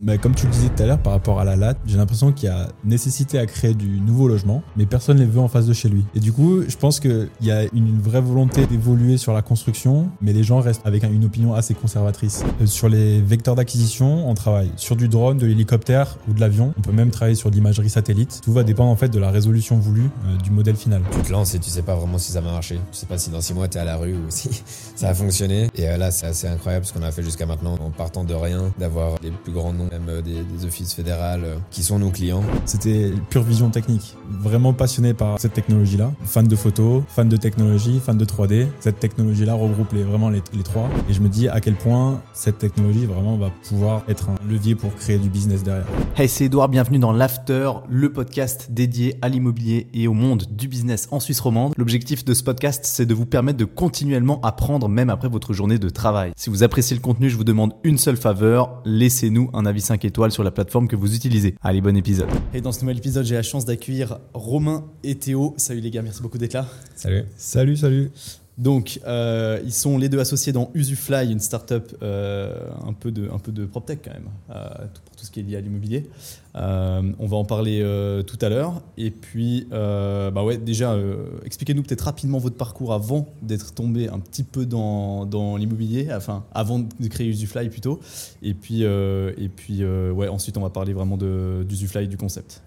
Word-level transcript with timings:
Mais 0.00 0.16
comme 0.16 0.32
tu 0.32 0.46
le 0.46 0.52
disais 0.52 0.68
tout 0.68 0.80
à 0.84 0.86
l'heure 0.86 1.02
par 1.02 1.12
rapport 1.12 1.40
à 1.40 1.44
la 1.44 1.56
latte, 1.56 1.78
j'ai 1.84 1.96
l'impression 1.96 2.30
qu'il 2.30 2.48
y 2.48 2.52
a 2.52 2.68
nécessité 2.84 3.36
à 3.36 3.46
créer 3.46 3.74
du 3.74 4.00
nouveau 4.00 4.28
logement, 4.28 4.62
mais 4.76 4.86
personne 4.86 5.16
ne 5.16 5.24
les 5.24 5.28
veut 5.28 5.40
en 5.40 5.48
face 5.48 5.66
de 5.66 5.72
chez 5.72 5.88
lui. 5.88 6.04
Et 6.14 6.20
du 6.20 6.32
coup, 6.32 6.62
je 6.68 6.76
pense 6.76 7.00
qu'il 7.00 7.28
y 7.40 7.50
a 7.50 7.64
une 7.74 8.00
vraie 8.00 8.20
volonté 8.20 8.64
d'évoluer 8.66 9.16
sur 9.16 9.32
la 9.32 9.42
construction, 9.42 10.08
mais 10.20 10.32
les 10.32 10.44
gens 10.44 10.60
restent 10.60 10.86
avec 10.86 11.02
une 11.02 11.24
opinion 11.24 11.52
assez 11.52 11.74
conservatrice. 11.74 12.44
Euh, 12.60 12.66
sur 12.66 12.88
les 12.88 13.20
vecteurs 13.20 13.56
d'acquisition, 13.56 14.30
on 14.30 14.34
travaille 14.34 14.70
sur 14.76 14.94
du 14.94 15.08
drone, 15.08 15.36
de 15.36 15.46
l'hélicoptère 15.46 16.16
ou 16.28 16.32
de 16.32 16.38
l'avion. 16.38 16.74
On 16.78 16.80
peut 16.80 16.92
même 16.92 17.10
travailler 17.10 17.34
sur 17.34 17.50
l'imagerie 17.50 17.90
satellite. 17.90 18.40
Tout 18.44 18.52
va 18.52 18.62
dépendre 18.62 18.92
en 18.92 18.96
fait 18.96 19.08
de 19.08 19.18
la 19.18 19.32
résolution 19.32 19.80
voulue 19.80 20.10
euh, 20.26 20.36
du 20.36 20.52
modèle 20.52 20.76
final. 20.76 21.02
Tu 21.10 21.22
te 21.22 21.32
lances 21.32 21.56
et 21.56 21.58
tu 21.58 21.70
sais 21.70 21.82
pas 21.82 21.96
vraiment 21.96 22.18
si 22.18 22.30
ça 22.30 22.40
va 22.40 22.52
marcher. 22.52 22.76
Tu 22.92 22.98
sais 22.98 23.06
pas 23.06 23.18
si 23.18 23.30
dans 23.30 23.40
six 23.40 23.52
mois 23.52 23.66
tu 23.66 23.78
es 23.78 23.80
à 23.80 23.84
la 23.84 23.96
rue 23.96 24.14
ou 24.14 24.26
si 24.28 24.62
ça 24.94 25.08
a 25.08 25.14
fonctionné. 25.14 25.70
Et 25.74 25.88
euh, 25.88 25.96
là, 25.96 26.12
c'est 26.12 26.26
assez 26.26 26.46
incroyable 26.46 26.86
ce 26.86 26.92
qu'on 26.92 27.02
a 27.02 27.10
fait 27.10 27.24
jusqu'à 27.24 27.46
maintenant 27.46 27.74
en 27.80 27.90
partant 27.90 28.22
de 28.22 28.34
rien, 28.34 28.72
d'avoir 28.78 29.16
les 29.24 29.32
plus 29.32 29.50
grands 29.50 29.72
noms 29.72 29.87
même 29.90 30.08
euh, 30.08 30.22
des, 30.22 30.42
des 30.42 30.64
offices 30.64 30.94
fédérales 30.94 31.44
euh, 31.44 31.56
qui 31.70 31.82
sont 31.82 31.98
nos 31.98 32.10
clients. 32.10 32.42
C'était 32.64 33.12
pure 33.30 33.42
vision 33.42 33.70
technique. 33.70 34.16
Vraiment 34.40 34.72
passionné 34.72 35.14
par 35.14 35.38
cette 35.40 35.54
technologie-là. 35.54 36.12
Fan 36.24 36.46
de 36.46 36.56
photos, 36.56 37.02
fan 37.08 37.28
de 37.28 37.36
technologie, 37.36 38.00
fan 38.04 38.18
de 38.18 38.24
3D. 38.24 38.66
Cette 38.80 39.00
technologie-là 39.00 39.54
regroupe 39.54 39.92
les, 39.92 40.02
vraiment 40.02 40.30
les, 40.30 40.42
les 40.52 40.62
trois. 40.62 40.88
Et 41.08 41.12
je 41.12 41.20
me 41.20 41.28
dis 41.28 41.48
à 41.48 41.60
quel 41.60 41.74
point 41.74 42.20
cette 42.32 42.58
technologie 42.58 43.06
vraiment 43.06 43.36
va 43.36 43.50
pouvoir 43.68 44.02
être 44.08 44.30
un 44.30 44.36
levier 44.48 44.74
pour 44.74 44.94
créer 44.94 45.18
du 45.18 45.28
business 45.28 45.62
derrière. 45.62 45.86
Hey, 46.16 46.28
c'est 46.28 46.46
Edouard, 46.46 46.68
bienvenue 46.68 46.98
dans 46.98 47.12
l'After, 47.12 47.70
le 47.88 48.12
podcast 48.12 48.68
dédié 48.70 49.16
à 49.22 49.28
l'immobilier 49.28 49.88
et 49.94 50.08
au 50.08 50.12
monde 50.12 50.44
du 50.50 50.68
business 50.68 51.08
en 51.10 51.20
Suisse 51.20 51.40
romande. 51.40 51.72
L'objectif 51.76 52.24
de 52.24 52.34
ce 52.34 52.42
podcast, 52.42 52.84
c'est 52.84 53.06
de 53.06 53.14
vous 53.14 53.26
permettre 53.26 53.58
de 53.58 53.64
continuellement 53.64 54.40
apprendre 54.42 54.88
même 54.88 55.10
après 55.10 55.28
votre 55.28 55.52
journée 55.52 55.78
de 55.78 55.88
travail. 55.88 56.32
Si 56.36 56.50
vous 56.50 56.62
appréciez 56.62 56.96
le 56.96 57.02
contenu, 57.02 57.30
je 57.30 57.36
vous 57.36 57.44
demande 57.44 57.74
une 57.84 57.98
seule 57.98 58.16
faveur, 58.16 58.82
laissez-nous 58.84 59.50
un 59.52 59.66
avis 59.66 59.77
5 59.80 60.04
étoiles 60.04 60.32
sur 60.32 60.44
la 60.44 60.50
plateforme 60.50 60.88
que 60.88 60.96
vous 60.96 61.14
utilisez. 61.14 61.54
Allez, 61.62 61.80
bon 61.80 61.96
épisode. 61.96 62.28
Et 62.54 62.60
dans 62.60 62.72
ce 62.72 62.80
nouvel 62.80 62.98
épisode, 62.98 63.24
j'ai 63.24 63.34
la 63.34 63.42
chance 63.42 63.64
d'accueillir 63.64 64.18
Romain 64.34 64.84
et 65.04 65.16
Théo. 65.16 65.54
Salut 65.56 65.80
les 65.80 65.90
gars, 65.90 66.02
merci 66.02 66.22
beaucoup 66.22 66.38
d'être 66.38 66.54
là. 66.54 66.66
Salut. 66.94 67.24
Salut, 67.36 67.76
salut. 67.76 68.10
Donc, 68.58 68.98
euh, 69.06 69.60
ils 69.64 69.72
sont 69.72 69.98
les 69.98 70.08
deux 70.08 70.18
associés 70.18 70.52
dans 70.52 70.70
Usufly, 70.74 71.30
une 71.30 71.38
startup 71.38 71.96
euh, 72.02 72.52
un 72.84 72.92
peu 72.92 73.12
de 73.12 73.30
un 73.32 73.38
peu 73.38 73.52
de 73.52 73.64
proptech 73.64 74.00
quand 74.04 74.12
même, 74.12 74.28
euh, 74.50 74.68
pour 75.04 75.16
tout 75.16 75.24
ce 75.24 75.30
qui 75.30 75.38
est 75.38 75.42
lié 75.44 75.56
à 75.56 75.60
l'immobilier. 75.60 76.10
Euh, 76.56 77.02
on 77.20 77.26
va 77.28 77.36
en 77.36 77.44
parler 77.44 77.80
tout 78.26 78.38
à 78.42 78.48
l'heure. 78.48 78.82
Et 78.96 79.12
puis, 79.12 79.68
bah 79.70 80.42
ouais, 80.42 80.58
déjà, 80.58 80.98
expliquez-nous 81.44 81.84
peut-être 81.84 82.02
rapidement 82.02 82.38
votre 82.38 82.56
parcours 82.56 82.92
avant 82.92 83.28
d'être 83.42 83.74
tombé 83.74 84.08
un 84.08 84.18
petit 84.18 84.42
peu 84.42 84.66
dans, 84.66 85.24
dans 85.24 85.56
l'immobilier, 85.56 86.08
enfin 86.12 86.44
avant 86.52 86.80
de 86.80 87.06
créer 87.06 87.28
Usufly 87.28 87.68
plutôt. 87.68 88.00
Et 88.42 88.54
puis, 88.54 88.82
et 88.82 89.48
puis, 89.54 89.84
ouais, 89.84 90.26
ensuite 90.26 90.56
on 90.58 90.62
va 90.62 90.70
parler 90.70 90.94
vraiment 90.94 91.16
d'Usufly, 91.16 92.08
du 92.08 92.16
concept. 92.16 92.60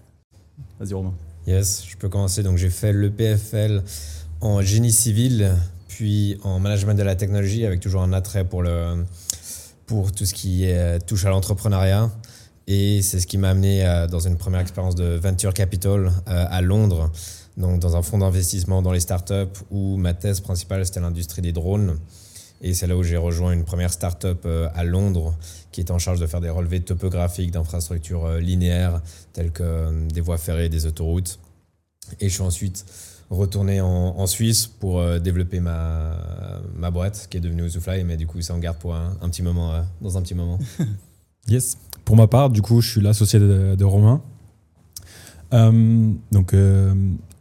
Vas-y 0.80 0.94
Romain. 0.94 1.12
Yes, 1.46 1.84
je 1.86 1.96
peux 1.98 2.08
commencer. 2.08 2.42
Donc 2.42 2.56
j'ai 2.56 2.70
fait 2.70 2.94
le 2.94 3.10
PFL 3.10 3.82
en 4.40 4.60
génie 4.62 4.92
civil, 4.92 5.52
puis 5.92 6.38
en 6.42 6.58
management 6.58 6.94
de 6.94 7.02
la 7.02 7.16
technologie, 7.16 7.66
avec 7.66 7.80
toujours 7.80 8.02
un 8.02 8.14
attrait 8.14 8.46
pour, 8.46 8.62
le, 8.62 9.04
pour 9.84 10.10
tout 10.10 10.24
ce 10.24 10.32
qui 10.32 10.64
est, 10.64 10.98
touche 11.06 11.26
à 11.26 11.28
l'entrepreneuriat. 11.28 12.10
Et 12.66 13.02
c'est 13.02 13.20
ce 13.20 13.26
qui 13.26 13.36
m'a 13.36 13.50
amené 13.50 13.84
à- 13.84 14.06
dans 14.06 14.20
une 14.20 14.38
première 14.38 14.60
expérience 14.60 14.94
de 14.94 15.16
venture 15.16 15.52
capital 15.52 16.06
euh, 16.06 16.46
à 16.48 16.62
Londres, 16.62 17.10
donc 17.58 17.78
dans 17.78 17.94
un 17.94 18.00
fonds 18.00 18.16
d'investissement 18.16 18.80
dans 18.80 18.92
les 18.92 19.00
startups 19.00 19.58
où 19.70 19.98
ma 19.98 20.14
thèse 20.14 20.40
principale 20.40 20.86
c'était 20.86 21.00
l'industrie 21.00 21.42
des 21.42 21.52
drones. 21.52 21.98
Et 22.62 22.72
c'est 22.72 22.86
là 22.86 22.96
où 22.96 23.02
j'ai 23.02 23.18
rejoint 23.18 23.52
une 23.52 23.64
première 23.64 23.92
startup 23.92 24.46
euh, 24.46 24.68
à 24.74 24.84
Londres 24.84 25.34
qui 25.72 25.82
était 25.82 25.90
en 25.90 25.98
charge 25.98 26.20
de 26.20 26.26
faire 26.26 26.40
des 26.40 26.48
relevés 26.48 26.80
topographiques 26.80 27.50
d'infrastructures 27.50 28.24
euh, 28.24 28.40
linéaires 28.40 29.02
telles 29.34 29.50
que 29.50 29.62
euh, 29.62 30.06
des 30.08 30.22
voies 30.22 30.38
ferrées, 30.38 30.70
des 30.70 30.86
autoroutes. 30.86 31.38
Et 32.20 32.28
je 32.30 32.34
suis 32.34 32.42
ensuite 32.42 32.86
retourné 33.32 33.80
en, 33.80 34.26
Suisse 34.26 34.66
pour 34.66 35.00
euh, 35.00 35.18
développer 35.18 35.60
ma, 35.60 36.90
boîte 36.92 37.26
qui 37.30 37.38
est 37.38 37.40
devenue 37.40 37.64
Usufly, 37.64 38.04
mais 38.04 38.16
du 38.16 38.26
coup 38.26 38.40
ça 38.42 38.54
en 38.54 38.58
garde 38.58 38.78
pour 38.78 38.94
un, 38.94 39.28
petit 39.28 39.42
moment, 39.42 39.72
euh, 39.72 39.80
dans 40.00 40.16
un 40.18 40.22
petit 40.22 40.34
moment. 40.34 40.58
Yes. 41.48 41.76
Pour 42.04 42.14
ma 42.14 42.28
part, 42.28 42.50
du 42.50 42.62
coup, 42.62 42.80
je 42.80 42.88
suis 42.88 43.00
l'associé 43.00 43.40
de, 43.40 43.84
Romain. 43.84 44.22
Euh, 45.52 46.12
donc, 46.30 46.54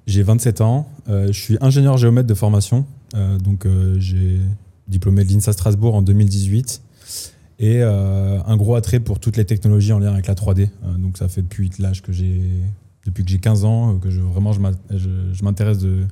j'ai 0.08 0.24
27 0.24 0.62
ans. 0.62 0.90
Je 1.08 1.32
suis 1.32 1.60
ingénieur 1.62 1.98
géomètre 1.98 2.28
de 2.28 2.34
formation. 2.34 2.88
Donc, 3.14 3.68
j'ai 4.00 4.40
diplômé 4.88 5.24
de 5.24 5.32
l'INSA 5.32 5.54
Strasbourg 5.54 5.94
en 5.94 6.02
2018. 6.02 6.82
Et 7.60 7.84
un 7.84 8.58
gros 8.58 8.74
attrait 8.74 9.00
pour 9.00 9.20
toutes 9.20 9.38
les 9.38 9.46
technologies 9.46 9.94
en 9.94 10.00
lien 10.00 10.14
avec 10.14 10.26
la 10.26 10.34
3D. 10.34 10.70
Euh, 10.84 10.98
donc, 10.98 11.20
ça 11.20 11.28
fait 11.28 11.44
depuis 11.44 11.70
l'âge 11.78 12.02
que 12.02 12.12
j'ai, 12.12 12.42
depuis 13.06 13.24
que 13.24 13.30
j'ai 13.30 13.40
15 13.40 13.66
ans, 13.66 13.98
que 13.98 14.10
je, 14.10 14.22
vraiment 14.22 14.54
je 14.54 15.44
m'intéresse 15.44 15.80
de, 15.80 16.06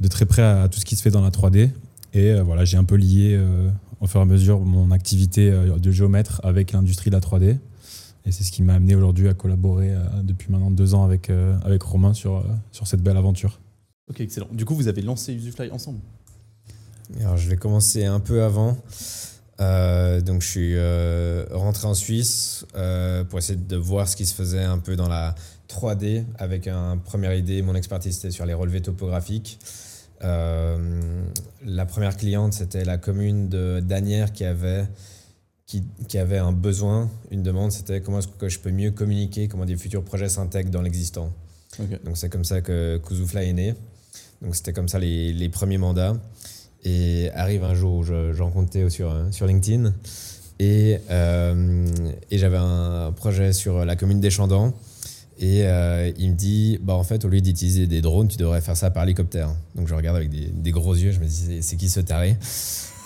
de 0.00 0.08
très 0.08 0.26
près 0.26 0.42
à 0.42 0.68
tout 0.68 0.80
ce 0.80 0.84
qui 0.84 0.96
se 0.96 1.02
fait 1.02 1.10
dans 1.10 1.22
la 1.22 1.30
3D. 1.30 1.70
Et 2.12 2.30
euh, 2.32 2.42
voilà, 2.42 2.64
j'ai 2.64 2.76
un 2.76 2.84
peu 2.84 2.96
lié 2.96 3.34
euh, 3.38 3.70
au 4.00 4.06
fur 4.06 4.20
et 4.20 4.22
à 4.22 4.26
mesure 4.26 4.60
mon 4.60 4.90
activité 4.90 5.50
euh, 5.50 5.78
de 5.78 5.90
géomètre 5.90 6.40
avec 6.42 6.72
l'industrie 6.72 7.10
de 7.10 7.14
la 7.14 7.20
3D. 7.20 7.58
Et 8.26 8.32
c'est 8.32 8.44
ce 8.44 8.52
qui 8.52 8.62
m'a 8.62 8.74
amené 8.74 8.94
aujourd'hui 8.94 9.28
à 9.28 9.34
collaborer 9.34 9.94
euh, 9.94 10.02
depuis 10.22 10.50
maintenant 10.52 10.70
deux 10.70 10.94
ans 10.94 11.04
avec, 11.04 11.30
euh, 11.30 11.56
avec 11.64 11.82
Romain 11.82 12.12
sur, 12.12 12.36
euh, 12.36 12.42
sur 12.72 12.86
cette 12.86 13.02
belle 13.02 13.16
aventure. 13.16 13.60
Ok, 14.10 14.20
excellent. 14.20 14.48
Du 14.52 14.64
coup, 14.64 14.74
vous 14.74 14.88
avez 14.88 15.02
lancé 15.02 15.32
Usufly 15.32 15.70
ensemble? 15.70 16.00
Alors, 17.20 17.36
je 17.36 17.48
vais 17.48 17.56
commencer 17.56 18.04
un 18.04 18.20
peu 18.20 18.42
avant. 18.42 18.76
Euh, 19.60 20.20
donc, 20.20 20.42
je 20.42 20.48
suis 20.48 20.74
euh, 20.74 21.44
rentré 21.52 21.86
en 21.86 21.94
Suisse 21.94 22.66
euh, 22.76 23.24
pour 23.24 23.38
essayer 23.38 23.58
de 23.58 23.76
voir 23.76 24.08
ce 24.08 24.16
qui 24.16 24.26
se 24.26 24.34
faisait 24.34 24.62
un 24.62 24.78
peu 24.78 24.96
dans 24.96 25.08
la 25.08 25.34
3D 25.70 26.24
avec 26.38 26.66
un 26.66 26.96
première 26.96 27.34
idée. 27.34 27.62
Mon 27.62 27.74
expertise, 27.74 28.16
c'était 28.16 28.30
sur 28.30 28.44
les 28.46 28.54
relevés 28.54 28.82
topographiques. 28.82 29.58
Euh, 30.22 31.32
la 31.64 31.86
première 31.86 32.16
cliente, 32.16 32.52
c'était 32.52 32.84
la 32.84 32.98
commune 32.98 33.48
de 33.48 33.80
Danière 33.80 34.32
qui 34.32 34.44
avait, 34.44 34.84
qui, 35.66 35.84
qui 36.08 36.18
avait 36.18 36.38
un 36.38 36.52
besoin, 36.52 37.08
une 37.30 37.42
demande. 37.42 37.72
C'était 37.72 38.00
comment 38.00 38.18
est-ce 38.18 38.28
que 38.28 38.48
je 38.48 38.58
peux 38.58 38.70
mieux 38.70 38.90
communiquer, 38.90 39.48
comment 39.48 39.64
des 39.64 39.76
futurs 39.76 40.04
projets 40.04 40.28
s'intègrent 40.28 40.70
dans 40.70 40.82
l'existant. 40.82 41.32
Donc 42.04 42.16
c'est 42.16 42.28
comme 42.28 42.44
ça 42.44 42.60
que 42.60 42.98
Kuzufla 42.98 43.44
est 43.44 43.52
né. 43.52 43.74
Donc 44.42 44.56
c'était 44.56 44.72
comme 44.72 44.88
ça 44.88 44.98
les, 44.98 45.32
les 45.32 45.48
premiers 45.48 45.78
mandats. 45.78 46.16
Et 46.82 47.30
arrive 47.34 47.62
un 47.62 47.74
jour 47.74 47.96
où 47.98 48.02
je, 48.02 48.32
je 48.32 48.42
rencontre 48.42 48.70
Théo 48.70 48.88
sur, 48.88 49.10
euh, 49.10 49.30
sur 49.30 49.46
LinkedIn. 49.46 49.92
Et, 50.58 50.98
euh, 51.10 51.86
et 52.30 52.38
j'avais 52.38 52.58
un 52.58 53.12
projet 53.12 53.52
sur 53.52 53.84
la 53.84 53.96
commune 53.96 54.20
des 54.20 54.30
Chandans. 54.30 54.72
Et 55.42 55.62
euh, 55.66 56.12
il 56.18 56.32
me 56.32 56.34
dit, 56.36 56.78
bah 56.82 56.92
en 56.94 57.02
fait, 57.02 57.24
au 57.24 57.28
lieu 57.28 57.40
d'utiliser 57.40 57.86
des 57.86 58.02
drones, 58.02 58.28
tu 58.28 58.36
devrais 58.36 58.60
faire 58.60 58.76
ça 58.76 58.90
par 58.90 59.04
hélicoptère. 59.04 59.48
Donc 59.74 59.88
je 59.88 59.94
regarde 59.94 60.16
avec 60.16 60.28
des, 60.28 60.48
des 60.48 60.70
gros 60.70 60.94
yeux, 60.94 61.12
je 61.12 61.18
me 61.20 61.24
dis, 61.24 61.62
c'est- 61.62 61.76
qui 61.76 61.88
ce 61.88 62.00
taré? 62.00 62.36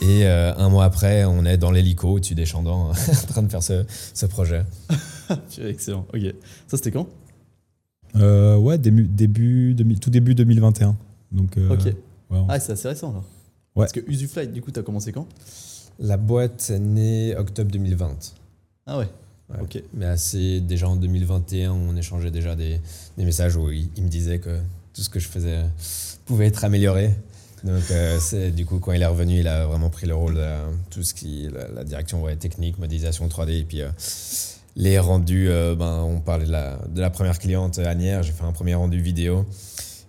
Et 0.02 0.26
euh, 0.26 0.52
un 0.56 0.68
mois 0.68 0.84
après, 0.84 1.24
on 1.24 1.44
est 1.44 1.56
dans 1.56 1.70
l'hélico 1.70 2.08
au-dessus 2.14 2.34
des 2.34 2.44
Chandans 2.44 2.90
en 3.08 3.26
train 3.28 3.42
de 3.42 3.48
faire 3.48 3.62
ce, 3.62 3.84
ce 4.12 4.26
projet. 4.26 4.64
Excellent. 5.58 6.06
Ok. 6.12 6.22
Ça, 6.66 6.76
c'était 6.76 6.90
quand? 6.90 7.06
Euh, 8.16 8.56
ouais, 8.56 8.78
début, 8.78 9.04
début, 9.06 9.74
2000 9.74 10.00
tout 10.00 10.10
début 10.10 10.34
2021. 10.34 10.96
Donc, 11.30 11.56
euh, 11.56 11.68
Ok. 11.72 11.84
ouais, 11.86 11.94
on- 12.32 12.46
Ah, 12.48 12.58
c'est 12.58 12.72
assez 12.72 12.88
récent 12.88 13.12
là. 13.12 13.18
Ouais. 13.76 13.86
Parce 13.86 13.92
que 13.92 14.00
Usufly, 14.10 14.48
du 14.48 14.60
coup, 14.60 14.72
t'as 14.72 14.82
commencé 14.82 15.12
quand? 15.12 15.26
La 16.00 16.16
boîte 16.16 16.70
est 16.70 16.80
née 16.80 17.36
octobre 17.36 17.70
2020. 17.70 18.34
Ah 18.86 18.98
ouais. 18.98 19.06
Ok. 19.60 19.82
Mais 19.92 20.06
assez, 20.06 20.60
déjà 20.60 20.88
en 20.88 20.96
2021, 20.96 21.72
on 21.72 21.96
échangeait 21.96 22.30
déjà 22.30 22.54
des, 22.56 22.80
messages 23.18 23.56
où 23.56 23.70
il, 23.70 23.90
me 23.98 24.08
disait 24.08 24.38
que 24.38 24.58
tout 24.94 25.02
ce 25.02 25.10
que 25.10 25.20
je 25.20 25.28
faisais 25.28 25.60
pouvait 26.24 26.46
être 26.46 26.64
amélioré. 26.64 27.10
Donc, 27.62 27.82
euh, 27.90 28.18
c'est, 28.20 28.50
du 28.50 28.66
coup, 28.66 28.78
quand 28.78 28.92
il 28.92 29.02
est 29.02 29.06
revenu, 29.06 29.40
il 29.40 29.48
a 29.48 29.66
vraiment 29.66 29.88
pris 29.88 30.06
le 30.06 30.14
rôle 30.14 30.34
de 30.34 30.50
tout 30.90 31.02
ce 31.02 31.14
qui, 31.14 31.48
la, 31.74 31.84
direction 31.84 32.24
technique, 32.36 32.78
modélisation 32.78 33.26
3D. 33.26 33.60
Et 33.60 33.64
puis, 33.64 33.80
euh, 33.80 33.88
les 34.76 34.98
rendus, 34.98 35.48
euh, 35.48 35.74
ben, 35.74 36.02
on 36.02 36.20
parlait 36.20 36.46
de 36.46 36.52
la, 36.52 36.78
de 36.88 37.00
la 37.00 37.10
première 37.10 37.38
cliente, 37.38 37.78
Anière. 37.78 38.22
J'ai 38.22 38.32
fait 38.32 38.44
un 38.44 38.52
premier 38.52 38.74
rendu 38.74 39.00
vidéo. 39.00 39.46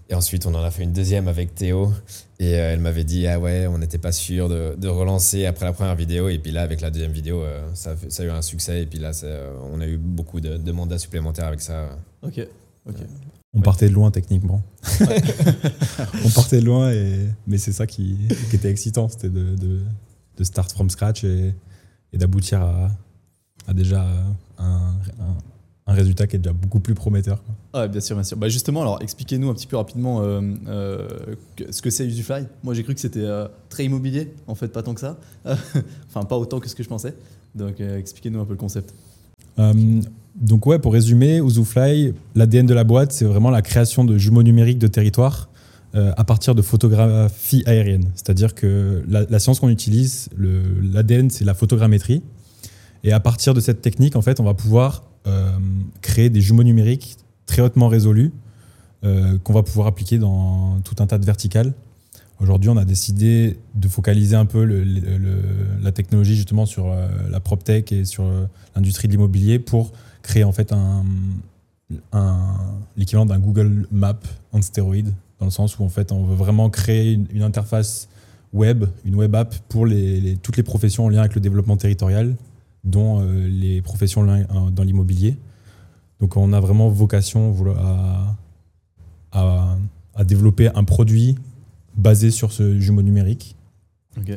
Et 0.10 0.16
ensuite, 0.16 0.46
on 0.46 0.54
en 0.54 0.64
a 0.64 0.72
fait 0.72 0.84
une 0.84 0.94
deuxième 0.94 1.28
avec 1.28 1.56
Théo. 1.56 1.94
Et 2.40 2.56
euh, 2.56 2.74
elle 2.74 2.80
m'avait 2.82 3.06
dit, 3.06 3.28
ah 3.28 3.40
ouais, 3.40 3.66
on 3.68 3.78
n'était 3.78 3.98
pas 3.98 4.12
sûr 4.12 4.50
de, 4.50 4.76
de 4.78 4.88
relancer 4.90 5.46
après 5.46 5.66
la 5.66 5.72
première 5.74 5.96
vidéo. 5.96 6.28
Et 6.30 6.38
puis 6.38 6.52
là, 6.52 6.64
avec 6.64 6.82
la 6.82 6.92
deuxième 6.92 7.14
vidéo, 7.14 7.42
euh, 7.42 7.66
ça, 7.74 7.92
a 7.92 7.96
fait- 7.96 8.12
ça 8.12 8.24
a 8.24 8.26
eu 8.26 8.30
un 8.30 8.42
succès. 8.42 8.82
Et 8.82 8.86
puis 8.86 9.00
là, 9.00 9.12
euh, 9.24 9.54
on 9.72 9.80
a 9.80 9.88
eu 9.88 9.96
beaucoup 9.98 10.42
de, 10.42 10.58
de 10.58 10.72
mandats 10.74 10.98
supplémentaires 11.00 11.48
avec 11.48 11.62
ça. 11.62 11.98
Ok. 12.22 12.46
Ok. 12.88 12.96
on 13.54 13.62
partait 13.62 13.88
de 13.90 13.94
loin 13.94 14.12
techniquement. 14.12 14.62
on 16.26 16.30
partait 16.30 16.60
de 16.60 16.66
loin, 16.66 16.92
et, 16.92 17.30
mais 17.48 17.58
c'est 17.58 17.72
ça 17.72 17.88
qui, 17.88 18.18
qui 18.50 18.56
était 18.58 18.70
excitant. 18.70 19.08
C'était 19.08 19.30
de, 19.30 19.56
de, 19.56 19.80
de 20.38 20.44
start 20.44 20.72
from 20.74 20.90
scratch 20.90 21.24
et, 21.24 21.54
et 22.14 22.18
d'aboutir 22.18 22.62
à, 22.62 22.92
à 23.68 23.74
déjà 23.74 24.06
un, 24.58 24.66
un- 25.20 25.38
un 25.88 25.94
résultat 25.94 26.26
qui 26.26 26.36
est 26.36 26.40
déjà 26.40 26.54
beaucoup 26.54 26.80
plus 26.80 26.96
prometteur. 26.96 27.42
Ah 27.74 27.88
bien 27.88 28.02
sûr, 28.02 28.16
bien 28.16 28.24
sûr. 28.24 28.38
Bah 28.38 28.50
justement, 28.50 28.82
alors 28.82 29.00
expliquez-nous 29.02 29.50
un 29.50 29.54
petit 29.54 29.68
peu 29.68 29.78
rapidement 29.78 30.22
euh, 30.22 30.42
euh, 30.68 31.08
ce 31.70 31.82
que 31.82 31.92
c'est 31.92 32.06
Usufly. 32.06 32.46
Moi, 32.64 32.74
j'ai 32.74 32.84
cru 32.84 32.96
que 32.96 33.00
c'était 33.00 33.20
euh, 33.20 33.48
très 33.70 33.86
immobilier, 33.86 34.34
en 34.48 34.56
fait, 34.56 34.70
pas 34.70 34.82
tant 34.82 34.96
que 34.96 35.02
ça. 35.02 35.20
enfin, 35.46 36.24
pas 36.26 36.38
autant 36.38 36.60
que 36.60 36.68
ce 36.68 36.76
que 36.76 36.82
je 36.82 36.90
pensais. 36.90 37.14
Donc, 37.54 37.80
expliquez-nous 37.80 38.40
un 38.40 38.46
peu 38.46 38.54
le 38.54 38.58
concept. 38.58 38.94
Donc 40.36 40.66
ouais, 40.66 40.80
pour 40.80 40.92
résumer, 40.92 41.40
Ouzufly, 41.40 42.14
l'ADN 42.36 42.66
de 42.66 42.74
la 42.74 42.84
boîte, 42.84 43.14
c'est 43.14 43.24
vraiment 43.24 43.50
la 43.50 43.62
création 43.62 44.04
de 44.04 44.18
jumeaux 44.18 44.44
numériques 44.44 44.80
de 44.80 44.88
territoire 44.88 45.50
à 45.94 46.26
partir 46.26 46.56
de 46.56 46.62
photographies 46.62 47.64
aériennes. 47.66 48.12
C'est-à-dire 48.16 48.54
que 48.54 49.02
la, 49.08 49.24
la 49.30 49.40
science 49.40 49.62
qu'on 49.62 49.70
utilise, 49.70 50.28
l'ADN, 50.38 51.30
c'est 51.30 51.46
la 51.46 51.54
photogrammétrie. 51.54 52.22
Et 53.06 53.14
à 53.14 53.22
partir 53.22 53.54
de 53.54 53.62
cette 53.62 53.82
technique, 53.82 54.18
en 54.18 54.22
fait, 54.22 54.42
on 54.42 54.44
va 54.44 54.54
pouvoir 54.54 55.04
créer 56.02 56.30
des 56.30 56.42
jumeaux 56.42 56.64
numériques 56.64 57.18
très 57.46 57.62
hautement 57.62 57.88
résolus 57.88 58.32
euh, 59.06 59.38
qu'on 59.40 59.54
va 59.54 59.62
pouvoir 59.62 59.88
appliquer 59.88 60.18
dans 60.18 60.80
tout 60.84 60.96
un 61.00 61.06
tas 61.06 61.20
de 61.20 61.26
verticales. 61.26 61.74
Aujourd'hui, 62.40 62.70
on 62.70 62.78
a 62.78 62.86
décidé 62.86 63.58
de 63.76 63.88
focaliser 63.88 64.36
un 64.36 64.46
peu 64.46 64.64
la 65.82 65.92
technologie 65.92 66.36
justement 66.36 66.66
sur 66.66 66.88
euh, 66.88 67.08
la 67.30 67.40
PropTech 67.40 67.92
et 67.92 68.04
sur 68.04 68.24
euh, 68.24 68.46
l'industrie 68.76 69.08
de 69.08 69.14
l'immobilier 69.14 69.60
pour 69.60 69.92
créer 70.24 70.44
en 70.44 70.52
fait 70.52 70.74
l'équivalent 72.98 73.28
d'un 73.28 73.38
Google 73.38 73.86
Map 73.92 74.20
en 74.54 74.62
stéroïde, 74.62 75.14
dans 75.40 75.46
le 75.46 75.52
sens 75.52 75.78
où 75.78 75.84
en 75.84 75.90
fait 75.90 76.12
on 76.12 76.24
veut 76.24 76.36
vraiment 76.36 76.72
créer 76.72 77.14
une, 77.14 77.44
interface 77.44 78.10
web, 78.54 78.86
une 79.06 79.16
web 79.16 79.36
app 79.36 79.56
pour 79.70 79.86
toutes 80.42 80.58
les 80.58 80.64
professions 80.64 81.06
en 81.06 81.10
lien 81.10 81.20
avec 81.20 81.36
le 81.36 81.42
développement 81.42 81.78
territorial, 81.78 82.36
dont 82.86 83.22
euh, 83.22 83.48
les 83.48 83.82
professions 83.82 84.28
euh, 84.30 84.44
dans 84.72 84.84
l'immobilier. 84.84 85.38
Donc 86.22 86.38
on 86.38 86.54
a 86.54 86.60
vraiment 86.62 86.88
vocation 86.90 87.54
à, 87.78 88.36
à- 89.32 89.78
à 90.14 90.24
développer 90.24 90.70
un 90.76 90.86
produit 90.86 91.36
basé 91.98 92.32
sur 92.32 92.54
ce 92.54 92.80
jumeau 92.80 93.02
numérique. 93.02 93.56
Ok. 94.18 94.30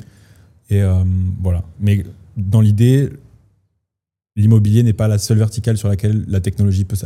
Et 0.71 0.83
euh, 0.83 1.05
voilà. 1.41 1.63
Mais 1.79 2.05
dans 2.37 2.61
l'idée, 2.61 3.11
l'immobilier 4.35 4.83
n'est 4.83 4.93
pas 4.93 5.07
la 5.09 5.19
seule 5.19 5.39
verticale 5.39 5.79
sur 5.79 5.89
laquelle 5.89 6.25
la 6.27 6.41
technologie 6.41 6.85
peut, 6.85 6.97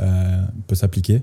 peut 0.67 0.75
s'appliquer. 0.75 1.23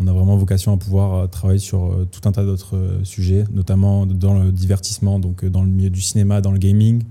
On 0.00 0.08
a 0.08 0.12
vraiment 0.12 0.36
vocation 0.36 0.72
à 0.72 0.76
pouvoir 0.76 1.30
travailler 1.30 1.60
sur 1.60 2.06
tout 2.10 2.28
un 2.28 2.32
tas 2.32 2.44
d'autres 2.44 2.76
sujets, 3.04 3.44
notamment 3.52 4.04
dans 4.06 4.34
le 4.42 4.50
divertissement, 4.50 5.20
donc 5.20 5.44
dans 5.44 5.62
le 5.62 5.68
milieu 5.68 5.90
du 5.90 6.00
cinéma, 6.00 6.40
dans 6.40 6.50
le 6.50 6.58
gaming, 6.58 7.02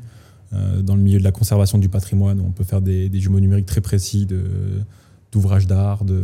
dans 0.81 0.95
le 0.95 1.01
milieu 1.01 1.19
de 1.19 1.23
la 1.23 1.31
conservation 1.31 1.77
du 1.77 1.89
patrimoine. 1.89 2.39
On 2.41 2.51
peut 2.51 2.63
faire 2.63 2.81
des, 2.81 3.09
des 3.09 3.19
jumeaux 3.19 3.39
numériques 3.39 3.65
très 3.65 3.81
précis 3.81 4.27
d'ouvrages 5.31 5.67
d'art, 5.67 6.05
de, 6.05 6.21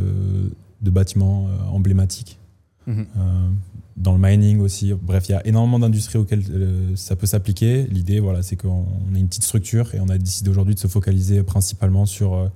de 0.81 0.89
bâtiments 0.89 1.47
euh, 1.47 1.69
emblématiques. 1.69 2.39
Mhm. 2.87 3.05
Euh, 3.17 3.49
dans 3.97 4.13
le 4.13 4.19
mining 4.19 4.61
aussi. 4.61 4.93
Bref, 4.93 5.27
il 5.27 5.33
y 5.33 5.35
a 5.35 5.45
énormément 5.45 5.77
d'industries 5.77 6.17
auxquelles 6.17 6.43
euh, 6.49 6.95
ça 6.95 7.17
peut 7.17 7.27
s'appliquer. 7.27 7.83
L'idée, 7.87 8.21
voilà, 8.21 8.41
c'est 8.41 8.55
qu'on 8.55 8.85
on 9.11 9.15
est 9.15 9.19
une 9.19 9.27
petite 9.27 9.43
structure 9.43 9.93
et 9.93 9.99
on 9.99 10.07
a 10.07 10.17
décidé 10.17 10.49
aujourd'hui 10.49 10.73
de 10.73 10.79
se 10.79 10.87
focaliser 10.87 11.43
principalement 11.43 12.05
sur, 12.05 12.33
euh, 12.33 12.47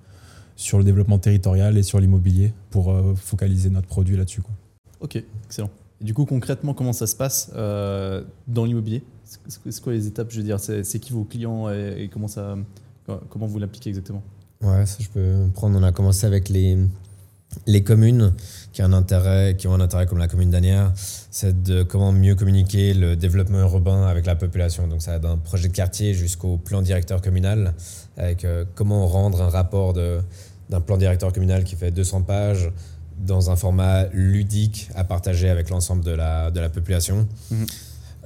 sur 0.56 0.78
le 0.78 0.86
développement 0.86 1.20
territorial 1.20 1.78
et 1.78 1.84
sur 1.84 2.00
l'immobilier 2.00 2.54
pour 2.70 2.92
euh, 2.92 3.14
focaliser 3.16 3.70
notre 3.70 3.88
produit 3.88 4.16
là-dessus. 4.16 4.42
Ok, 5.02 5.22
excellent. 5.46 5.70
Et 6.00 6.06
du 6.06 6.14
coup, 6.14 6.25
concrètement, 6.25 6.74
comment 6.74 6.94
ça 6.94 7.08
se 7.08 7.16
passe 7.16 7.52
euh, 7.56 8.24
dans 8.48 8.64
l'immobilier? 8.64 9.04
C'est- 9.47 9.81
quoi 9.81 9.94
les 9.94 10.07
étapes 10.07 10.27
Je 10.31 10.38
veux 10.38 10.44
dire, 10.44 10.59
c'est 10.59 11.00
qui 11.00 11.12
vos 11.13 11.24
clients 11.24 11.69
et, 11.69 12.03
et 12.03 12.07
comment, 12.09 12.27
ça, 12.27 12.56
comment 13.30 13.47
vous 13.47 13.59
l'appliquez 13.59 13.89
exactement 13.89 14.24
Ouais, 14.62 14.85
ça 14.85 14.97
je 15.00 15.09
peux 15.09 15.47
prendre. 15.53 15.77
On 15.77 15.83
a 15.83 15.91
commencé 15.91 16.25
avec 16.25 16.47
les, 16.50 16.77
les 17.68 17.83
communes 17.83 18.33
qui, 18.71 18.81
ont 18.81 18.85
un 18.85 18.94
intérêt, 18.94 19.56
qui 19.57 19.68
ont 19.68 19.74
un 19.74 19.81
intérêt 19.81 20.06
comme 20.06 20.18
la 20.19 20.27
commune 20.27 20.50
d'Anières, 20.51 20.91
c'est 20.95 21.63
de 21.63 21.83
comment 21.83 22.12
mieux 22.13 22.35
communiquer 22.35 22.94
le 22.94 23.15
développement 23.15 23.59
urbain 23.59 24.07
avec 24.07 24.25
la 24.25 24.35
population. 24.35 24.88
Donc 24.88 25.01
ça 25.01 25.12
va 25.12 25.19
d'un 25.19 25.38
projet 25.38 25.68
de 25.68 25.74
quartier 25.74 26.13
jusqu'au 26.13 26.57
plan 26.57 26.81
directeur 26.81 27.21
communal, 27.21 27.74
avec 28.18 28.45
euh, 28.45 28.63
comment 28.75 29.06
rendre 29.07 29.41
un 29.41 29.50
rapport 29.50 29.94
de- 29.94 30.19
d'un 30.69 30.79
plan 30.81 30.97
directeur 30.97 31.33
communal 31.33 31.63
qui 31.65 31.75
fait 31.75 31.91
200 31.91 32.21
pages 32.21 32.71
dans 33.19 33.51
un 33.51 33.56
format 33.56 34.06
ludique 34.13 34.89
à 34.95 35.03
partager 35.03 35.50
avec 35.50 35.69
l'ensemble 35.69 36.03
de 36.03 36.12
la, 36.12 36.50
de 36.51 36.59
la 36.59 36.69
population. 36.69 37.27
Mhm. 37.51 37.65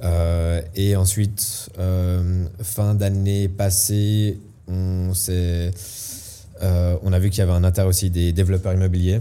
Euh, 0.02 0.62
et 0.74 0.96
ensuite, 0.96 1.70
euh, 1.78 2.46
fin 2.62 2.94
d'année 2.94 3.48
passée, 3.48 4.38
on 4.68 5.12
euh, 5.30 5.70
on 7.02 7.12
a 7.12 7.18
vu 7.18 7.30
qu'il 7.30 7.38
y 7.38 7.42
avait 7.42 7.52
un 7.52 7.64
intérêt 7.64 7.88
aussi 7.88 8.10
des 8.10 8.32
développeurs 8.32 8.74
immobiliers. 8.74 9.20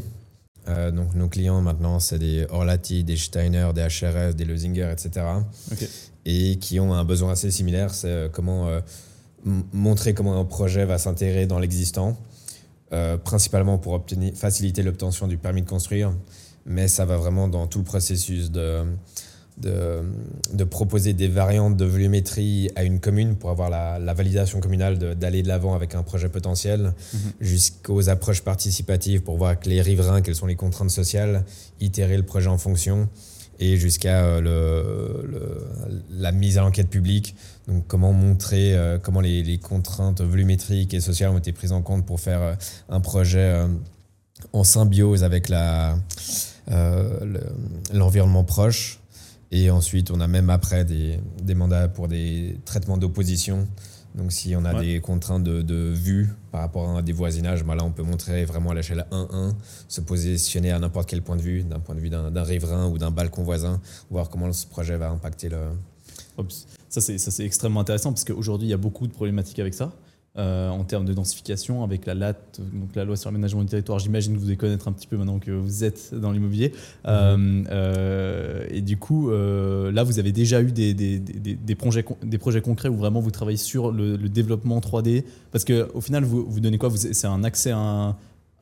Donc 0.94 1.16
nos 1.16 1.30
clients 1.30 1.62
maintenant, 1.62 2.02
c'est 2.02 2.20
des 2.20 2.46
Orlati, 2.50 3.06
des 3.06 3.16
Steiner, 3.16 3.70
des 3.74 3.84
HRS, 3.84 4.34
des 4.34 4.44
Leusinger, 4.44 4.92
etc. 4.92 5.26
Et 6.26 6.58
qui 6.58 6.78
ont 6.82 6.94
un 6.94 7.06
besoin 7.06 7.32
assez 7.32 7.52
similaire, 7.52 7.94
c'est 7.94 8.30
comment 8.34 8.68
montrer 9.72 10.14
comment 10.14 10.38
un 10.38 10.44
projet 10.44 10.84
va 10.84 10.98
s'intégrer 10.98 11.46
dans 11.46 11.60
l'existant, 11.60 12.18
principalement 13.24 13.78
pour 13.78 13.94
obtenir, 13.94 14.34
faciliter 14.36 14.84
l'obtention 14.84 15.30
du 15.30 15.38
permis 15.38 15.62
de 15.62 15.70
construire, 15.70 16.12
mais 16.66 16.90
ça 16.90 17.06
va 17.06 17.16
vraiment 17.16 17.48
dans 17.48 17.68
tout 17.68 17.80
le 17.80 17.86
processus 17.86 18.52
de, 18.52 18.84
de, 19.58 20.02
de 20.54 20.64
proposer 20.64 21.14
des 21.14 21.28
variantes 21.28 21.76
de 21.78 21.86
volumétrie 21.86 22.70
à 22.76 22.84
une 22.84 23.00
commune 23.00 23.36
pour 23.36 23.50
avoir 23.50 23.70
la, 23.70 23.98
la 24.00 24.14
validation 24.14 24.60
communale 24.60 24.98
d'aller 25.16 25.42
de 25.44 25.48
l'avant 25.48 25.74
avec 25.74 25.96
un 25.96 26.04
projet 26.04 26.30
potentiel, 26.30 26.94
Mhm. 27.14 27.20
jusqu'aux 27.42 28.10
approches 28.10 28.42
participatives 28.44 29.22
pour 29.22 29.38
voir 29.38 29.50
avec 29.52 29.66
les 29.66 29.82
riverains 29.82 30.22
quelles 30.22 30.36
sont 30.36 30.46
les 30.46 30.56
contraintes 30.56 30.92
sociales, 30.92 31.44
itérer 31.80 32.18
le 32.18 32.24
projet 32.24 32.48
en 32.50 32.58
fonction, 32.58 33.10
et 33.60 33.78
jusqu'à 33.78 34.24
euh, 34.24 34.42
le, 34.42 35.28
le- 35.28 35.68
la 36.12 36.32
mise 36.32 36.60
à 36.60 36.62
l'enquête 36.62 36.90
publique. 36.90 37.36
Donc 37.68 37.88
comment 37.88 38.14
montrer 38.14 38.76
euh, 38.78 39.00
comment 39.00 39.20
les, 39.22 39.42
les 39.42 39.58
contraintes 39.58 40.22
volumétriques 40.22 40.94
et 40.94 41.00
sociales 41.00 41.32
ont 41.32 41.40
été 41.40 41.52
prises 41.52 41.72
en 41.72 41.82
compte 41.82 42.06
pour 42.06 42.20
faire 42.20 42.42
euh, 42.42 42.54
un 42.90 43.00
projet 43.02 43.66
en 44.54 44.64
symbiose 44.64 45.24
avec 45.24 45.50
euh, 45.50 45.96
le- 47.26 47.98
l'environnement 47.98 48.44
proche. 48.44 49.00
Et 49.52 49.70
ensuite, 49.72 50.12
on 50.12 50.20
a 50.20 50.28
même 50.28 50.50
après 50.50 50.84
des, 50.86 51.20
des 51.42 51.56
mandats 51.56 51.88
pour 51.88 52.08
des 52.08 52.58
traitements 52.66 52.98
d'opposition. 52.98 53.68
Donc, 54.16 54.32
si 54.32 54.56
on 54.56 54.66
a 54.66 54.74
Ouais. 54.74 54.86
des 54.86 55.00
contraintes 55.00 55.44
de, 55.44 55.62
de 55.62 55.76
vue 55.94 56.30
par 56.52 56.62
rapport 56.62 56.98
à 56.98 57.02
des 57.02 57.14
voisinages, 57.14 57.64
ben 57.64 57.76
là, 57.76 57.84
on 57.86 57.92
peut 57.92 58.04
montrer 58.04 58.46
vraiment 58.46 58.72
à 58.72 58.74
l'échelle 58.76 59.06
1-1, 59.12 59.54
se 59.88 60.02
positionner 60.02 60.72
à 60.72 60.80
n'importe 60.80 61.08
quel 61.10 61.22
point 61.22 61.36
de 61.36 61.42
vue, 61.42 61.64
d'un 61.64 61.80
point 61.80 61.94
de 61.96 62.00
vue 62.00 62.10
d'un, 62.10 62.44
riverain 62.44 62.88
ou 62.88 62.98
d'un 62.98 63.12
balcon 63.12 63.44
voisin, 63.44 63.80
voir 64.10 64.30
comment 64.30 64.52
ce 64.52 64.66
projet 64.66 64.98
va 64.98 65.10
impacter 65.10 65.50
le. 65.50 65.58
Ça, 66.90 67.02
c'est 67.02 67.46
extrêmement 67.46 67.82
intéressant 67.82 68.12
parce 68.12 68.24
qu'aujourd'hui, 68.24 68.68
il 68.68 68.72
y 68.72 68.74
a 68.74 68.78
beaucoup 68.78 69.08
de 69.08 69.12
problématiques 69.14 69.60
avec 69.60 69.74
ça. 69.74 69.92
Euh, 70.38 70.70
en 70.70 70.84
termes 70.84 71.06
de 71.06 71.14
densification, 71.14 71.84
avec 71.84 72.06
la 72.06 72.14
LAT, 72.14 72.36
donc 72.60 72.96
la 72.96 73.06
loi 73.06 73.16
sur 73.16 73.30
l'aménagement 73.32 73.62
du 73.62 73.68
territoire, 73.68 74.00
j'imagine 74.00 74.34
que 74.34 74.38
vous 74.38 74.46
devez 74.46 74.58
connaître 74.58 74.88
un 74.88 74.92
petit 74.92 75.08
peu 75.08 75.18
maintenant 75.18 75.40
que 75.40 75.52
vous 75.52 75.84
êtes 75.84 76.14
dans 76.14 76.32
l'immobilier. 76.32 76.74
Euh, 77.08 77.64
euh, 77.72 78.66
et 78.70 78.82
du 78.82 78.98
coup, 78.98 79.32
euh, 79.32 79.92
là, 79.92 80.04
vous 80.04 80.20
avez 80.20 80.32
déjà 80.32 80.62
eu 80.62 80.72
des, 80.72 80.94
des, 80.94 81.20
des, 81.20 81.56
des 81.56 81.76
projets, 81.76 82.06
des 82.24 82.38
projets 82.38 82.62
concrets 82.62 82.90
où 82.90 82.96
vraiment 82.96 83.20
vous 83.20 83.32
travaillez 83.32 83.58
sur 83.58 83.92
le, 83.92 84.16
le 84.16 84.30
développement 84.30 84.80
3D. 84.80 85.24
Parce 85.52 85.66
qu'au 85.66 86.02
final, 86.02 86.24
vous, 86.24 86.46
vous 86.48 86.60
donnez 86.60 86.78
quoi? 86.78 86.92
C'est 86.96 87.28
un 87.28 87.44
accès 87.44 87.72
à 87.72 87.78
un, 87.78 88.10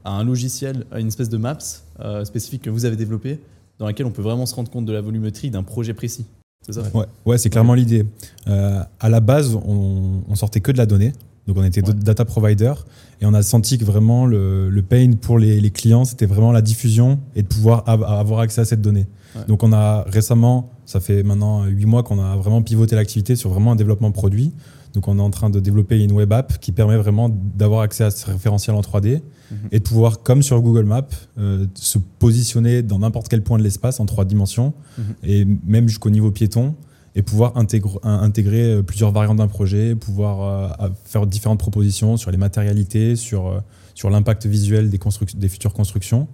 à 0.06 0.12
un 0.12 0.24
logiciel, 0.24 0.86
à 0.92 1.00
une 1.00 1.08
espèce 1.08 1.30
de 1.30 1.38
maps 1.38 1.58
euh, 2.00 2.24
spécifique 2.26 2.62
que 2.62 2.70
vous 2.70 2.86
avez 2.86 2.96
développé, 2.96 3.40
dans 3.80 3.86
laquelle 3.86 4.06
on 4.06 4.12
peut 4.12 4.22
vraiment 4.22 4.46
se 4.46 4.56
rendre 4.56 4.72
compte 4.72 4.86
de 4.86 4.94
la 4.94 5.02
volumétrie 5.02 5.50
d'un 5.50 5.64
projet 5.64 5.94
précis. 5.94 6.26
C'est 6.62 6.74
ça? 6.74 6.84
Ouais, 6.94 7.06
ouais 7.26 7.38
c'est 7.38 7.50
clairement 7.50 7.74
l'idée. 7.74 8.06
Euh, 8.48 8.82
à 9.00 9.10
la 9.10 9.20
base, 9.20 9.56
on, 9.56 10.24
on 10.28 10.36
sortait 10.36 10.62
que 10.62 10.72
de 10.72 10.78
la 10.78 10.86
donnée. 10.86 11.14
Donc, 11.48 11.58
on 11.58 11.64
était 11.64 11.86
Ouais. 11.88 11.94
data 11.94 12.26
provider. 12.26 12.74
Et 13.22 13.26
on 13.26 13.34
a 13.34 13.44
senti 13.44 13.78
que 13.78 13.86
vraiment 13.86 14.26
le, 14.26 14.70
le 14.70 14.82
pain 14.82 15.12
pour 15.20 15.38
les, 15.38 15.62
les 15.62 15.72
clients, 15.72 16.04
c'était 16.06 16.26
vraiment 16.26 16.52
la 16.52 16.62
diffusion 16.62 17.20
et 17.36 17.44
de 17.44 17.48
pouvoir 17.48 17.84
av- 17.88 18.04
avoir 18.04 18.40
accès 18.40 18.62
à 18.62 18.66
cette 18.66 18.82
donnée. 18.82 19.08
Ouais. 19.36 19.42
Donc, 19.48 19.64
on 19.64 19.72
a 19.74 20.04
récemment, 20.08 20.72
ça 20.86 21.00
fait 21.00 21.22
maintenant 21.24 21.66
huit 21.66 21.86
mois 21.86 22.04
qu'on 22.04 22.20
a 22.20 22.36
vraiment 22.36 22.62
pivoté 22.62 22.96
l'activité 22.96 23.36
sur 23.36 23.50
vraiment 23.52 23.74
un 23.74 23.76
développement 23.76 24.12
produit. 24.12 24.54
Donc, 24.94 25.08
on 25.10 25.20
est 25.20 25.22
en 25.22 25.30
train 25.30 25.50
de 25.50 25.60
développer 25.60 26.02
une 26.04 26.14
web 26.14 26.32
app 26.34 26.58
qui 26.60 26.72
permet 26.72 26.96
vraiment 26.98 27.30
d'avoir 27.30 27.82
accès 27.82 28.06
à 28.06 28.12
ce 28.12 28.26
référentiel 28.32 28.76
en 28.76 28.82
3D 28.82 29.22
Mhm. 29.52 29.58
et 29.72 29.80
de 29.80 29.84
pouvoir, 29.84 30.24
comme 30.24 30.42
sur 30.42 30.60
Google 30.62 30.86
Maps, 30.86 31.04
euh, 31.38 31.68
se 31.76 32.00
positionner 32.00 32.82
dans 32.82 33.00
n'importe 33.00 33.28
quel 33.28 33.44
point 33.44 33.58
de 33.60 33.64
l'espace 33.64 34.00
en 34.00 34.06
trois 34.08 34.26
dimensions 34.26 34.74
Mhm. 34.98 35.04
et 35.24 35.46
même 35.68 35.88
jusqu'au 35.90 36.10
niveau 36.10 36.32
piéton 36.32 36.74
et 37.16 37.22
pouvoir 37.22 37.54
intégrer, 37.56 38.74
euh, 38.74 38.84
plusieurs 38.84 39.12
variantes 39.12 39.38
d'un 39.38 39.48
projet, 39.48 39.96
pouvoir 39.96 40.78
euh, 40.82 40.90
faire 41.06 41.26
différentes 41.26 41.60
propositions 41.60 42.18
sur 42.18 42.30
les 42.30 42.38
matérialités, 42.38 43.16
sur, 43.16 43.48
euh, 43.48 43.60
sur 43.94 44.10
l'impact 44.10 44.46
visuel 44.46 44.90
des, 44.90 45.50
futures 45.50 45.74
constructions. 45.74 46.28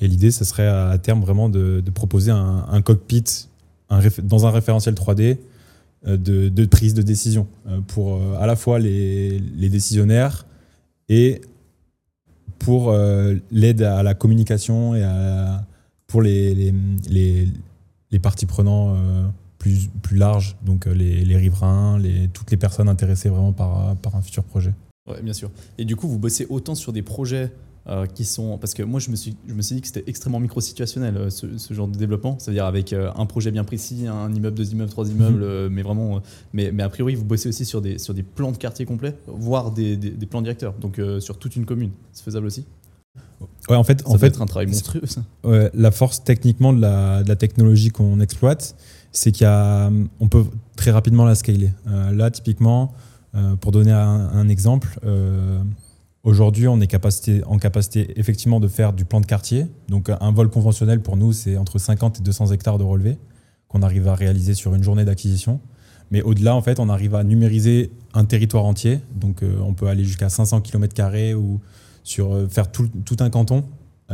Et 0.00 0.08
l'idée, 0.08 0.30
ce 0.30 0.44
serait 0.44 0.66
à, 0.66 0.96
terme 0.96 1.20
vraiment 1.20 1.50
de, 1.50 1.82
proposer 1.94 2.30
un, 2.30 2.82
cockpit 2.82 3.24
dans 4.22 4.46
un 4.46 4.50
référentiel 4.50 4.94
3D 4.94 5.36
euh, 6.06 6.16
de, 6.16 6.64
prise 6.64 6.94
de 6.94 7.02
décision 7.02 7.46
pour 7.86 8.18
à 8.36 8.46
la 8.46 8.56
fois 8.56 8.78
les, 8.78 9.38
décisionnaires 9.68 10.46
et 11.10 11.42
pour 12.58 12.92
l'aide 13.50 13.82
à 13.82 14.02
la 14.02 14.14
communication 14.14 14.94
et 14.94 15.04
pour 16.06 16.22
les, 16.22 16.72
parties 18.22 18.46
prenantes 18.46 18.96
plus, 19.62 19.88
plus 20.02 20.16
larges, 20.16 20.56
donc 20.64 20.86
euh, 20.86 20.92
les, 20.92 21.24
les 21.24 21.36
riverains, 21.36 21.96
les, 21.98 22.28
toutes 22.28 22.50
les 22.50 22.56
personnes 22.56 22.88
intéressées 22.88 23.28
vraiment 23.28 23.52
par, 23.52 23.94
par 23.96 24.16
un 24.16 24.22
futur 24.22 24.42
projet. 24.42 24.74
Ouais, 25.08 25.22
bien 25.22 25.32
sûr. 25.32 25.50
Et 25.78 25.84
du 25.84 25.94
coup, 25.96 26.08
vous 26.08 26.18
bossez 26.18 26.46
autant 26.48 26.74
sur 26.74 26.92
des 26.92 27.02
projets 27.02 27.52
euh, 27.88 28.06
qui 28.06 28.24
sont. 28.24 28.58
Parce 28.58 28.74
que 28.74 28.82
moi, 28.82 28.98
je 29.00 29.10
me 29.10 29.16
suis, 29.16 29.36
je 29.46 29.54
me 29.54 29.62
suis 29.62 29.76
dit 29.76 29.80
que 29.80 29.86
c'était 29.88 30.04
extrêmement 30.08 30.40
micro-situationnel, 30.40 31.16
euh, 31.16 31.30
ce, 31.30 31.58
ce 31.58 31.74
genre 31.74 31.88
de 31.88 31.96
développement. 31.96 32.36
C'est-à-dire 32.38 32.64
avec 32.66 32.92
euh, 32.92 33.10
un 33.16 33.26
projet 33.26 33.50
bien 33.52 33.64
précis, 33.64 34.06
un 34.08 34.32
immeuble, 34.34 34.56
deux 34.56 34.72
immeubles, 34.72 34.90
trois 34.90 35.08
immeubles, 35.08 35.38
Mhm. 35.38 35.42
euh, 35.44 35.68
mais 35.70 35.82
vraiment. 35.82 36.16
euh, 36.16 36.20
mais, 36.52 36.72
mais 36.72 36.82
a 36.82 36.88
priori, 36.88 37.14
vous 37.14 37.24
bossez 37.24 37.48
aussi 37.48 37.64
sur 37.64 37.80
des, 37.80 37.98
sur 37.98 38.14
des 38.14 38.22
plans 38.24 38.52
de 38.52 38.56
quartier 38.56 38.84
complets, 38.84 39.14
voire 39.26 39.70
des, 39.70 39.96
des, 39.96 40.10
des 40.10 40.26
plans 40.26 40.42
directeurs. 40.42 40.74
Donc 40.80 40.98
euh, 40.98 41.20
sur 41.20 41.38
toute 41.38 41.54
une 41.56 41.64
commune. 41.66 41.90
C'est 42.12 42.24
faisable 42.24 42.46
aussi? 42.46 42.64
Ouais, 43.68 43.76
en 43.76 43.84
fait, 43.84 44.00
Ça 44.02 44.08
en 44.08 44.18
fait 44.18 44.28
être 44.28 44.40
un 44.42 44.46
travail 44.46 44.66
monstrueux, 44.68 45.06
ça. 45.06 45.24
Ouais, 45.44 45.70
la 45.74 45.90
force 45.90 46.22
techniquement 46.22 46.72
de 46.72 46.80
la, 46.80 47.22
de 47.24 47.28
la 47.28 47.36
technologie 47.36 47.90
qu'on 47.90 48.20
exploite, 48.20 48.76
c'est 49.12 49.30
qu'il 49.30 49.44
y 49.44 49.46
a, 49.46 49.90
on 50.20 50.28
peut 50.28 50.44
très 50.76 50.90
rapidement 50.90 51.24
la 51.24 51.34
scaler. 51.34 51.70
Euh, 51.86 52.12
là, 52.12 52.30
typiquement, 52.30 52.92
euh, 53.34 53.56
pour 53.56 53.70
donner 53.70 53.92
un, 53.92 54.48
exemple, 54.48 54.98
euh, 55.04 55.62
aujourd'hui, 56.24 56.66
on 56.66 56.80
est 56.80 56.94
en 57.46 57.58
capacité 57.58 58.18
effectivement 58.18 58.58
de 58.58 58.68
faire 58.68 58.92
du 58.92 59.04
plan 59.04 59.20
de 59.20 59.26
quartier. 59.26 59.66
Donc, 59.88 60.08
un 60.08 60.32
vol 60.32 60.48
conventionnel 60.48 61.00
pour 61.00 61.16
nous, 61.16 61.32
c'est 61.32 61.56
entre 61.56 61.78
50 61.78 62.20
et 62.20 62.22
200 62.22 62.52
hectares 62.52 62.78
de 62.78 62.84
relevé 62.84 63.18
qu'on 63.68 63.82
arrive 63.82 64.08
à 64.08 64.14
réaliser 64.14 64.54
sur 64.54 64.74
une 64.74 64.82
journée 64.82 65.04
d'acquisition. 65.04 65.60
Mais 66.10 66.20
au-delà, 66.22 66.54
en 66.54 66.60
fait, 66.60 66.78
on 66.78 66.90
arrive 66.90 67.14
à 67.14 67.24
numériser 67.24 67.90
un 68.12 68.26
territoire 68.26 68.64
entier. 68.64 69.00
Donc, 69.14 69.42
on 69.62 69.72
peut 69.72 69.86
aller 69.86 70.04
jusqu'à 70.04 70.28
500 70.28 70.60
km 70.60 71.34
ou 71.36 71.60
sur 72.04 72.50
faire 72.50 72.70
tout, 72.70 72.90
tout 73.06 73.16
un 73.20 73.30
canton 73.30 73.64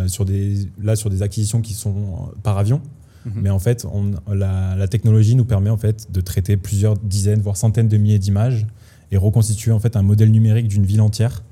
sur 0.06 0.24
des, 0.24 0.68
là 0.80 0.94
sur 0.94 1.10
des 1.10 1.22
acquisitions 1.22 1.60
qui 1.60 1.74
sont 1.74 2.30
par 2.44 2.56
avion. 2.56 2.80
Mhm. 3.28 3.42
Mais 3.42 3.50
en 3.50 3.58
fait, 3.58 3.86
on, 3.92 4.12
la, 4.32 4.76
la 4.76 4.88
technologie 4.88 5.34
nous 5.34 5.44
permet 5.44 5.70
en 5.70 5.76
fait 5.76 6.10
de 6.12 6.20
traiter 6.20 6.56
plusieurs 6.56 6.96
dizaines, 6.96 7.40
voire 7.40 7.56
centaines 7.56 7.88
de 7.88 7.96
milliers 7.96 8.18
d'images 8.18 8.66
et 9.10 9.16
reconstituer 9.16 9.72
en 9.72 9.78
fait 9.78 9.96
un 9.96 10.02
modèle 10.02 10.30
numérique 10.30 10.68
d'une 10.68 10.84
ville 10.84 11.00
entière. 11.00 11.42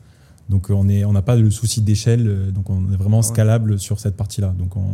Donc 0.49 0.71
euh, 0.71 0.75
on 0.75 0.89
est, 0.89 1.05
on 1.05 1.13
n'a 1.13 1.23
pas 1.23 1.37
de 1.37 1.51
souci 1.51 1.81
d'échelle, 1.81 2.27
euh, 2.27 2.51
donc 2.51 2.71
on 2.71 2.93
est 2.93 2.97
vraiment 2.97 3.19
ouais. 3.19 3.23
scalable 3.23 3.79
sur 3.79 3.99
cette 3.99 4.17
partie-là. 4.17 4.55
Donc 4.59 4.77
on, 4.77 4.85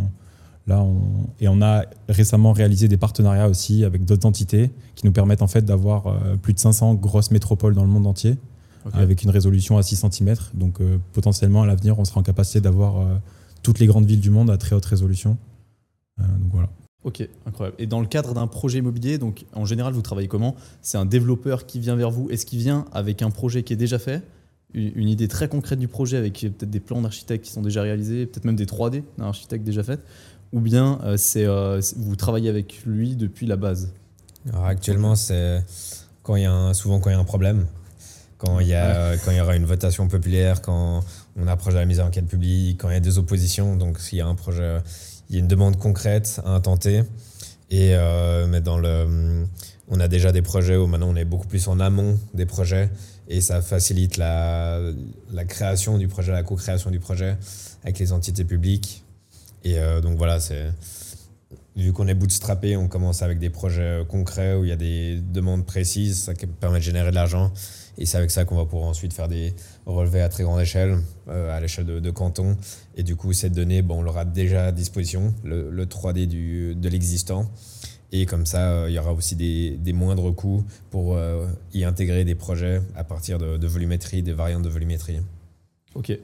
là, 0.66 0.80
on, 0.80 1.00
et 1.40 1.48
on 1.48 1.60
a 1.60 1.84
récemment 2.08 2.52
réalisé 2.52 2.88
des 2.88 2.96
partenariats 2.96 3.48
aussi 3.48 3.84
avec 3.84 4.04
d'autres 4.04 4.26
entités 4.26 4.70
qui 4.94 5.06
nous 5.06 5.12
permettent 5.12 5.42
en 5.42 5.48
fait 5.48 5.64
d'avoir 5.64 6.06
euh, 6.06 6.36
plus 6.40 6.54
de 6.54 6.58
500 6.58 6.94
grosses 6.94 7.30
métropoles 7.30 7.74
dans 7.74 7.84
le 7.84 7.90
monde 7.90 8.06
entier 8.06 8.36
avec 8.92 9.22
une 9.22 9.30
résolution 9.30 9.78
à 9.78 9.82
6 9.82 10.06
cm. 10.10 10.34
Donc 10.54 10.80
euh, 10.80 10.98
potentiellement 11.12 11.62
à 11.62 11.66
l'avenir, 11.66 11.98
on 11.98 12.04
sera 12.04 12.20
en 12.20 12.22
capacité 12.22 12.60
d'avoir 12.60 12.98
euh, 12.98 13.14
toutes 13.62 13.78
les 13.78 13.86
grandes 13.86 14.06
villes 14.06 14.20
du 14.20 14.30
monde 14.30 14.50
à 14.50 14.56
très 14.56 14.74
haute 14.74 14.84
résolution. 14.84 15.36
Euh, 16.20 16.24
donc 16.24 16.52
voilà. 16.52 16.68
Ok, 17.04 17.28
incroyable. 17.46 17.76
Et 17.80 17.86
dans 17.86 18.00
le 18.00 18.06
cadre 18.06 18.32
d'un 18.32 18.46
projet 18.46 18.78
immobilier, 18.78 19.18
donc 19.18 19.44
en 19.54 19.64
général, 19.64 19.92
vous 19.92 20.02
travaillez 20.02 20.28
comment? 20.28 20.54
C'est 20.82 20.98
un 20.98 21.04
développeur 21.04 21.66
qui 21.66 21.80
vient 21.80 21.96
vers 21.96 22.10
vous. 22.10 22.30
Est-ce 22.30 22.46
qu'il 22.46 22.60
vient 22.60 22.84
avec 22.92 23.22
un 23.22 23.30
projet 23.30 23.64
qui 23.64 23.72
est 23.72 23.76
déjà 23.76 23.98
fait? 23.98 24.22
Une 24.74 25.08
idée 25.08 25.28
très 25.28 25.48
concrète 25.48 25.78
du 25.78 25.88
projet 25.88 26.16
avec 26.16 26.44
euh, 26.44 26.48
peut-être 26.48 26.70
des 26.70 26.80
plans 26.80 27.02
d'architecte 27.02 27.44
qui 27.44 27.50
sont 27.50 27.60
déjà 27.60 27.82
réalisés, 27.82 28.24
peut-être 28.24 28.44
même 28.44 28.56
des 28.56 28.64
3D 28.64 29.02
d'un 29.18 29.26
architecte 29.26 29.64
déjà 29.64 29.82
fait, 29.82 30.00
ou 30.52 30.60
bien 30.60 30.98
euh, 31.02 31.18
c'est 31.18 31.44
euh, 31.44 31.80
vous 31.96 32.16
travaillez 32.16 32.48
avec 32.48 32.82
lui 32.86 33.14
depuis 33.16 33.46
la 33.46 33.56
base? 33.56 33.92
Alors 34.50 34.64
actuellement, 34.64 35.14
c'est 35.14 35.62
quand 36.22 36.36
il 36.36 36.44
y 36.44 36.46
a 36.46 36.52
un, 36.52 36.72
souvent 36.72 37.00
quand 37.00 37.10
il 37.10 37.12
y 37.12 37.16
a 37.16 37.18
un 37.18 37.24
problème, 37.24 37.66
quand 38.38 38.60
il 38.60 38.68
y 38.68 38.74
a 38.74 39.18
quand 39.18 39.30
il 39.30 39.36
y 39.36 39.40
aura 39.40 39.56
une 39.56 39.66
votation 39.66 40.08
populaire, 40.08 40.62
quand 40.62 41.04
on 41.36 41.46
approche 41.48 41.74
de 41.74 41.78
la 41.78 41.84
mise 41.84 42.00
en 42.00 42.06
enquête 42.06 42.26
publique, 42.26 42.80
quand 42.80 42.88
il 42.88 42.94
y 42.94 42.96
a 42.96 43.00
des 43.00 43.18
oppositions. 43.18 43.76
Donc 43.76 43.98
s'il 43.98 44.18
y 44.18 44.20
a 44.22 44.26
un 44.26 44.34
projet, 44.34 44.78
il 45.32 45.36
y 45.36 45.38
a 45.38 45.40
une 45.40 45.48
demande 45.48 45.78
concrète 45.78 46.40
à 46.44 46.50
intenter. 46.50 47.02
Et 47.70 47.94
euh, 47.94 48.46
mais 48.46 48.60
dans 48.60 48.78
le, 48.78 49.46
on 49.88 49.98
a 49.98 50.06
déjà 50.06 50.30
des 50.30 50.42
projets 50.42 50.76
où 50.76 50.86
maintenant 50.86 51.08
on 51.08 51.16
est 51.16 51.24
beaucoup 51.24 51.48
plus 51.48 51.68
en 51.68 51.80
amont 51.80 52.18
des 52.34 52.44
projets 52.44 52.90
et 53.28 53.40
ça 53.40 53.62
facilite 53.62 54.18
la, 54.18 54.78
la 55.32 55.44
création 55.46 55.96
du 55.96 56.06
projet, 56.06 56.32
la 56.32 56.42
co-création 56.42 56.90
du 56.90 57.00
projet 57.00 57.38
avec 57.82 57.98
les 57.98 58.12
entités 58.12 58.44
publiques. 58.44 59.04
Et 59.64 59.78
euh, 59.78 60.02
donc 60.02 60.18
voilà, 60.18 60.38
c'est 60.38 60.70
vu 61.74 61.94
qu'on 61.94 62.08
est 62.08 62.14
bootstrappé, 62.14 62.76
on 62.76 62.88
commence 62.88 63.22
avec 63.22 63.38
des 63.38 63.48
projets 63.48 64.04
concrets 64.06 64.54
où 64.54 64.64
il 64.64 64.68
y 64.68 64.72
a 64.72 64.76
des 64.76 65.18
demandes 65.18 65.64
précises, 65.64 66.24
ça 66.24 66.34
permet 66.60 66.78
de 66.78 66.84
générer 66.84 67.08
de 67.08 67.14
l'argent. 67.14 67.52
Et 67.96 68.04
c'est 68.04 68.18
avec 68.18 68.30
ça 68.30 68.44
qu'on 68.44 68.56
va 68.56 68.66
pouvoir 68.66 68.88
ensuite 68.88 69.14
faire 69.14 69.28
des 69.28 69.54
relevés 69.86 70.20
à 70.22 70.28
très 70.28 70.44
grande 70.44 70.60
échelle, 70.60 70.98
euh, 71.28 71.56
à 71.56 71.60
l'échelle 71.60 71.86
de, 71.86 72.00
de 72.00 72.10
canton. 72.10 72.56
Et 72.96 73.02
du 73.02 73.16
coup, 73.16 73.32
cette 73.32 73.52
donnée, 73.52 73.82
bon, 73.82 73.98
on 73.98 74.02
l'aura 74.02 74.24
déjà 74.24 74.66
à 74.66 74.72
disposition, 74.72 75.34
le, 75.44 75.70
le 75.70 75.86
3D 75.86 76.26
du, 76.26 76.74
de 76.74 76.88
l'existant. 76.88 77.50
Et 78.14 78.26
comme 78.26 78.44
ça, 78.46 78.70
euh, 78.70 78.90
il 78.90 78.94
y 78.94 78.98
aura 78.98 79.12
aussi 79.12 79.36
des, 79.36 79.70
des 79.78 79.92
moindres 79.94 80.34
coûts 80.34 80.64
pour 80.90 81.16
euh, 81.16 81.46
y 81.72 81.82
intégrer 81.84 82.24
des 82.24 82.34
projets 82.34 82.82
à 82.94 83.04
partir 83.04 83.38
de, 83.38 83.56
de 83.56 83.66
volumétrie, 83.66 84.22
des 84.22 84.34
variantes 84.34 84.62
de 84.62 84.68
volumétrie. 84.68 85.20
Ok. 85.94 86.16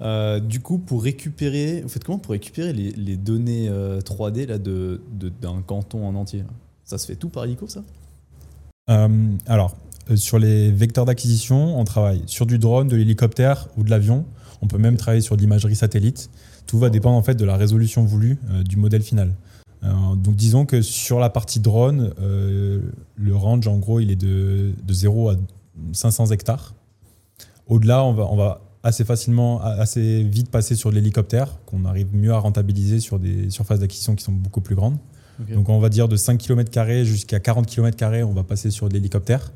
Euh, 0.00 0.40
du 0.40 0.60
coup, 0.60 0.78
pour 0.78 1.02
récupérer, 1.02 1.82
vous 1.82 1.90
faites 1.90 2.04
comment 2.04 2.18
pour 2.18 2.32
récupérer 2.32 2.72
les, 2.72 2.90
les 2.92 3.18
données 3.18 3.68
euh, 3.68 4.00
3D 4.00 4.46
là, 4.46 4.56
de, 4.58 5.02
de- 5.12 5.28
d'un 5.28 5.60
canton 5.60 6.06
en 6.06 6.14
entier? 6.14 6.42
Ça 6.84 6.96
se 6.96 7.06
fait 7.06 7.16
tout 7.16 7.28
par 7.28 7.44
hélico, 7.44 7.68
ça? 7.68 7.84
Euh, 8.88 9.08
alors, 9.46 9.76
sur 10.14 10.38
les 10.38 10.70
vecteurs 10.70 11.04
d'acquisition, 11.04 11.78
on 11.78 11.84
travaille 11.84 12.22
sur 12.26 12.46
du 12.46 12.58
drone, 12.58 12.88
de 12.88 12.96
l'hélicoptère 12.96 13.68
ou 13.76 13.84
de 13.84 13.90
l'avion. 13.90 14.24
On 14.62 14.66
peut 14.66 14.78
même 14.78 14.96
travailler 14.96 15.22
sur 15.22 15.36
de 15.36 15.40
l'imagerie 15.40 15.76
satellite. 15.76 16.30
Tout 16.66 16.78
va 16.78 16.90
dépendre 16.90 17.16
en 17.16 17.22
fait 17.22 17.34
de 17.34 17.44
la 17.44 17.56
résolution 17.56 18.04
voulue 18.04 18.38
euh, 18.50 18.62
du 18.62 18.76
modèle 18.76 19.02
final. 19.02 19.34
Euh, 19.82 20.14
donc 20.14 20.36
disons 20.36 20.66
que 20.66 20.82
sur 20.82 21.18
la 21.18 21.30
partie 21.30 21.60
drone, 21.60 22.12
euh, 22.20 22.80
le 23.16 23.36
range 23.36 23.66
en 23.66 23.78
gros 23.78 24.00
il 24.00 24.10
est 24.10 24.16
de, 24.16 24.72
de 24.86 24.92
0 24.92 25.30
à 25.30 25.34
500 25.92 26.26
hectares. 26.26 26.74
Au-delà, 27.66 28.04
on 28.04 28.12
va, 28.12 28.26
on 28.30 28.36
va 28.36 28.62
assez 28.82 29.04
facilement, 29.04 29.60
assez 29.60 30.22
vite 30.24 30.50
passer 30.50 30.74
sur 30.74 30.90
l'hélicoptère, 30.90 31.58
qu'on 31.66 31.84
arrive 31.84 32.14
mieux 32.14 32.32
à 32.32 32.38
rentabiliser 32.38 32.98
sur 32.98 33.18
des 33.18 33.50
surfaces 33.50 33.80
d'acquisition 33.80 34.14
qui 34.14 34.24
sont 34.24 34.32
beaucoup 34.32 34.60
plus 34.60 34.74
grandes. 34.74 34.96
Donc 35.48 35.68
on 35.70 35.78
va 35.78 35.88
dire 35.88 36.08
de 36.08 36.16
5 36.16 36.38
km 36.38 37.04
jusqu'à 37.04 37.40
40 37.40 37.66
km, 37.66 38.04
on 38.26 38.32
va 38.32 38.42
passer 38.42 38.70
sur 38.70 38.88
de 38.88 38.94
l'hélicoptère, 38.94 39.52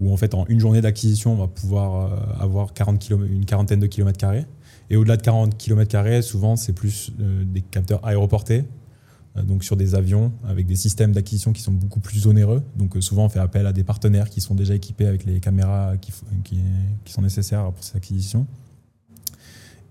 où 0.00 0.12
en 0.12 0.16
fait 0.16 0.34
en 0.34 0.44
une 0.48 0.60
journée 0.60 0.80
d'acquisition, 0.80 1.32
on 1.32 1.36
va 1.36 1.46
pouvoir 1.46 2.12
euh, 2.12 2.42
avoir 2.42 2.72
40 2.72 2.98
km, 2.98 3.30
une 3.30 3.44
quarantaine 3.44 3.80
de 3.80 3.86
kilomètres 3.86 4.18
carrés. 4.18 4.44
Et 4.90 4.96
au-delà 4.96 5.16
de 5.16 5.22
40 5.22 5.56
km, 5.56 6.22
souvent 6.22 6.56
c'est 6.56 6.72
plus 6.72 7.12
euh, 7.20 7.44
des 7.44 7.62
capteurs 7.62 8.04
aéroportés, 8.04 8.64
euh, 9.36 9.42
donc 9.42 9.64
sur 9.64 9.76
des 9.76 9.94
avions 9.94 10.32
avec 10.46 10.66
des 10.66 10.76
systèmes 10.76 11.12
d'acquisition 11.12 11.52
qui 11.52 11.62
sont 11.62 11.72
beaucoup 11.72 12.00
plus 12.00 12.26
onéreux. 12.26 12.62
Donc 12.76 12.96
souvent 13.00 13.26
on 13.26 13.28
fait 13.28 13.38
appel 13.38 13.66
à 13.66 13.72
des 13.72 13.84
partenaires 13.84 14.28
qui 14.28 14.40
sont 14.40 14.54
déjà 14.54 14.74
équipés 14.74 15.06
avec 15.06 15.24
les 15.24 15.40
caméras 15.40 15.96
qui, 15.96 16.12
sont 17.06 17.22
nécessaires 17.22 17.70
pour 17.72 17.84
ces 17.84 17.96
acquisitions. 17.96 18.46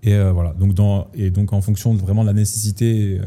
Et 0.06 0.20
voilà. 0.32 0.54
Donc 0.54 1.52
en 1.54 1.62
fonction 1.62 1.94
de 1.94 1.98
vraiment 1.98 2.24
de 2.24 2.26
la 2.26 2.34
nécessité 2.34 3.18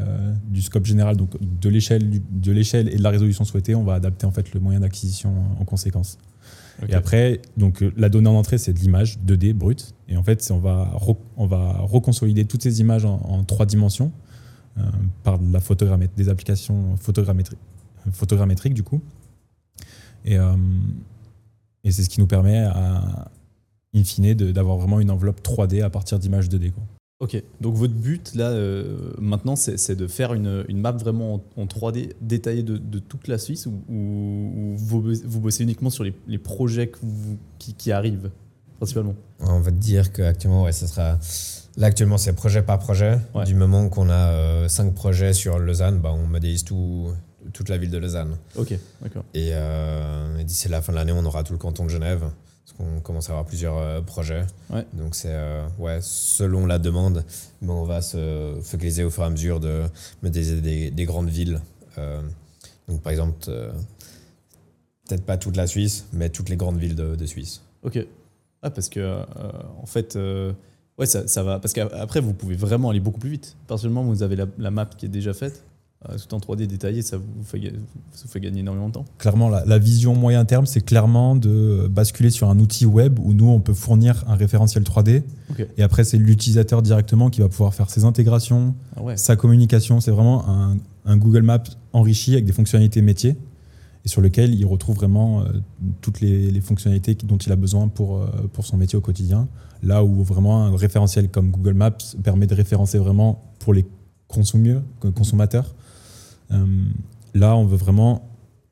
du 0.48 0.62
scope 0.62 0.86
général, 0.86 1.18
donc 1.18 1.32
de 1.42 1.70
l'échelle 1.70 2.22
de 2.30 2.52
l'échelle 2.52 2.88
et 2.94 2.98
de 2.98 3.02
la 3.02 3.10
résolution 3.10 3.46
souhaitée, 3.46 3.74
on 3.74 3.84
va 3.84 3.96
adapter 3.96 4.28
en 4.28 4.32
fait 4.32 4.54
le 4.54 4.60
moyen 4.60 4.82
d'acquisition 4.82 5.34
en 5.60 5.66
conséquence. 5.66 6.20
Et 6.88 6.94
après, 6.94 7.42
donc 7.58 7.82
euh, 7.82 7.92
la 7.98 8.10
donnée 8.10 8.30
en 8.30 8.36
entrée, 8.36 8.58
c'est 8.58 8.74
de 8.74 8.80
l'image 8.80 9.18
2D 9.20 9.54
brute. 9.54 9.96
Et 10.08 10.18
en 10.18 10.24
fait, 10.24 10.48
on 10.52 10.60
va, 10.60 10.96
on 11.36 11.48
va 11.48 11.78
reconsolider 11.80 12.46
toutes 12.46 12.64
ces 12.64 12.80
images 12.82 13.06
en, 13.06 13.20
en 13.24 13.44
trois 13.44 13.66
dimensions 13.66 14.12
euh, 14.78 14.84
par 15.24 15.40
la 15.42 15.60
des 16.16 16.30
applications 16.30 16.96
photogrammétriques, 16.98 17.60
photogrammétriques 18.12 18.76
du 18.76 18.84
coup. 18.84 19.02
Et, 20.24 20.38
euh, 20.38 20.56
et 21.84 21.92
c'est 21.92 22.04
ce 22.04 22.10
qui 22.10 22.20
nous 22.20 22.28
permet, 22.28 22.60
à, 22.60 23.32
in 23.96 24.04
fine, 24.04 24.34
d'avoir 24.34 24.78
vraiment 24.78 25.00
une 25.00 25.10
enveloppe 25.10 25.42
3D 25.42 25.82
à 25.84 25.90
partir 25.90 26.20
d'images 26.20 26.48
2D. 26.48 26.72
Quoi. 26.72 26.84
Ok, 27.20 27.42
donc 27.62 27.74
votre 27.74 27.96
but 27.96 28.36
là 28.36 28.50
euh, 28.52 29.12
maintenant 29.20 29.56
c'est 29.56 29.96
de 29.96 30.06
faire 30.06 30.36
une, 30.36 30.64
une 30.68 30.80
map 30.80 30.92
vraiment 30.92 31.34
en, 31.58 31.62
en 31.64 31.66
3D 31.66 32.12
détaillée 32.22 32.62
de, 32.62 32.78
de 32.78 33.00
toute 33.00 33.28
la 33.28 33.40
Suisse 33.40 33.66
ou, 33.66 33.72
ou- 33.90 33.94
ou 34.56 34.74
vous, 34.78 35.02
bossez- 35.02 35.24
vous 35.26 35.40
bossez 35.40 35.64
uniquement 35.64 35.90
sur 35.90 36.04
les, 36.04 36.14
les 36.28 36.38
projets 36.38 36.90
que 36.90 37.00
vous- 37.02 37.40
qui, 37.58 37.74
qui 37.74 37.92
arrivent 37.92 38.30
principalement? 38.78 39.16
On 39.40 39.60
va 39.60 39.72
te 39.72 39.78
dire 39.78 40.14
qu'actuellement, 40.14 40.62
ouais, 40.64 40.72
ce 40.72 40.86
sera. 40.86 41.18
Là, 41.78 41.88
actuellement, 41.88 42.20
c'est 42.20 42.34
projet 42.34 42.62
par 42.62 42.78
projet. 42.78 43.18
Ouais. 43.34 43.46
Du 43.46 43.56
moment 43.56 43.90
qu'on 43.90 44.10
a 44.12 44.68
5 44.70 44.94
projets 44.94 45.34
sur 45.34 45.58
Lausanne, 45.58 45.98
bah, 46.00 46.12
on 46.14 46.28
modélise 46.28 46.64
tout, 46.64 47.08
toute 47.54 47.70
la 47.70 47.78
ville 47.80 47.90
de 47.90 47.98
Lausanne. 47.98 48.36
Ok, 48.56 48.76
d'accord. 49.02 49.24
Et 49.34 49.50
euh, 49.54 50.44
d'ici 50.44 50.70
la 50.70 50.82
fin 50.84 50.92
de 50.92 50.98
l'année, 50.98 51.12
on 51.12 51.26
aura 51.26 51.44
tout 51.44 51.54
le 51.54 51.60
canton 51.60 51.86
de 51.86 51.90
Genève. 51.90 52.24
Qu'on 52.78 53.00
commence 53.02 53.30
à 53.30 53.34
avoir 53.34 53.46
plusieurs 53.46 53.78
euh, 53.78 54.02
projets. 54.02 54.46
Ouais. 54.70 54.86
Donc, 54.94 55.16
c'est 55.16 55.32
euh, 55.32 55.68
ouais, 55.80 55.98
selon 56.02 56.68
la 56.68 56.78
demande, 56.78 57.24
mais 57.62 57.72
on 57.72 57.86
va 57.86 58.02
se 58.02 58.56
focaliser 58.62 59.04
au 59.04 59.10
fur 59.10 59.24
et 59.24 59.26
à 59.26 59.30
mesure 59.32 59.60
de 59.60 59.84
modéliser 60.22 60.62
des, 60.62 60.92
des 60.92 61.06
grandes 61.06 61.30
villes. 61.30 61.60
Euh, 61.98 62.22
donc, 62.88 63.02
par 63.02 63.12
exemple, 63.12 63.50
peut-être 65.08 65.26
pas 65.26 65.38
toute 65.38 65.58
la 65.58 65.66
Suisse, 65.66 66.06
mais 66.14 66.30
toutes 66.30 66.50
les 66.50 66.56
grandes 66.56 66.78
villes 66.78 66.96
de, 66.96 67.16
de 67.16 67.26
Suisse. 67.26 67.62
Ok. 67.82 68.06
Ah, 68.62 68.70
parce 68.70 68.90
que 68.90 69.00
euh, 69.00 69.24
en 69.82 69.86
fait, 69.86 70.16
euh, 70.16 70.54
ouais, 70.98 71.06
ça, 71.06 71.28
ça 71.28 71.44
va. 71.44 71.60
Parce 71.60 71.74
qu'après, 71.74 72.20
vous 72.20 72.34
pouvez 72.34 72.56
vraiment 72.56 72.90
aller 72.90 73.00
beaucoup 73.00 73.20
plus 73.20 73.32
vite. 73.32 73.56
Personnellement, 73.68 74.04
vous 74.04 74.24
avez 74.24 74.36
la, 74.36 74.46
la 74.58 74.72
map 74.72 74.86
qui 74.86 75.06
est 75.06 75.10
déjà 75.10 75.34
faite. 75.34 75.64
Euh, 76.10 76.18
tout 76.18 76.34
en 76.36 76.40
3D 76.40 76.68
détaillé, 76.68 77.02
ça 77.02 77.18
vous 77.18 77.44
fait, 77.44 77.62
ça 78.14 78.24
vous 78.26 78.30
fait 78.32 78.40
gagner 78.40 78.60
énormément 78.62 78.88
de 78.90 78.94
temps. 78.94 79.06
Clairement, 79.18 79.50
la, 79.50 79.66
la 79.66 79.78
vision 79.80 80.16
moyen 80.16 80.46
terme, 80.46 80.66
c'est 80.66 80.82
clairement 80.82 81.36
de 81.36 81.88
basculer 81.90 82.30
sur 82.30 82.50
un 82.50 82.60
outil 82.60 82.86
web 82.86 83.20
où 83.20 83.34
nous, 83.34 83.48
on 83.50 83.60
peut 83.60 83.74
fournir 83.74 84.24
un 84.28 84.36
référentiel 84.36 84.84
3D. 84.84 85.24
Ok. 85.52 85.66
Et 85.78 85.84
après, 85.84 86.04
c'est 86.04 86.18
l'utilisateur 86.18 86.82
directement 86.82 87.30
qui 87.30 87.42
va 87.42 87.50
pouvoir 87.50 87.74
faire 87.74 87.90
ses 87.90 88.04
intégrations, 88.06 88.76
Ah 88.96 89.04
ouais. 89.04 89.18
sa 89.18 89.36
communication. 89.36 90.00
C'est 90.00 90.12
vraiment 90.12 90.48
un, 90.50 90.78
un 91.06 91.18
Google 91.18 91.42
Maps 91.44 91.64
enrichi 91.94 92.34
avec 92.34 92.46
des 92.46 92.54
fonctionnalités 92.54 93.02
métiers 93.02 93.36
et 94.06 94.10
sur 94.10 94.22
lequel 94.22 94.54
il 94.54 94.66
retrouve 94.66 94.96
vraiment 94.96 95.42
euh, 95.42 95.46
toutes 96.02 96.22
les, 96.22 96.52
les 96.52 96.62
fonctionnalités 96.62 97.16
dont 97.16 97.38
il 97.38 97.52
a 97.52 97.56
besoin 97.56 97.88
pour, 97.88 98.18
euh, 98.18 98.28
pour 98.54 98.66
son 98.66 98.78
métier 98.78 98.98
au 98.98 99.02
quotidien. 99.02 99.48
Là 99.84 100.04
où 100.04 100.24
vraiment 100.24 100.64
un 100.66 100.76
référentiel 100.78 101.30
comme 101.30 101.50
Google 101.52 101.74
Maps 101.74 101.98
permet 102.24 102.48
de 102.48 102.56
référencer 102.56 102.98
vraiment 103.00 103.44
pour 103.60 103.74
les 103.74 103.86
consommateurs. 105.14 105.74
Euh, 106.52 106.66
là, 107.34 107.56
on 107.56 107.66
veut 107.66 107.78
vraiment 107.78 108.30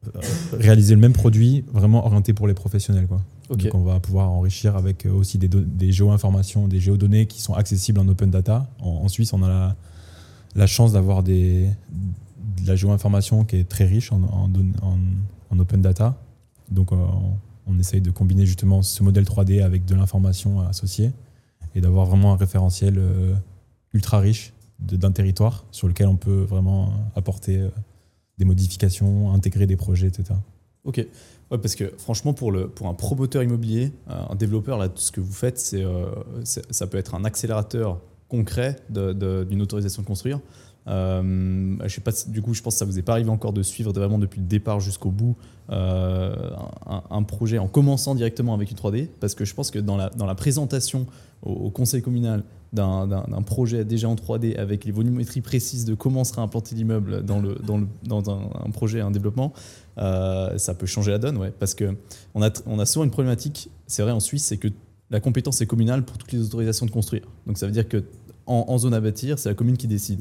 euh, 0.08 0.20
réaliser 0.53 0.96
le 0.96 1.01
même 1.01 1.13
produit 1.13 1.65
vraiment 1.72 2.05
orienté 2.05 2.34
pour 2.34 2.48
les 2.48 2.53
professionnels. 2.53 3.08
Quoi. 3.08 3.22
Donc 3.50 3.74
on 3.74 3.84
va 3.84 4.00
pouvoir 4.00 4.32
enrichir 4.32 4.75
avec 4.75 5.05
euh, 5.05 5.12
aussi 5.12 5.38
des, 5.38 5.48
des 5.48 5.91
géo-informations, 5.91 6.67
des 6.67 6.79
géodonnées 6.79 7.27
qui 7.27 7.41
sont 7.41 7.53
accessibles 7.53 8.00
en 8.00 8.08
open 8.08 8.32
data. 8.32 8.67
En, 8.79 8.89
en 9.03 9.08
Suisse, 9.08 9.34
on 9.34 9.44
a 9.44 9.48
la, 9.48 9.75
la 10.55 10.67
chance 10.67 10.94
d'avoir 10.94 11.24
de 11.24 11.67
la 12.65 12.75
géo-information 12.75 13.44
qui 13.44 13.58
est 13.58 13.70
très 13.70 13.86
riche 13.86 14.12
en, 14.12 14.50
open 15.58 15.82
data. 15.82 16.15
Donc 16.70 16.91
on, 16.91 17.08
on 17.67 17.79
essaye 17.79 18.01
de 18.01 18.12
combiner 18.12 18.46
justement 18.46 18.82
ce 18.82 19.03
modèle 19.03 19.24
3D 19.24 19.63
avec 19.63 19.86
de 19.86 19.96
l'information 19.96 20.62
associée 20.67 21.12
et 21.75 21.82
d'avoir 21.82 22.05
vraiment 22.05 22.34
un 22.34 22.38
référentiel 22.38 23.01
ultra 23.94 24.20
riche 24.20 24.53
d'un 24.79 25.12
territoire 25.12 25.65
sur 25.72 25.88
lequel 25.88 26.08
on 26.08 26.17
peut 26.17 26.41
vraiment 26.41 26.94
apporter 27.15 27.60
euh, 27.60 27.70
des 28.38 28.46
modifications, 28.46 29.32
intégrer 29.32 29.67
des 29.67 29.77
projets, 29.77 30.08
etc. 30.08 30.34
Ok. 30.84 31.05
Ouais, 31.51 31.58
parce 31.58 31.75
que 31.75 31.94
franchement, 31.98 32.34
pour, 32.34 32.51
le, 32.51 32.67
pour 32.67 32.88
un 32.88 32.94
promoteur 32.94 33.44
immobilier, 33.44 33.91
un 34.08 34.36
développeur, 34.36 34.77
là, 34.77 34.89
tout 34.89 35.01
ce 35.01 35.12
que 35.12 35.22
vous 35.22 35.32
faites, 35.32 35.60
c'est, 35.60 35.84
euh, 35.84 36.08
ça 36.44 36.88
peut 36.88 36.98
être 36.98 37.15
un 37.15 37.24
accélérateur 37.24 38.01
concret 38.27 38.77
d'une 38.89 39.62
autorisation 39.62 40.01
de 40.01 40.08
construire. 40.08 40.39
Euh, 40.88 41.77
je 41.84 41.88
sais 41.88 42.01
pas, 42.01 42.12
du 42.27 42.41
coup, 42.41 42.53
je 42.53 42.62
pense 42.62 42.75
que 42.75 42.79
ça 42.79 42.86
vous 42.86 43.00
est 43.00 43.03
pas 43.03 43.13
arrivé 43.13 43.29
encore 43.29 43.53
de 43.53 43.63
suivre 43.63 43.91
vraiment 43.91 44.20
depuis 44.20 44.39
le 44.39 44.48
départ 44.48 44.79
jusqu'au 44.79 45.12
bout 45.12 45.36
un, 45.70 47.24
projet 47.27 47.58
en 47.58 47.67
commençant 47.67 48.13
directement 48.13 48.53
avec 48.53 48.70
une 48.70 48.77
3D, 48.77 49.08
parce 49.20 49.34
que 49.34 49.46
je 49.46 49.53
pense 49.53 49.72
que 49.72 49.79
dans 49.79 49.98
la, 49.98 50.10
dans 50.12 50.27
la 50.27 50.36
présentation 50.36 51.08
au 51.41 51.70
conseil 51.70 52.01
communal 52.01 52.44
d'un, 52.75 53.41
projet 53.46 53.86
déjà 53.86 54.10
en 54.10 54.15
3D 54.15 54.58
avec 54.58 54.86
les 54.86 54.91
volumétries 54.91 55.41
précises 55.41 55.86
de 55.86 55.96
comment 55.96 56.24
sera 56.24 56.41
implanté 56.41 56.75
l'immeuble 56.75 57.24
dans, 57.24 57.39
le, 57.39 57.58
dans, 58.03 58.29
un, 58.29 58.70
projet, 58.72 59.01
un 59.01 59.12
développement, 59.12 59.53
euh, 59.98 60.58
ça 60.58 60.74
peut 60.74 60.86
changer 60.86 61.12
la 61.12 61.17
donne, 61.17 61.38
ouais, 61.38 61.51
parce 61.58 61.74
que 61.74 61.96
on 62.34 62.44
a, 62.44 62.51
on 62.65 62.79
a 62.79 62.86
souvent 62.86 63.05
une 63.05 63.12
problématique, 63.12 63.70
c'est 63.88 64.03
vrai 64.03 64.12
en 64.12 64.20
Suisse, 64.20 64.44
c'est 64.44 64.58
que 64.58 64.67
la 65.10 65.20
compétence 65.20 65.62
est 65.62 65.67
communale 65.67 66.03
pour 66.03 66.17
toutes 66.17 66.32
les 66.32 66.41
autorisations 66.41 66.86
de 66.86 66.91
construire. 66.91 67.24
Donc 67.48 67.58
ça 67.58 67.65
veut 67.65 67.72
dire 67.72 67.88
que 67.88 68.03
en, 68.48 68.77
zone 68.77 68.94
à 68.94 69.00
bâtir, 69.00 69.39
c'est 69.39 69.50
la 69.50 69.55
commune 69.55 69.75
qui 69.75 69.88
décide. 69.88 70.20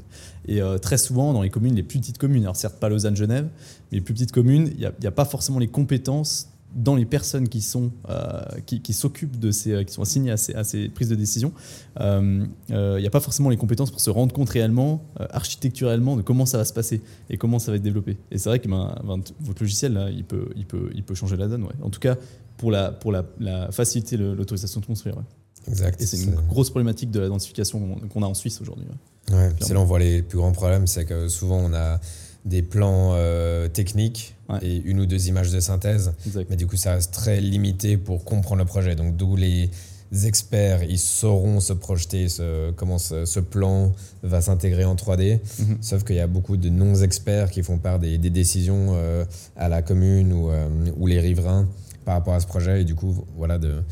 Et 0.48 0.62
euh, 0.62 0.78
très 0.78 0.96
souvent, 0.96 1.34
dans 1.34 1.42
les 1.42 1.50
communes, 1.50 1.74
les 1.74 1.82
plus 1.82 1.98
petites 1.98 2.16
communes, 2.16 2.44
alors 2.44 2.56
certes 2.56 2.78
pas 2.80 2.88
Lausanne-Genève, 2.88 3.48
mais 3.92 3.98
les 3.98 4.00
plus 4.00 4.14
petites 4.14 4.32
communes, 4.32 4.70
il 4.78 4.90
n'y 5.00 5.06
a 5.06 5.10
pas 5.10 5.26
forcément 5.26 5.58
les 5.58 5.68
compétences 5.68 6.48
dans 6.74 6.96
les 6.96 7.04
personnes 7.04 7.48
qui 7.48 7.60
sont 7.60 7.90
euh, 8.08 8.42
qui, 8.66 8.80
qui 8.80 8.92
s'occupent 8.92 9.38
de 9.38 9.50
ces 9.50 9.72
euh, 9.72 9.84
qui 9.84 9.92
sont 9.94 10.02
assignées 10.02 10.30
à 10.32 10.36
ces, 10.36 10.54
à 10.54 10.64
ces 10.64 10.88
prises 10.88 11.08
de 11.08 11.14
décision 11.14 11.52
euh, 12.00 12.44
euh, 12.70 12.94
il 12.98 13.00
n'y 13.02 13.06
a 13.06 13.10
pas 13.10 13.20
forcément 13.20 13.48
les 13.50 13.56
compétences 13.56 13.90
pour 13.90 14.00
se 14.00 14.10
rendre 14.10 14.32
compte 14.34 14.48
réellement 14.50 15.02
architecturellement 15.30 16.16
de 16.16 16.22
comment 16.22 16.46
ça 16.46 16.58
va 16.58 16.64
se 16.64 16.72
passer 16.72 17.00
et 17.30 17.36
comment 17.36 17.58
ça 17.58 17.70
va 17.70 17.76
être 17.76 17.82
développé 17.82 18.16
et 18.30 18.38
c'est 18.38 18.48
vrai 18.48 18.58
que 18.58 18.68
ben, 18.68 18.94
ben, 19.04 19.20
votre 19.40 19.62
logiciel 19.62 19.92
là, 19.92 20.10
il 20.10 20.24
peut 20.24 20.48
il 20.56 20.66
peut 20.66 20.90
il 20.94 21.02
peut 21.04 21.14
changer 21.14 21.36
la 21.36 21.46
donne 21.48 21.62
ouais. 21.64 21.74
en 21.82 21.90
tout 21.90 22.00
cas 22.00 22.16
pour 22.56 22.70
la 22.70 22.90
pour 22.90 23.12
la, 23.12 23.24
la 23.38 23.70
faciliter 23.70 24.16
l'autorisation 24.16 24.80
de 24.80 24.86
construire 24.86 25.16
ouais. 25.16 25.24
Exact. 25.68 26.00
et 26.02 26.06
c'est 26.06 26.22
une 26.24 26.34
grosse 26.48 26.70
problématique 26.70 27.10
de 27.10 27.20
l'identification 27.20 27.78
qu'on- 27.78 28.08
qu'on 28.08 28.22
a 28.22 28.26
en 28.26 28.34
Suisse 28.34 28.60
aujourd'hui 28.60 28.86
ouais. 28.86 29.34
Ouais, 29.36 29.50
c'est 29.60 29.72
là 29.74 29.80
on 29.80 29.84
voit 29.86 29.98
les 30.00 30.22
plus 30.22 30.36
grands 30.38 30.52
problèmes, 30.52 30.86
c'est 30.86 31.06
que 31.06 31.28
souvent 31.28 31.56
on 31.56 31.72
a 31.72 31.98
des 32.44 32.62
plans 32.62 33.12
euh, 33.14 33.68
techniques 33.68 34.30
Ouais. 34.50 34.58
et 34.60 34.76
une 34.84 35.00
ou 35.00 35.06
deux 35.06 35.28
images 35.28 35.50
de 35.50 35.58
synthèse, 35.58 36.12
Exact. 36.26 36.46
mais 36.50 36.56
du 36.56 36.66
coup 36.66 36.76
ça 36.76 36.92
reste 36.92 37.14
très 37.14 37.40
limité 37.40 37.96
pour 37.96 38.24
comprendre 38.26 38.58
le 38.60 38.66
projet. 38.66 38.94
Donc 38.94 39.16
d'où 39.16 39.36
les 39.36 39.70
experts, 40.26 40.82
ils 40.84 40.98
sauront 40.98 41.60
se 41.60 41.72
projeter, 41.72 42.28
ce, 42.28 42.70
comment 42.72 42.98
ce, 42.98 43.24
ce 43.24 43.40
plan 43.40 43.92
va 44.22 44.42
s'intégrer 44.42 44.84
en 44.84 44.94
3D. 44.96 45.40
Mhm. 45.58 45.78
Sauf 45.80 46.04
qu'il 46.04 46.16
y 46.16 46.20
a 46.20 46.26
beaucoup 46.26 46.58
de 46.58 46.68
non-experts 46.68 47.50
qui 47.50 47.62
font 47.62 47.78
part 47.78 47.98
des, 47.98 48.18
des 48.18 48.28
décisions 48.30 48.92
euh, 48.92 49.24
à 49.56 49.70
la 49.70 49.80
commune 49.80 50.32
ou, 50.34 50.50
euh, 50.50 50.68
ou 50.98 51.06
les 51.06 51.20
riverains 51.20 51.66
par 52.04 52.14
rapport 52.14 52.34
à 52.34 52.40
ce 52.40 52.46
projet. 52.46 52.82
Et 52.82 52.84
du 52.84 52.94
coup, 52.94 53.24
voilà, 53.36 53.58
de, 53.58 53.82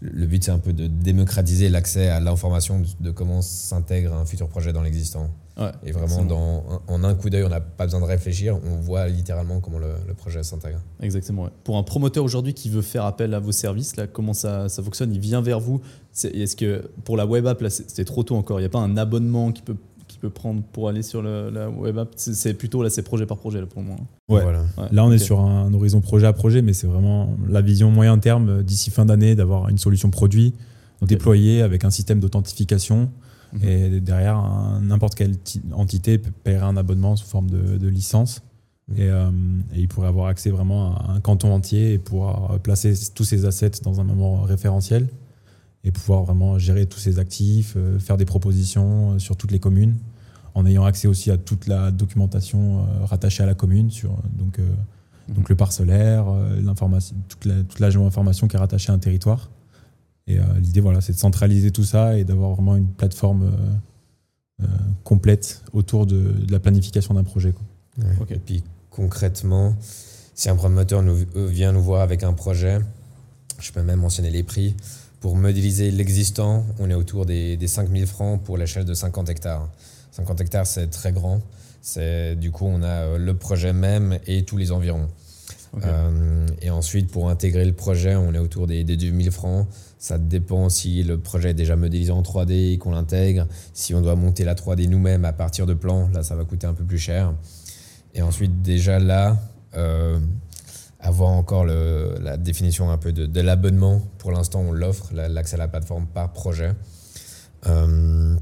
le 0.00 0.26
but 0.26 0.42
c'est 0.44 0.50
un 0.50 0.58
peu 0.58 0.72
de 0.72 0.88
démocratiser 0.88 1.68
l'accès 1.68 2.08
à 2.08 2.18
l'information 2.18 2.80
de, 2.80 2.86
de 2.98 3.10
comment 3.12 3.42
s'intègre 3.42 4.12
un 4.14 4.24
futur 4.26 4.48
projet 4.48 4.72
dans 4.72 4.82
l'existant. 4.82 5.30
Ouais, 5.60 5.70
Et 5.84 5.92
vraiment, 5.92 6.24
dans, 6.24 6.64
en 6.88 7.04
un 7.04 7.14
coup 7.14 7.28
d'œil, 7.28 7.44
on 7.44 7.48
n'a 7.50 7.60
pas 7.60 7.84
besoin 7.84 8.00
de 8.00 8.06
réfléchir, 8.06 8.58
on 8.64 8.76
voit 8.80 9.06
littéralement 9.08 9.60
comment 9.60 9.78
le, 9.78 9.92
le 10.08 10.14
projet 10.14 10.42
s'intègre. 10.42 10.78
Exactement. 11.02 11.44
ouais. 11.44 11.50
Pour 11.64 11.76
un 11.76 11.82
promoteur 11.82 12.24
aujourd'hui 12.24 12.54
qui 12.54 12.70
veut 12.70 12.80
faire 12.82 13.04
appel 13.04 13.34
à 13.34 13.40
vos 13.40 13.52
services, 13.52 13.96
là, 13.96 14.06
comment 14.06 14.32
ça, 14.32 14.68
ça 14.70 14.82
fonctionne? 14.82 15.12
Il 15.14 15.20
vient 15.20 15.42
vers 15.42 15.60
vous. 15.60 15.80
Est-ce 16.24 16.56
que 16.56 16.88
pour 17.04 17.16
la 17.16 17.26
web 17.26 17.46
app, 17.46 17.62
c'est 17.68 18.04
trop 18.06 18.22
tôt 18.22 18.36
encore? 18.36 18.58
Il 18.58 18.62
n'y 18.62 18.66
a 18.66 18.70
pas 18.70 18.78
un 18.80 18.96
abonnement 18.96 19.52
qui 19.52 19.60
peut, 19.62 19.76
qui 20.08 20.16
peut 20.18 20.30
prendre 20.30 20.62
pour 20.72 20.88
aller 20.88 21.02
sur 21.02 21.20
le- 21.20 21.50
la 21.50 21.68
web 21.68 21.98
app? 21.98 22.08
C'est 22.16 22.54
plutôt 22.54 22.82
là, 22.82 22.88
c'est 22.90 23.02
projet 23.02 23.26
par 23.26 23.36
projet 23.36 23.60
là, 23.60 23.66
pour 23.66 23.82
le 23.82 23.88
moment. 23.88 24.06
Ouais. 24.30 24.42
Voilà. 24.42 24.60
Ouais, 24.78 24.84
Là, 24.90 25.04
on 25.04 25.12
est 25.12 25.18
sur 25.18 25.40
un 25.40 25.72
horizon 25.74 26.00
projet 26.00 26.26
à 26.26 26.32
projet, 26.32 26.62
mais 26.62 26.72
c'est 26.72 26.86
vraiment 26.86 27.36
la 27.48 27.60
vision 27.60 27.90
moyen 27.90 28.18
terme 28.18 28.48
euh, 28.48 28.62
d'ici 28.62 28.90
fin 28.90 29.04
d'année 29.04 29.34
d'avoir 29.34 29.68
une 29.68 29.78
solution 29.78 30.08
produit 30.10 30.54
déployée 31.02 31.62
avec 31.62 31.84
un 31.84 31.90
système 31.90 32.18
d'authentification. 32.20 33.10
Mhm. 33.52 33.68
Et 33.68 34.00
derrière, 34.00 34.40
n'importe 34.80 35.14
quelle 35.14 35.38
ti- 35.38 35.62
entité 35.72 36.18
paierait 36.18 36.66
un 36.66 36.76
abonnement 36.76 37.16
sous 37.16 37.26
forme 37.26 37.50
de, 37.50 37.78
de 37.78 37.88
licence. 37.88 38.42
Mhm. 38.88 38.96
Et, 38.98 39.08
euh, 39.08 39.30
et 39.74 39.80
il 39.80 39.88
pourrait 39.88 40.08
avoir 40.08 40.26
accès 40.28 40.50
vraiment 40.50 40.96
à 40.96 41.12
un 41.12 41.20
canton 41.20 41.52
entier 41.52 41.94
et 41.94 41.98
pouvoir 41.98 42.58
placer 42.60 42.94
tous 43.14 43.24
ses 43.24 43.44
assets 43.44 43.82
dans 43.82 44.00
un 44.00 44.04
moment 44.04 44.42
référentiel 44.42 45.08
et 45.84 45.90
pouvoir 45.92 46.24
vraiment 46.24 46.58
gérer 46.58 46.86
tous 46.86 46.98
ses 47.00 47.18
actifs, 47.18 47.74
euh, 47.76 47.98
faire 47.98 48.16
des 48.18 48.26
propositions 48.26 49.12
euh, 49.12 49.18
sur 49.18 49.36
toutes 49.36 49.50
les 49.50 49.58
communes, 49.60 49.96
en 50.54 50.66
ayant 50.66 50.84
accès 50.84 51.08
aussi 51.08 51.30
à 51.30 51.38
toute 51.38 51.66
la 51.68 51.90
documentation 51.90 52.80
euh, 52.80 53.04
rattachée 53.06 53.42
à 53.42 53.46
la 53.46 53.54
commune, 53.54 53.90
sur, 53.90 54.10
donc, 54.38 54.58
euh, 54.58 54.66
Mhm. 55.28 55.34
donc 55.36 55.48
le 55.48 55.54
parcellaire, 55.56 56.26
euh, 56.28 56.60
l'information, 56.60 57.14
toute 57.28 57.44
la, 57.46 57.62
toute 57.62 57.78
la 57.78 57.88
géo-information 57.90 58.46
qui 58.48 58.56
est 58.56 58.58
rattachée 58.58 58.90
à 58.90 58.94
un 58.94 58.98
territoire. 58.98 59.48
Et 60.30 60.38
euh, 60.38 60.42
l'idée, 60.60 60.80
voilà, 60.80 61.00
c'est 61.00 61.12
de 61.12 61.18
centraliser 61.18 61.72
tout 61.72 61.84
ça 61.84 62.16
et 62.16 62.24
d'avoir 62.24 62.52
vraiment 62.52 62.76
une 62.76 62.86
plateforme 62.86 63.42
euh, 63.42 64.64
euh, 64.64 64.66
complète 65.02 65.62
autour 65.72 66.06
de, 66.06 66.20
de 66.20 66.52
la 66.52 66.60
planification 66.60 67.14
d'un 67.14 67.24
projet. 67.24 67.52
quoi. 67.52 67.62
Ouais. 68.04 68.16
Ok. 68.20 68.30
Et 68.30 68.38
puis 68.38 68.62
concrètement, 68.90 69.74
si 70.34 70.48
un 70.48 70.56
promoteur 70.56 71.02
nous, 71.02 71.16
vient 71.34 71.72
nous 71.72 71.82
voir 71.82 72.02
avec 72.02 72.22
un 72.22 72.32
projet, 72.32 72.78
je 73.58 73.72
peux 73.72 73.82
même 73.82 74.00
mentionner 74.00 74.30
les 74.30 74.42
prix. 74.42 74.76
Pour 75.20 75.36
modéliser 75.36 75.90
l'existant, 75.90 76.64
on 76.78 76.88
est 76.88 76.94
autour 76.94 77.26
des, 77.26 77.56
des 77.56 77.66
5000 77.66 78.06
francs 78.06 78.40
pour 78.42 78.56
l'échelle 78.56 78.84
de 78.84 78.94
50 78.94 79.28
hectares. 79.28 79.68
50 80.12 80.40
hectares, 80.40 80.66
c'est 80.66 80.86
très 80.88 81.12
grand. 81.12 81.40
C'est, 81.82 82.36
du 82.36 82.50
coup, 82.50 82.66
on 82.66 82.82
a 82.82 83.18
le 83.18 83.34
projet 83.34 83.72
même 83.72 84.18
et 84.26 84.44
tous 84.44 84.56
les 84.56 84.70
environs. 84.70 85.08
Euh, 85.84 86.46
et 86.62 86.70
ensuite, 86.70 87.10
pour 87.10 87.30
intégrer 87.30 87.64
le 87.64 87.72
projet, 87.72 88.16
on 88.16 88.34
est 88.34 88.38
autour 88.38 88.66
des, 88.66 88.82
des 88.84 88.96
2000 88.96 89.30
francs. 89.30 89.66
Ça 89.98 90.18
dépend 90.18 90.68
si 90.68 91.02
le 91.02 91.18
projet 91.18 91.50
est 91.50 91.54
déjà 91.54 91.76
modélisé 91.76 92.10
en 92.10 92.22
3D 92.22 92.72
et 92.72 92.78
qu'on 92.78 92.90
l'intègre. 92.90 93.46
Si 93.72 93.94
on 93.94 94.00
doit 94.00 94.16
monter 94.16 94.44
la 94.44 94.54
3D 94.54 94.88
nous-mêmes 94.88 95.24
à 95.24 95.32
partir 95.32 95.66
de 95.66 95.74
plans, 95.74 96.08
là, 96.12 96.22
ça 96.22 96.34
va 96.34 96.44
coûter 96.44 96.66
un 96.66 96.74
peu 96.74 96.84
plus 96.84 96.98
cher. 96.98 97.34
Et 98.14 98.22
ensuite, 98.22 98.62
déjà 98.62 98.98
là, 98.98 99.36
euh, 99.76 100.18
avoir 100.98 101.30
encore 101.30 101.64
la 101.64 102.36
définition 102.36 102.90
un 102.90 102.98
peu 102.98 103.12
de, 103.12 103.40
l'abonnement. 103.40 104.02
Pour 104.18 104.32
l'instant, 104.32 104.60
on 104.60 104.72
l'offre, 104.72 105.10
la- 105.14 105.28
l'accès 105.28 105.54
à 105.54 105.58
la 105.58 105.68
plateforme 105.68 106.06
par 106.06 106.32
projet. 106.32 106.72
Euh, 107.66 108.34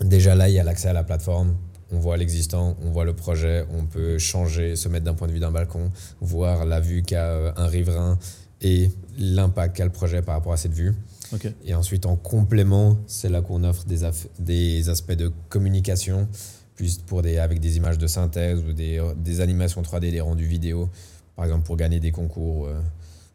déjà 0.00 0.34
là, 0.34 0.48
il 0.48 0.54
y 0.54 0.58
a 0.58 0.64
l'accès 0.64 0.88
à 0.88 0.92
la 0.92 1.04
plateforme. 1.04 1.54
On 1.92 1.98
voit 1.98 2.16
l'existant, 2.16 2.76
on 2.82 2.90
voit 2.90 3.04
le 3.04 3.12
projet, 3.12 3.66
on 3.70 3.84
peut 3.84 4.18
changer, 4.18 4.76
se 4.76 4.88
mettre 4.88 5.04
d'un 5.04 5.14
point 5.14 5.28
de 5.28 5.32
vue 5.32 5.40
d'un 5.40 5.50
balcon, 5.50 5.90
voir 6.20 6.64
la 6.64 6.80
vue 6.80 7.02
qu'a 7.02 7.26
euh, 7.26 7.52
un 7.56 7.66
riverain 7.66 8.18
et 8.62 8.90
l'impact 9.18 9.76
qu'a 9.76 9.84
le 9.84 9.90
projet 9.90 10.22
par 10.22 10.34
rapport 10.34 10.52
à 10.54 10.56
cette 10.56 10.72
vue. 10.72 10.94
Ok. 11.34 11.52
Et 11.64 11.74
ensuite, 11.74 12.06
en 12.06 12.16
complément, 12.16 12.96
c'est 13.06 13.28
là 13.28 13.42
qu'on 13.42 13.62
offre 13.64 13.84
des, 13.84 14.88
aspects 14.88 15.12
de 15.12 15.30
communication, 15.50 16.28
plus 16.76 16.98
pour 16.98 17.20
des, 17.20 17.38
avec 17.38 17.60
des 17.60 17.76
images 17.76 17.98
de 17.98 18.06
synthèse 18.06 18.60
ou 18.60 18.72
des, 18.72 19.02
des 19.16 19.40
animations 19.40 19.82
3D, 19.82 20.10
des 20.10 20.20
rendus 20.20 20.46
vidéo, 20.46 20.88
par 21.36 21.44
exemple 21.44 21.64
pour 21.64 21.76
gagner 21.76 22.00
des 22.00 22.10
concours 22.10 22.66
euh, 22.66 22.80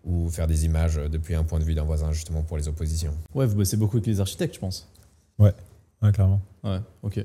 ou 0.03 0.29
faire 0.29 0.47
des 0.47 0.65
images 0.65 0.99
depuis 1.11 1.35
un 1.35 1.43
point 1.43 1.59
de 1.59 1.63
vue 1.63 1.75
d'un 1.75 1.83
voisin, 1.83 2.11
justement 2.11 2.41
pour 2.41 2.57
les 2.57 2.67
oppositions. 2.67 3.13
Ouais, 3.35 3.45
vous 3.45 3.55
bossez 3.55 3.77
beaucoup 3.77 3.97
avec 3.97 4.07
les 4.07 4.19
architectes, 4.19 4.55
je 4.55 4.59
pense. 4.59 4.87
Ouais, 5.37 5.53
clairement. 6.11 6.41
Ouais, 6.63 6.79
ok. 7.03 7.23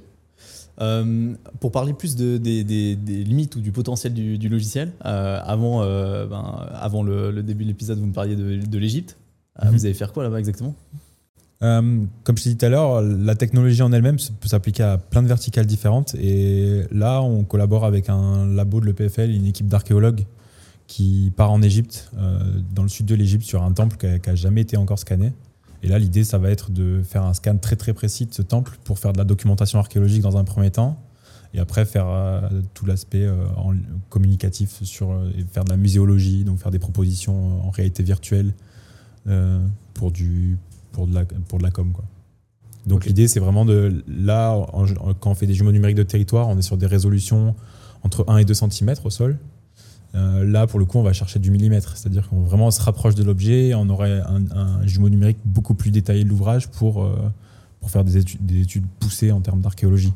Euh, 0.80 1.34
pour 1.60 1.70
parler 1.70 1.92
plus 1.92 2.16
de, 2.16 2.38
des, 2.38 2.64
des- 2.64 2.96
des 2.96 3.24
limites 3.24 3.56
ou 3.56 3.60
du 3.60 3.72
potentiel 3.72 4.14
du, 4.14 4.38
du 4.38 4.48
logiciel, 4.48 4.90
euh, 5.04 5.38
avant, 5.44 5.82
euh, 5.82 6.26
ben, 6.26 6.66
avant 6.72 7.02
le, 7.02 7.30
le 7.30 7.42
début 7.42 7.64
de 7.64 7.68
l'épisode, 7.68 7.98
vous 7.98 8.06
me 8.06 8.12
parliez 8.14 8.36
de, 8.36 8.56
de 8.64 8.78
l'Égypte. 8.78 9.16
Mhm. 9.62 9.70
Vous 9.70 9.84
allez 9.84 9.94
faire 9.94 10.12
quoi 10.12 10.22
là-bas 10.22 10.38
exactement? 10.38 10.74
Comme 11.60 12.08
je 12.36 12.42
t'ai 12.42 12.50
dit 12.50 12.56
tout 12.56 12.66
à 12.66 12.70
l'heure, 12.70 13.02
la 13.02 13.36
technologie 13.36 13.82
en 13.82 13.92
elle-même 13.92 14.16
peut 14.40 14.48
s'appliquer 14.48 14.82
à 14.82 14.98
plein 14.98 15.22
de 15.22 15.28
verticales 15.28 15.66
différentes. 15.66 16.16
Et 16.16 16.82
là, 16.90 17.22
on 17.22 17.44
collabore 17.44 17.84
avec 17.84 18.08
un 18.08 18.46
labo 18.46 18.80
de 18.80 18.86
l'EPFL, 18.86 19.30
une 19.30 19.46
équipe 19.46 19.68
d'archéologues 19.68 20.24
qui 20.88 21.32
part 21.36 21.52
en 21.52 21.62
Égypte, 21.62 22.10
dans 22.74 22.82
le 22.82 22.88
sud 22.88 23.06
de 23.06 23.14
l'Égypte, 23.14 23.44
sur 23.44 23.62
un 23.62 23.70
temple 23.72 23.96
qui 23.96 24.28
n'a 24.28 24.34
jamais 24.34 24.62
été 24.62 24.76
encore 24.76 24.98
scanné. 24.98 25.32
Et 25.82 25.88
là, 25.88 25.98
l'idée, 25.98 26.22
ça 26.24 26.38
va 26.38 26.50
être 26.50 26.70
de 26.70 27.02
faire 27.02 27.24
un 27.24 27.34
scan 27.34 27.56
très 27.58 27.76
très 27.76 27.92
précis 27.92 28.26
de 28.26 28.32
ce 28.34 28.42
temple 28.42 28.78
pour 28.84 28.98
faire 28.98 29.12
de 29.12 29.18
la 29.18 29.24
documentation 29.24 29.78
archéologique 29.78 30.22
dans 30.22 30.36
un 30.36 30.44
premier 30.44 30.70
temps. 30.70 31.00
Et 31.54 31.58
après, 31.58 31.84
faire 31.84 32.06
euh, 32.08 32.40
tout 32.72 32.86
l'aspect 32.86 33.24
euh, 33.26 33.44
communicatif 34.08 34.82
sur, 34.84 35.10
euh, 35.10 35.30
et 35.36 35.44
faire 35.44 35.64
de 35.64 35.70
la 35.70 35.76
muséologie, 35.76 36.44
donc 36.44 36.58
faire 36.60 36.70
des 36.70 36.78
propositions 36.78 37.66
en 37.66 37.70
réalité 37.70 38.02
virtuelle 38.02 38.54
pour, 39.94 40.10
du, 40.10 40.58
pour, 40.92 41.06
de 41.06 41.14
la, 41.14 41.24
pour 41.24 41.58
de 41.58 41.62
la 41.62 41.70
com. 41.70 41.92
Quoi. 41.92 42.04
Donc 42.86 43.04
l'idée, 43.04 43.28
c'est 43.28 43.38
vraiment 43.40 43.64
de. 43.64 44.02
Là, 44.08 44.52
en- 44.52 44.84
en- 44.84 45.14
quand 45.14 45.30
on 45.30 45.34
fait 45.34 45.46
des 45.46 45.54
jumeaux 45.54 45.70
numériques 45.72 45.96
de 45.96 46.02
territoire, 46.02 46.48
on 46.48 46.58
est 46.58 46.62
sur 46.62 46.76
des 46.76 46.86
résolutions 46.86 47.54
entre 48.02 48.24
1 48.28 48.38
et 48.38 48.44
2 48.44 48.54
cm 48.54 48.94
au 49.04 49.10
sol. 49.10 49.38
Euh, 50.14 50.44
là, 50.44 50.66
pour 50.66 50.78
le 50.78 50.84
coup, 50.84 50.98
on 50.98 51.02
va 51.02 51.12
chercher 51.12 51.38
du 51.38 51.50
millimètre. 51.50 51.96
C'est-à-dire 51.96 52.28
qu'on 52.28 52.42
vraiment 52.42 52.70
se 52.70 52.80
rapproche 52.82 53.14
de 53.14 53.24
l'objet. 53.24 53.74
On 53.74 53.88
aurait 53.88 54.20
un, 54.20 54.42
un 54.54 54.86
jumeau 54.86 55.08
numérique 55.08 55.38
beaucoup 55.44 55.74
plus 55.74 55.90
détaillé 55.90 56.24
de 56.24 56.28
l'ouvrage 56.28 56.68
pour, 56.68 57.04
euh, 57.04 57.16
pour 57.80 57.90
faire 57.90 58.04
des 58.04 58.18
études, 58.18 58.44
des 58.44 58.62
études 58.62 58.86
poussées 59.00 59.32
en 59.32 59.40
termes 59.40 59.60
d'archéologie. 59.60 60.12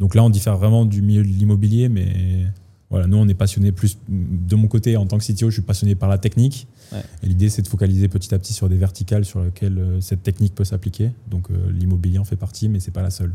Donc 0.00 0.14
là, 0.14 0.24
on 0.24 0.30
diffère 0.30 0.56
vraiment 0.56 0.84
du 0.84 1.02
milieu 1.02 1.22
de 1.22 1.28
l'immobilier, 1.28 1.88
mais 1.88 2.46
voilà, 2.90 3.06
nous, 3.06 3.16
on 3.16 3.26
est 3.28 3.34
passionné 3.34 3.72
plus. 3.72 3.98
De 4.08 4.54
mon 4.56 4.68
côté, 4.68 4.96
en 4.96 5.06
tant 5.06 5.18
que 5.18 5.24
CTO, 5.24 5.50
je 5.50 5.54
suis 5.54 5.62
passionné 5.62 5.94
par 5.94 6.08
la 6.08 6.18
technique. 6.18 6.66
Ouais. 6.92 7.02
Et 7.22 7.26
l'idée, 7.26 7.48
c'est 7.48 7.62
de 7.62 7.66
focaliser 7.68 8.08
petit 8.08 8.32
à 8.34 8.38
petit 8.38 8.52
sur 8.52 8.68
des 8.68 8.76
verticales 8.76 9.24
sur 9.24 9.42
lesquelles 9.42 9.78
euh, 9.78 10.00
cette 10.00 10.22
technique 10.22 10.54
peut 10.54 10.64
s'appliquer. 10.64 11.10
Donc 11.28 11.50
euh, 11.50 11.72
l'immobilier 11.72 12.18
en 12.18 12.24
fait 12.24 12.36
partie, 12.36 12.68
mais 12.68 12.80
c'est 12.80 12.92
pas 12.92 13.02
la 13.02 13.10
seule. 13.10 13.32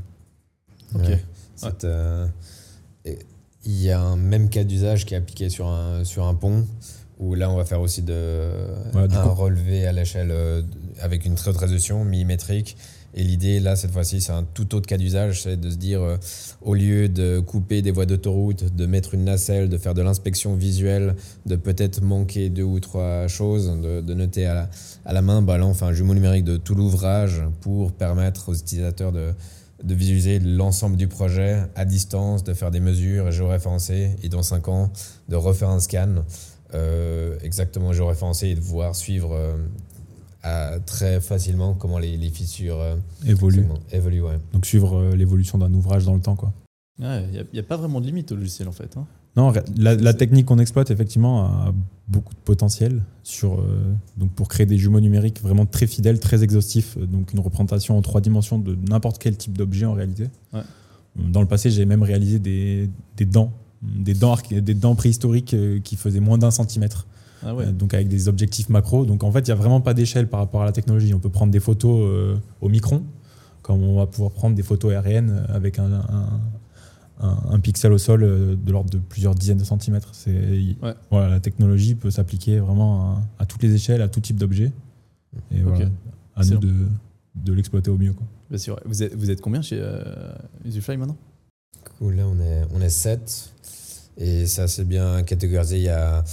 Ok. 0.95 1.01
Ouais. 1.01 1.25
C'est, 1.55 1.83
euh, 1.83 2.25
et 3.03 3.19
Il 3.71 3.83
y 3.83 3.91
a 3.91 4.01
un 4.01 4.17
même 4.17 4.49
cas 4.49 4.63
d'usage 4.63 5.05
qui 5.05 5.13
est 5.13 5.17
appliqué 5.17 5.49
sur 5.49 5.67
un, 5.67 6.03
sur 6.03 6.25
un 6.25 6.33
pont, 6.33 6.65
où 7.19 7.35
là, 7.35 7.51
on 7.51 7.55
va 7.55 7.65
faire 7.65 7.81
aussi 7.81 8.01
de, 8.01 8.49
Ouais, 8.95 9.03
un 9.03 9.07
coup- 9.07 9.35
relevé 9.35 9.85
à 9.85 9.91
l'échelle 9.91 10.29
euh, 10.31 10.63
avec 10.99 11.23
une 11.23 11.35
très 11.35 11.51
haute 11.51 11.57
résolution, 11.57 12.03
millimétrique. 12.03 12.77
Et 13.13 13.23
l'idée, 13.23 13.59
là, 13.59 13.75
cette 13.75 13.91
fois-ci, 13.91 14.21
c'est 14.21 14.31
un 14.31 14.43
tout 14.43 14.73
autre 14.73 14.87
cas 14.87 14.97
d'usage, 14.97 15.43
c'est 15.43 15.59
de 15.59 15.69
se 15.69 15.75
dire, 15.77 16.01
euh, 16.01 16.17
au 16.63 16.73
lieu 16.73 17.09
de 17.09 17.39
couper 17.39 17.81
des 17.83 17.91
voies 17.91 18.05
d'autoroute, 18.07 18.75
de 18.75 18.85
mettre 18.87 19.13
une 19.13 19.25
nacelle, 19.25 19.69
de 19.69 19.77
faire 19.77 19.93
de 19.93 20.01
l'inspection 20.01 20.55
visuelle, 20.55 21.15
de 21.45 21.55
peut-être 21.55 22.01
manquer 22.01 22.49
deux 22.49 22.63
ou 22.63 22.79
trois 22.79 23.27
choses, 23.27 23.67
de, 23.83 24.01
de 24.01 24.13
noter 24.15 24.45
à 24.47 24.53
la, 24.55 24.69
à 25.05 25.13
la 25.13 25.21
main, 25.21 25.41
bah 25.43 25.57
là, 25.59 25.65
on 25.67 25.73
fait 25.75 25.85
un 25.85 25.93
jumeau 25.93 26.13
numérique 26.15 26.43
de 26.45 26.57
tout 26.57 26.73
l'ouvrage 26.75 27.41
pour 27.61 27.91
permettre 27.91 28.49
aux 28.49 28.55
utilisateurs 28.55 29.11
de, 29.11 29.33
de 29.83 29.93
visualiser 29.95 30.39
l'ensemble 30.39 30.95
du 30.97 31.07
projet 31.07 31.63
à 31.75 31.85
distance, 31.85 32.43
de 32.43 32.53
faire 32.53 32.71
des 32.71 32.79
mesures 32.79 33.31
géoréférencées 33.31 34.11
et 34.23 34.29
dans 34.29 34.43
5 34.43 34.67
ans, 34.67 34.91
de 35.29 35.35
refaire 35.35 35.69
un 35.69 35.79
scan 35.79 36.23
euh, 36.73 37.37
exactement 37.43 37.93
géoréférencé 37.93 38.49
et 38.49 38.55
de 38.55 38.59
pouvoir 38.59 38.95
suivre 38.95 39.33
euh, 39.33 39.55
à- 40.43 40.79
très 40.85 41.19
facilement 41.21 41.73
comment 41.73 41.97
les, 41.97 42.17
les 42.17 42.29
fissures 42.29 42.79
euh, 42.79 42.95
Évolue. 43.25 43.63
comment- 43.63 43.79
évoluent. 43.91 44.21
ouais. 44.21 44.39
Donc 44.53 44.65
suivre 44.65 44.97
euh, 44.97 45.15
l'évolution 45.15 45.57
d'un 45.57 45.73
ouvrage 45.73 46.05
dans 46.05 46.13
le 46.15 46.21
temps. 46.21 46.35
Quoi. 46.35 46.51
Il 46.99 47.45
n'y 47.53 47.59
a, 47.59 47.63
pas 47.63 47.77
vraiment 47.77 48.01
de 48.01 48.05
limite 48.05 48.31
au 48.31 48.35
logiciel 48.35 48.67
en 48.67 48.73
fait. 48.73 48.97
hein. 48.97 49.05
Non, 49.37 49.53
la, 49.77 50.13
technique 50.13 50.47
qu'on 50.47 50.59
exploite 50.59 50.91
effectivement 50.91 51.45
a 51.45 51.73
beaucoup 52.07 52.33
de 52.33 52.39
potentiel 52.39 53.03
sur, 53.23 53.53
euh, 53.53 53.93
donc 54.17 54.31
pour 54.31 54.47
créer 54.47 54.65
des 54.65 54.77
jumeaux 54.77 54.99
numériques 54.99 55.41
vraiment 55.41 55.65
très 55.65 55.87
fidèles, 55.87 56.19
très 56.19 56.43
exhaustifs. 56.43 56.97
euh, 56.97 57.05
Donc 57.05 57.31
une 57.33 57.39
représentation 57.39 57.97
en 57.97 58.01
trois 58.01 58.21
dimensions 58.21 58.57
de 58.57 58.75
n'importe 58.89 59.19
quel 59.19 59.37
type 59.37 59.57
d'objet 59.57 59.85
en 59.85 59.93
réalité. 59.93 60.27
Ouais. 60.53 60.61
Dans 61.15 61.41
le 61.41 61.47
passé, 61.47 61.69
j'ai 61.69 61.85
même 61.85 62.03
réalisé 62.03 62.39
des, 62.39 62.89
des 63.17 63.25
dents, 63.25 63.51
des 63.81 64.13
dents, 64.13 64.35
des 64.51 64.73
dents 64.73 64.95
préhistoriques 64.95 65.53
euh, 65.53 65.79
qui 65.79 65.95
faisaient 65.95 66.19
moins 66.19 66.37
d'un 66.37 66.51
centimètre. 66.51 67.05
Ah 67.45 67.55
ouais. 67.55 67.65
Euh, 67.67 67.71
donc 67.71 67.93
avec 67.93 68.07
des 68.09 68.27
objectifs 68.27 68.67
macro. 68.69 69.05
Donc 69.05 69.23
en 69.23 69.31
fait, 69.31 69.39
il 69.47 69.51
n'y 69.51 69.53
a 69.53 69.55
vraiment 69.55 69.79
pas 69.79 69.93
d'échelle 69.93 70.27
par 70.27 70.39
rapport 70.41 70.63
à 70.63 70.65
la 70.65 70.71
technologie. 70.71 71.13
On 71.13 71.19
peut 71.19 71.29
prendre 71.29 71.51
des 71.51 71.59
photos 71.61 72.01
euh, 72.03 72.35
au 72.61 72.67
micron, 72.69 73.03
comme 73.61 73.83
on 73.83 73.95
va 73.97 74.07
pouvoir 74.07 74.31
prendre 74.31 74.55
des 74.55 74.63
photos 74.63 74.91
aériennes 74.91 75.45
avec 75.49 75.77
un, 75.79 75.91
un- 75.93 76.39
un- 77.19 77.39
un 77.51 77.59
pixel 77.59 77.91
au 77.91 77.97
sol 77.97 78.23
euh, 78.23 78.55
de 78.55 78.71
l'ordre 78.71 78.89
de 78.89 78.97
plusieurs 78.97 79.35
dizaines 79.35 79.57
de 79.57 79.63
centimètres. 79.63 80.09
C'est, 80.13 80.31
Ouais. 80.81 80.93
voilà, 81.11 81.29
la 81.29 81.39
technologie 81.39 81.95
peut 81.95 82.11
s'appliquer 82.11 82.59
vraiment 82.59 83.11
à, 83.11 83.21
à 83.39 83.45
toutes 83.45 83.63
les 83.63 83.73
échelles, 83.73 84.01
à 84.01 84.07
tout 84.07 84.19
type 84.21 84.37
d'objet. 84.37 84.71
Et 85.51 85.61
voilà, 85.61 85.85
à 86.35 86.43
nous 86.45 86.57
de, 86.57 86.73
de 87.35 87.53
l'exploiter 87.53 87.91
au 87.91 87.97
mieux. 87.97 88.13
Quoi. 88.13 88.25
Bah, 88.49 88.57
c'est 88.57 88.71
vrai. 88.71 88.81
Vous 88.85 89.03
êtes, 89.03 89.13
vous 89.15 89.29
êtes 89.29 89.41
combien 89.41 89.61
chez 89.61 89.77
euh, 89.79 90.31
Usufly 90.65 90.97
maintenant? 90.97 91.17
Cool, 91.97 92.15
là 92.15 92.23
on 92.27 92.39
est, 92.39 92.63
on 92.73 92.81
est 92.81 92.89
7 92.89 93.53
et 94.17 94.45
c'est 94.47 94.61
assez 94.61 94.83
bien 94.85 95.23
catégorisé. 95.23 95.77
Il 95.77 95.83
y 95.83 95.89
a 95.89 96.23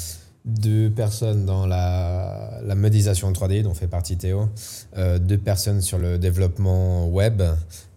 deux 0.45 0.91
personnes 0.91 1.45
dans 1.45 1.67
la, 1.67 2.61
la 2.65 2.75
modélisation 2.75 3.31
3D 3.33 3.63
dont 3.63 3.75
fait 3.75 3.89
partie 3.89 4.17
Théo, 4.17 4.49
euh, 4.97 5.19
deux 5.19 5.39
personnes 5.39 5.81
sur 5.81 5.99
le 5.99 6.19
développement 6.19 7.09
web 7.09 7.43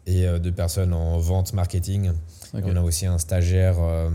et 0.07 0.25
euh, 0.27 0.39
deux 0.39 0.51
personnes 0.51 0.93
en 0.93 1.17
vente 1.19 1.53
marketing. 1.53 2.11
Ok. 2.53 2.61
Et 2.65 2.71
on 2.71 2.75
a 2.75 2.81
aussi 2.81 3.05
un 3.05 3.17
stagiaire 3.17 3.75
euh, 3.79 4.09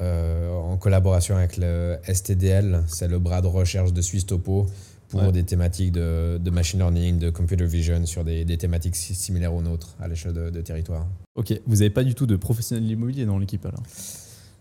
euh, 0.00 0.52
en 0.54 0.76
collaboration 0.76 1.36
avec 1.36 1.56
le 1.56 1.96
STDL, 2.12 2.82
c'est 2.86 3.08
le 3.08 3.18
bras 3.18 3.40
de 3.40 3.46
recherche 3.46 3.92
de 3.92 4.00
Suisse 4.02 4.26
Topo 4.26 4.66
pour 5.08 5.22
Ouais. 5.22 5.30
des 5.32 5.44
thématiques 5.44 5.92
de, 5.92 6.36
de 6.42 6.50
machine 6.50 6.80
learning, 6.80 7.18
de 7.20 7.30
computer 7.30 7.64
vision 7.64 8.04
sur 8.06 8.24
des, 8.24 8.44
des 8.44 8.58
thématiques 8.58 8.96
si- 8.96 9.14
similaires 9.14 9.54
aux 9.54 9.62
nôtres 9.62 9.94
à 10.00 10.08
l'échelle 10.08 10.32
de, 10.32 10.50
de 10.50 10.60
territoire. 10.60 11.06
Ok. 11.36 11.54
Vous 11.66 11.76
n'avez 11.76 11.90
pas 11.90 12.02
du 12.02 12.14
tout 12.16 12.26
de 12.26 12.34
professionnels 12.34 12.82
de 12.82 12.88
l'immobilier 12.88 13.24
dans 13.24 13.38
l'équipe 13.38 13.64
alors? 13.64 13.82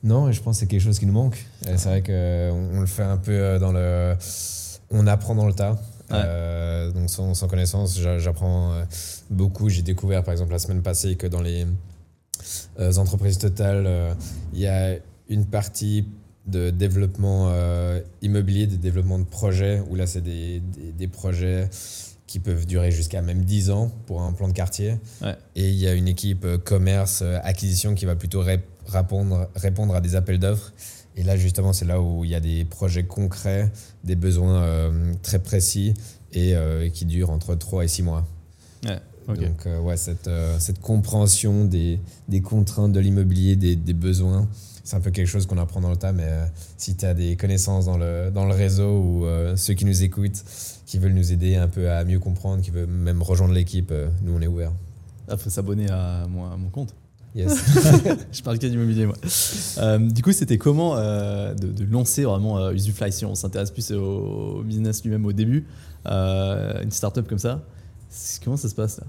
Non, 0.04 0.30
et 0.30 0.34
je 0.34 0.42
pense 0.44 0.58
que 0.58 0.60
c'est 0.60 0.68
quelque 0.68 0.82
chose 0.84 1.00
qui 1.00 1.08
nous 1.08 1.14
manque. 1.14 1.44
C'est 1.64 1.86
vrai 1.86 2.04
qu'on 2.04 2.78
on 2.78 2.80
le 2.82 2.86
fait 2.86 3.02
un 3.04 3.18
peu 3.18 3.32
euh, 3.32 3.58
dans 3.60 3.72
le. 3.72 4.16
On 4.92 5.08
apprend 5.08 5.34
dans 5.34 5.48
le 5.48 5.54
tas. 5.54 5.72
Ouais. 6.12 6.18
Euh, 6.24 6.92
donc 6.92 7.10
sans, 7.10 7.34
sans 7.34 7.48
connaissance, 7.48 8.00
j'a- 8.00 8.20
j'apprends 8.20 8.74
beaucoup. 9.32 9.68
J'ai 9.70 9.82
découvert 9.82 10.24
par 10.24 10.32
exemple 10.34 10.52
la 10.52 10.60
semaine 10.60 10.84
passée 10.84 11.16
que 11.16 11.26
dans 11.26 11.42
les 11.42 11.66
entreprises 12.98 13.38
totales, 13.38 13.86
euh, 13.88 14.14
il 14.54 14.60
y 14.60 14.68
a 14.68 14.96
une 15.30 15.46
partie 15.46 16.06
de 16.46 16.70
développement 16.70 17.48
euh, 17.50 18.00
immobilier, 18.22 18.68
de 18.68 18.76
développement 18.76 19.18
de 19.20 19.24
projets, 19.24 19.82
où 19.90 19.96
là 19.96 20.06
c'est 20.06 20.22
des, 20.22 20.60
des, 20.60 20.92
des 20.92 21.08
projets 21.08 21.70
qui 22.28 22.40
peuvent 22.40 22.66
durer 22.66 22.92
jusqu'à 22.92 23.22
même 23.22 23.44
10 23.44 23.72
ans 23.72 23.92
pour 24.08 24.22
un 24.22 24.32
plan 24.34 24.48
de 24.48 24.54
quartier. 24.54 24.98
Ouais. 25.22 25.36
Et 25.56 25.70
il 25.70 25.76
y 25.76 25.88
a 25.88 25.94
une 25.94 26.08
équipe 26.08 26.46
euh, 26.46 26.58
commerce, 26.58 27.22
euh, 27.24 27.40
acquisition 27.44 27.96
qui 27.96 28.06
va 28.06 28.16
plutôt 28.16 28.44
rép- 28.44 28.62
répondre, 28.88 29.50
répondre 29.56 29.96
à 29.96 30.02
des 30.02 30.16
appels 30.16 30.40
d'offres. 30.40 30.74
Et 31.16 31.24
là, 31.24 31.38
justement, 31.38 31.72
c'est 31.72 31.86
là 31.86 32.02
où 32.02 32.26
il 32.26 32.32
y 32.32 32.36
a 32.36 32.40
des 32.40 32.66
projets 32.66 33.06
concrets, 33.06 33.72
des 34.04 34.16
besoins 34.16 34.62
euh, 34.64 35.14
très 35.24 35.40
précis 35.40 35.94
et 36.34 36.56
euh, 36.56 36.90
qui 36.90 37.06
durent 37.06 37.30
entre 37.30 37.56
3 37.56 37.86
et 37.86 37.88
6 37.88 38.04
mois. 38.04 38.28
Ouais. 38.86 39.00
Donc, 39.28 39.66
euh, 39.66 39.80
ouais, 39.80 39.98
cette, 39.98 40.28
euh, 40.28 40.58
cette 40.60 40.80
compréhension 40.80 41.66
des, 41.66 42.00
des 42.30 42.42
contraintes 42.42 42.92
de 42.92 43.00
l'immobilier, 43.00 43.56
des, 43.56 43.76
des 43.76 43.94
besoins, 43.94 44.48
c'est 44.84 44.96
un 44.96 45.00
peu 45.00 45.12
quelque 45.12 45.28
chose 45.28 45.48
qu'on 45.48 45.58
apprend 45.58 45.82
dans 45.82 45.90
le 45.90 45.98
tas. 45.98 46.12
Mais 46.12 46.28
euh, 46.28 46.46
si 46.78 46.96
tu 46.96 47.06
as 47.06 47.14
des 47.14 47.36
connaissances 47.36 47.86
dans 47.86 47.98
le, 47.98 48.30
dans 48.32 48.46
le 48.46 48.54
réseau 48.54 49.00
ou 49.00 49.26
euh, 49.26 49.56
ceux 49.56 49.74
qui 49.74 49.86
nous 49.86 50.04
écoutent, 50.04 50.44
qui 50.86 51.00
veulent 51.00 51.14
nous 51.14 51.32
aider 51.32 51.56
un 51.56 51.68
peu 51.68 51.90
à 51.90 52.04
mieux 52.04 52.20
comprendre, 52.20 52.62
qui 52.62 52.72
veulent 52.72 52.88
même 52.88 53.22
rejoindre 53.22 53.54
l'équipe, 53.54 53.92
nous, 54.24 54.36
on 54.36 54.42
est 54.42 54.48
ouverts. 54.48 54.74
Ah, 55.28 55.38
faut 55.38 55.50
s'abonner 55.50 55.90
à, 55.90 56.28
moi, 56.30 56.52
à 56.54 56.58
mon 56.58 56.70
compte. 56.70 56.94
Yes. 57.36 57.54
Je 58.32 58.42
parle 58.42 58.58
que 58.60 58.66
d'immobilier, 58.66 59.08
moi. 59.08 59.18
Euh, 59.80 60.00
du 60.00 60.22
coup, 60.24 60.32
c'était 60.32 60.58
comment 60.58 60.96
euh, 60.96 61.54
de, 61.54 61.68
de 61.68 61.84
lancer 61.84 62.24
vraiment 62.24 62.58
euh, 62.58 62.72
Usufly 62.72 63.12
si 63.12 63.26
on 63.26 63.36
s'intéresse 63.36 63.72
plus 63.72 63.92
au, 63.92 64.64
business 64.64 65.04
lui-même 65.04 65.26
au 65.26 65.34
début, 65.34 65.66
une 66.06 66.92
startup 66.92 67.28
comme 67.28 67.40
ça 67.40 67.62
Comment 68.44 68.58
ça 68.58 68.70
se 68.70 68.76
passe 68.76 68.98
là 69.00 69.04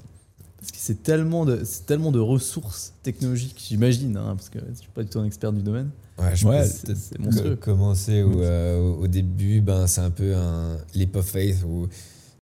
Parce 0.59 0.73
que 0.73 0.79
c'est 0.79 1.03
tellement 1.03 1.45
de, 1.45 1.63
c'est 1.65 1.87
tellement 1.87 2.13
de 2.13 2.19
ressources 2.21 2.93
technologiques, 3.03 3.63
j'imagine, 3.69 4.17
hein, 4.17 4.35
parce 4.37 4.49
que 4.49 4.59
je 4.73 4.79
suis 4.81 4.89
pas 4.95 5.03
du 5.03 5.09
tout 5.09 5.19
un 5.21 5.25
expert 5.25 5.53
du 5.53 5.63
domaine. 5.63 5.91
Ouais, 6.19 6.35
je 6.35 6.47
Ouais, 6.47 6.67
c'est- 6.67 7.19
monstrueux. 7.19 7.57
co- 7.57 7.73
commencer 7.73 8.23
où, 8.23 8.41
euh, 8.41 8.79
au- 8.81 9.07
début, 9.07 9.61
ben, 9.61 9.87
c'est 9.87 10.01
un 10.01 10.11
peu 10.11 10.35
un 10.35 10.79
leap 10.95 11.15
of 11.17 11.27
faith 11.27 11.59
où 11.67 11.89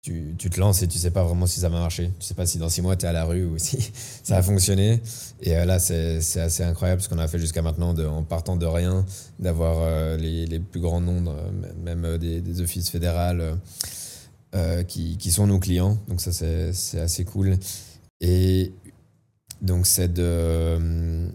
tu, 0.00 0.35
tu 0.38 0.48
te 0.50 0.61
lances 0.61 0.83
et 0.83 0.87
tu 0.87 0.98
sais 0.98 1.11
pas 1.11 1.24
vraiment 1.24 1.46
si 1.46 1.59
ça 1.61 1.68
va 1.70 1.81
marcher. 1.81 2.11
Tu 2.20 2.27
sais 2.27 2.35
pas 2.35 2.46
si 2.46 2.59
dans 2.59 2.68
six 2.68 2.83
mois 2.83 2.94
tu 2.94 3.05
es 3.07 3.09
à 3.09 3.12
la 3.12 3.24
rue 3.24 3.46
ou 3.46 3.55
si 3.59 3.79
ça 4.22 4.37
a 4.37 4.42
fonctionné. 4.42 5.03
Et 5.40 5.57
euh, 5.57 5.64
là, 5.64 5.79
c'est 5.81 6.18
assez 6.38 6.62
incroyable 6.62 7.00
ce 7.03 7.09
qu'on 7.09 7.18
a 7.18 7.27
fait 7.27 7.38
jusqu'à 7.38 7.62
maintenant 7.62 7.94
de, 7.94 8.05
en 8.07 8.22
partant 8.22 8.55
de 8.57 8.66
rien, 8.66 9.05
d'avoir 9.40 9.79
euh, 9.81 10.16
les, 10.18 10.46
les 10.46 10.61
plus 10.61 10.81
grands 10.81 11.00
noms, 11.00 11.24
même 11.85 12.18
des, 12.18 12.40
des 12.42 12.61
offices 12.61 12.90
fédérales 12.90 13.57
qui, 14.87 15.17
qui 15.19 15.31
sont 15.33 15.47
nos 15.47 15.59
clients. 15.59 15.99
Donc 16.09 16.21
ça, 16.21 16.33
c'est 16.33 17.01
assez 17.01 17.25
cool. 17.25 17.57
Et 18.21 18.73
donc, 19.61 19.87
c'est 19.87 20.12
de, 20.12 21.29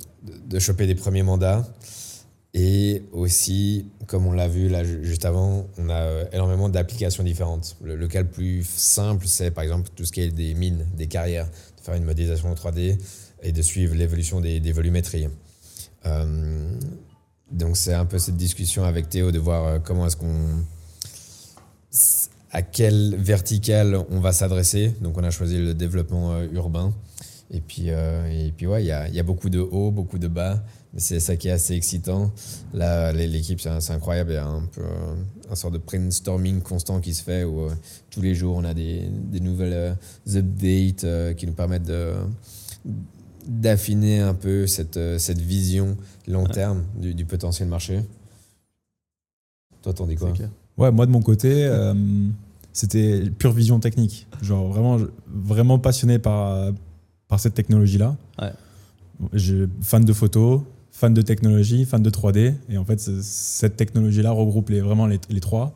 de 0.47 0.59
choper 0.59 0.87
des 0.87 0.95
premiers 0.95 1.23
mandats. 1.23 1.65
Et 2.53 3.03
aussi, 3.11 3.85
comme 4.07 4.25
on 4.25 4.31
l'a 4.31 4.47
vu 4.47 4.69
là 4.69 4.83
juste 4.83 5.25
avant, 5.25 5.67
on 5.77 5.89
a 5.89 6.01
euh, 6.01 6.25
énormément 6.33 6.67
d'applications 6.67 7.23
différentes. 7.23 7.77
Le, 7.83 8.07
cas 8.07 8.23
le 8.23 8.27
plus 8.27 8.63
simple, 8.63 9.27
c'est 9.27 9.51
par 9.51 9.63
exemple 9.63 9.89
tout 9.95 10.03
ce 10.03 10.11
qui 10.11 10.21
est 10.21 10.31
des 10.31 10.55
mines, 10.55 10.87
des 10.95 11.07
carrières, 11.07 11.45
de 11.45 11.81
faire 11.83 11.93
une 11.93 12.05
modélisation 12.05 12.49
en 12.49 12.55
3D 12.55 12.97
et 13.43 13.51
de 13.51 13.61
suivre 13.61 13.93
l'évolution 13.93 14.41
des, 14.41 14.59
des, 14.59 14.71
volumétries. 14.71 15.27
Euh, 16.07 16.73
donc 17.51 17.77
c'est 17.77 17.93
un 17.93 18.05
peu 18.05 18.17
cette 18.17 18.37
discussion 18.37 18.83
avec 18.83 19.09
Théo 19.09 19.31
de 19.31 19.39
voir 19.39 19.65
euh, 19.65 19.79
comment 19.79 20.07
est-ce 20.07 20.17
qu'on 20.17 20.63
à 22.51 22.61
quelle 22.61 23.15
verticale 23.17 23.97
on 24.09 24.19
va 24.19 24.31
s'adresser. 24.31 24.95
Donc 25.01 25.17
on 25.17 25.23
a 25.23 25.31
choisi 25.31 25.57
le 25.57 25.73
développement 25.73 26.41
urbain. 26.51 26.93
Et 27.51 27.61
puis, 27.61 27.87
et 27.87 28.53
puis 28.55 28.67
ouais, 28.67 28.83
il 28.83 28.87
y 28.87 28.91
a, 28.91 29.07
y 29.09 29.19
a, 29.19 29.23
beaucoup 29.23 29.49
de 29.49 29.59
hauts, 29.59 29.91
beaucoup 29.91 30.19
de 30.19 30.27
bas 30.27 30.63
c'est 30.97 31.19
ça 31.19 31.35
qui 31.35 31.47
est 31.47 31.51
assez 31.51 31.75
excitant. 31.75 32.31
Là, 32.73 33.11
l'équipe, 33.11 33.61
c'est 33.61 33.91
incroyable. 33.91 34.31
Il 34.31 34.35
y 34.35 34.37
a 34.37 34.47
un 34.47 34.65
peu 34.65 34.83
un 35.49 35.55
sort 35.55 35.71
de 35.71 35.77
brainstorming 35.77 36.61
constant 36.61 36.99
qui 36.99 37.13
se 37.13 37.23
fait 37.23 37.43
où 37.43 37.61
euh, 37.61 37.73
tous 38.09 38.21
les 38.21 38.33
jours, 38.33 38.55
on 38.55 38.63
a 38.63 38.73
des, 38.73 39.07
des 39.09 39.39
nouvelles 39.39 39.73
euh, 39.73 40.39
updates 40.39 41.03
euh, 41.03 41.33
qui 41.33 41.45
nous 41.45 41.53
permettent 41.53 41.91
d'affiner 43.45 44.19
un 44.19 44.33
peu 44.33 44.67
cette, 44.67 44.99
cette 45.19 45.39
vision 45.39 45.97
long 46.27 46.45
terme 46.45 46.85
du, 46.95 47.13
du, 47.13 47.25
potentiel 47.25 47.67
marché. 47.67 48.01
Toi, 49.81 49.93
t'en 49.93 50.07
dis 50.07 50.15
quoi? 50.15 50.33
Ouais, 50.79 50.91
moi, 50.91 51.05
de 51.05 51.11
mon 51.11 51.21
côté, 51.21 51.69
c'était 52.73 53.29
pure 53.37 53.51
vision 53.51 53.79
technique. 53.79 54.27
Genre, 54.41 54.67
vraiment, 54.67 54.97
vraiment 55.27 55.77
passionné 55.77 56.17
par, 56.19 56.73
par 57.27 57.39
cette 57.39 57.53
technologie-là. 57.53 58.15
Ouais. 58.41 58.51
Je, 59.33 59.67
fan 59.81 60.05
de 60.05 60.13
photos, 60.13 60.61
fan 60.91 61.13
de 61.13 61.21
technologie, 61.21 61.85
fan 61.85 62.03
de 62.03 62.09
3D. 62.09 62.55
Et 62.69 62.77
en 62.77 62.83
fait, 62.83 62.99
cette 62.99 63.77
technologie-là 63.77 64.31
regroupe 64.31 64.69
les, 64.69 64.81
vraiment 64.81 65.07
les, 65.07 65.39
trois. 65.39 65.73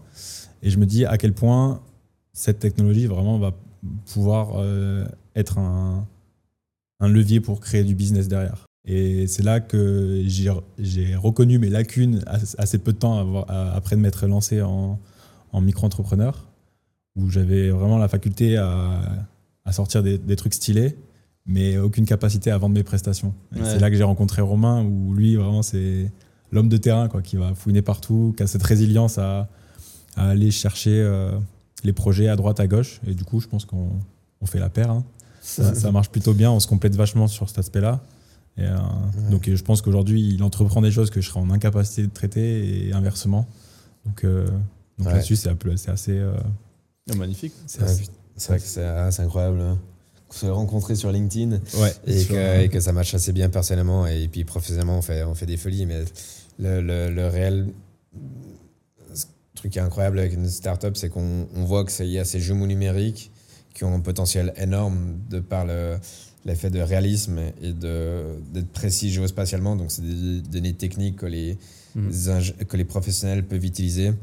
Et 0.61 0.69
je 0.69 0.77
me 0.77 0.85
dis 0.85 1.05
à 1.05 1.17
quel 1.17 1.33
point 1.33 1.81
cette 2.33 2.59
technologie 2.59 3.05
vraiment 3.05 3.39
va 3.39 3.53
pouvoir 4.11 4.53
euh, 4.55 5.05
être 5.35 5.59
un, 5.59 6.05
un, 6.99 7.07
levier 7.07 7.39
pour 7.39 7.59
créer 7.59 7.83
du 7.83 7.95
business 7.95 8.27
derrière. 8.27 8.65
Et 8.85 9.27
c'est 9.27 9.43
là 9.43 9.59
que 9.59 10.23
j'ai 10.77 11.15
reconnu 11.15 11.57
mes 11.57 11.69
lacunes 11.69 12.23
assez 12.57 12.77
peu 12.77 12.93
de 12.93 12.97
temps 12.97 13.45
après 13.47 13.95
de 13.95 14.01
m'être 14.01 14.27
lancé 14.27 14.61
en, 14.61 14.99
en 15.51 15.61
micro-entrepreneur, 15.61 16.47
où 17.15 17.29
j'avais 17.29 17.69
vraiment 17.69 17.97
la 17.97 18.07
faculté 18.07 18.57
à, 18.57 19.01
à 19.63 19.71
sortir 19.71 20.03
des, 20.03 20.17
des 20.17 20.35
trucs 20.35 20.53
stylés 20.53 20.97
mais 21.45 21.77
aucune 21.77 22.05
capacité 22.05 22.51
à 22.51 22.57
vendre 22.57 22.75
mes 22.75 22.83
prestations. 22.83 23.33
C'est 23.53 23.79
là 23.79 23.89
que 23.89 23.97
j'ai 23.97 24.03
rencontré 24.03 24.41
Romain, 24.41 24.83
où 24.83 25.13
lui, 25.13 25.35
vraiment, 25.35 25.61
c'est 25.61 26.11
l'homme 26.51 26.69
de 26.69 26.77
terrain 26.77 27.09
quoi, 27.09 27.21
qui 27.21 27.35
va 27.35 27.53
fouiner 27.53 27.81
partout, 27.81 28.33
qui 28.37 28.43
a 28.43 28.47
cette 28.47 28.63
résilience 28.63 29.17
à, 29.17 29.49
aller 30.15 30.51
chercher 30.51 31.01
euh, 31.01 31.31
les 31.83 31.93
projets 31.93 32.27
à 32.27 32.35
droite, 32.35 32.59
à 32.59 32.67
gauche. 32.67 33.01
Et 33.07 33.15
du 33.15 33.23
coup, 33.23 33.39
je 33.39 33.47
pense 33.47 33.65
qu'on 33.65 33.89
fait 34.45 34.59
la 34.59 34.69
paire. 34.69 34.91
Hein. 34.91 35.03
Ça, 35.41 35.91
marche 35.91 36.09
plutôt 36.09 36.33
bien, 36.33 36.51
on 36.51 36.59
se 36.59 36.67
complète 36.67 36.95
vachement 36.95 37.27
sur 37.27 37.49
cet 37.49 37.57
aspect-là. 37.57 38.01
Et, 38.57 38.65
euh, 38.65 38.77
Donc 39.31 39.49
je 39.49 39.63
pense 39.63 39.81
qu'aujourd'hui, 39.81 40.21
il 40.33 40.43
entreprend 40.43 40.81
des 40.81 40.91
choses 40.91 41.09
que 41.09 41.21
je 41.21 41.29
serais 41.29 41.39
en 41.39 41.49
incapacité 41.49 42.03
de 42.03 42.13
traiter 42.13 42.87
et 42.87 42.93
inversement. 42.93 43.47
Donc, 44.05 44.23
euh, 44.23 44.47
donc 44.97 45.07
là-dessus, 45.07 45.35
c'est 45.35 45.89
assez... 45.89 46.21
Oh, 47.11 47.15
magnifique. 47.15 47.53
C'est 47.65 47.81
vrai 47.81 48.59
que 48.59 48.65
c'est 48.65 49.21
incroyable. 49.21 49.59
Hein 49.59 49.79
se 50.33 50.47
rencontrer 50.47 50.95
sur 50.95 51.11
LinkedIn 51.11 51.59
et, 52.07 52.25
que, 52.25 52.61
et, 52.61 52.69
que, 52.69 52.79
ça 52.79 52.91
marche 52.91 53.13
assez 53.13 53.31
bien 53.31 53.49
personnellement 53.49 54.07
et 54.07 54.27
puis 54.27 54.43
professionnellement 54.43 54.97
on 54.97 55.01
fait, 55.01 55.23
on 55.23 55.35
fait 55.35 55.45
des 55.45 55.57
folies 55.57 55.85
mais 55.85 56.03
le, 56.57 56.81
le, 56.81 57.27
réel 57.27 57.67
truc 59.53 59.73
qui 59.73 59.77
est 59.77 59.81
incroyable 59.81 60.19
avec 60.19 60.33
une 60.33 60.49
startup 60.49 60.97
c'est 60.97 61.09
qu'on 61.09 61.47
on 61.55 61.65
voit 61.65 61.85
qu'il 61.85 62.07
y 62.07 62.17
a 62.17 62.25
ces 62.25 62.39
jumeaux 62.39 62.65
numériques 62.65 63.31
qui 63.75 63.83
ont 63.83 63.93
un 63.93 63.99
potentiel 63.99 64.53
énorme 64.57 65.19
de 65.29 65.39
par 65.39 65.65
l'effet 66.45 66.69
de 66.69 66.79
réalisme 66.79 67.39
et 67.61 67.73
d'être 67.73 68.71
précis 68.73 69.11
géospatialement 69.11 69.75
donc 69.75 69.91
c'est 69.91 70.01
des 70.01 70.41
données 70.41 70.73
techniques 70.73 71.17
que 71.17 71.25
les, 71.25 71.57
mmh. 71.95 72.09
que 72.67 72.77
les 72.77 72.85
professionnels 72.85 73.45
peuvent 73.45 73.65
utiliser 73.65 74.13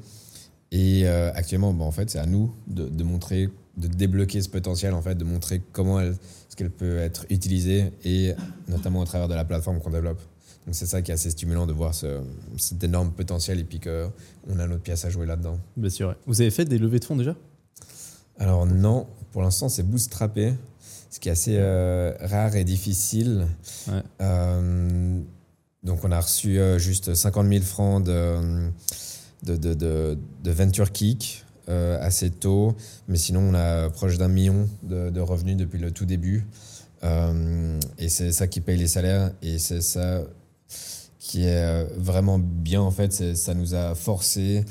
et 0.73 1.07
euh, 1.07 1.33
actuellement 1.35 1.73
bon, 1.73 1.85
en 1.85 1.93
fait 1.93 2.11
c'est 2.11 2.19
à 2.19 2.27
nous 2.27 2.55
de, 2.67 2.89
de 2.89 3.05
montrer 3.05 3.49
de 3.77 3.89
débloquer 3.89 4.43
ce 4.43 4.49
potentiel, 4.49 4.95
en 4.95 5.03
fait, 5.03 5.15
de 5.15 5.25
montrer 5.25 5.63
comment 5.73 6.01
elle, 6.01 6.17
ce 6.49 6.57
qu'elle 6.57 6.71
peut 6.71 6.99
être 6.99 7.27
utilisée 7.31 7.93
et 8.05 8.35
notamment 8.69 9.01
au 9.01 9.05
travers 9.05 9.29
de 9.29 9.35
la 9.35 9.45
plateforme 9.45 9.81
qu'on 9.81 9.91
développe. 9.91 10.21
Donc 10.67 10.75
c'est 10.75 10.87
ça 10.87 11.01
qui 11.01 11.11
est 11.11 11.15
assez 11.15 11.31
stimulant 11.31 11.67
de 11.67 11.73
voir 11.73 11.95
ce, 11.95 12.21
cet 12.59 12.85
énorme 12.85 13.13
potentiel 13.13 13.59
et 13.59 13.65
puis 13.65 13.81
qu'on 13.81 14.59
a 14.59 14.67
notre 14.67 14.83
pièce 14.83 15.05
à 15.05 15.11
jouer 15.11 15.27
là-dedans. 15.27 15.59
Bien 15.77 15.91
sûr. 15.91 16.15
Vous 16.27 16.41
avez 16.41 16.51
fait 16.51 16.65
des 16.65 16.79
levées 16.79 16.99
de 16.99 17.05
fonds 17.05 17.17
déjà? 17.17 17.35
Alors 18.39 18.67
non, 18.67 19.07
pour 19.33 19.43
l'instant 19.43 19.69
c'est 19.69 19.83
bootstrappé, 19.83 20.55
ce 21.11 21.19
qui 21.19 21.29
est 21.29 21.33
assez 21.33 21.57
euh, 21.59 22.15
rare 22.21 22.55
et 22.55 22.65
difficile. 22.65 23.47
Euh, 24.21 25.21
donc 25.83 26.05
on 26.05 26.13
a 26.13 26.21
reçu 26.21 26.59
euh, 26.59 26.79
juste 26.79 27.15
50 27.15 27.49
000 27.49 27.65
francs 27.65 28.05
de, 28.05 28.71
de, 29.43 29.57
de, 29.57 30.19
de 30.43 30.51
Venture 30.51 30.93
Kick 30.93 31.45
assez 32.01 32.31
tôt, 32.31 32.75
mais 33.07 33.17
sinon 33.17 33.43
on 33.43 33.55
a 33.55 33.91
proche 33.91 34.19
d'un 34.19 34.27
million 34.27 34.69
de, 34.83 35.21
revenus 35.21 35.57
depuis 35.57 35.79
le 35.79 35.93
tout 35.93 36.05
début. 36.05 36.45
Et 37.05 38.09
c'est 38.09 38.33
ça 38.33 38.49
qui 38.49 38.61
paye 38.61 38.77
les 38.77 38.89
salaires 38.89 39.31
et 39.41 39.61
c'est 39.61 39.81
ça 39.81 40.21
qui 41.21 41.45
est 41.45 41.85
vraiment 41.97 42.41
bien 42.41 42.81
en 42.81 42.91
fait. 42.91 43.37
Ça 43.37 43.55
nous 43.55 43.77
a 43.77 43.95
forcé 43.95 44.65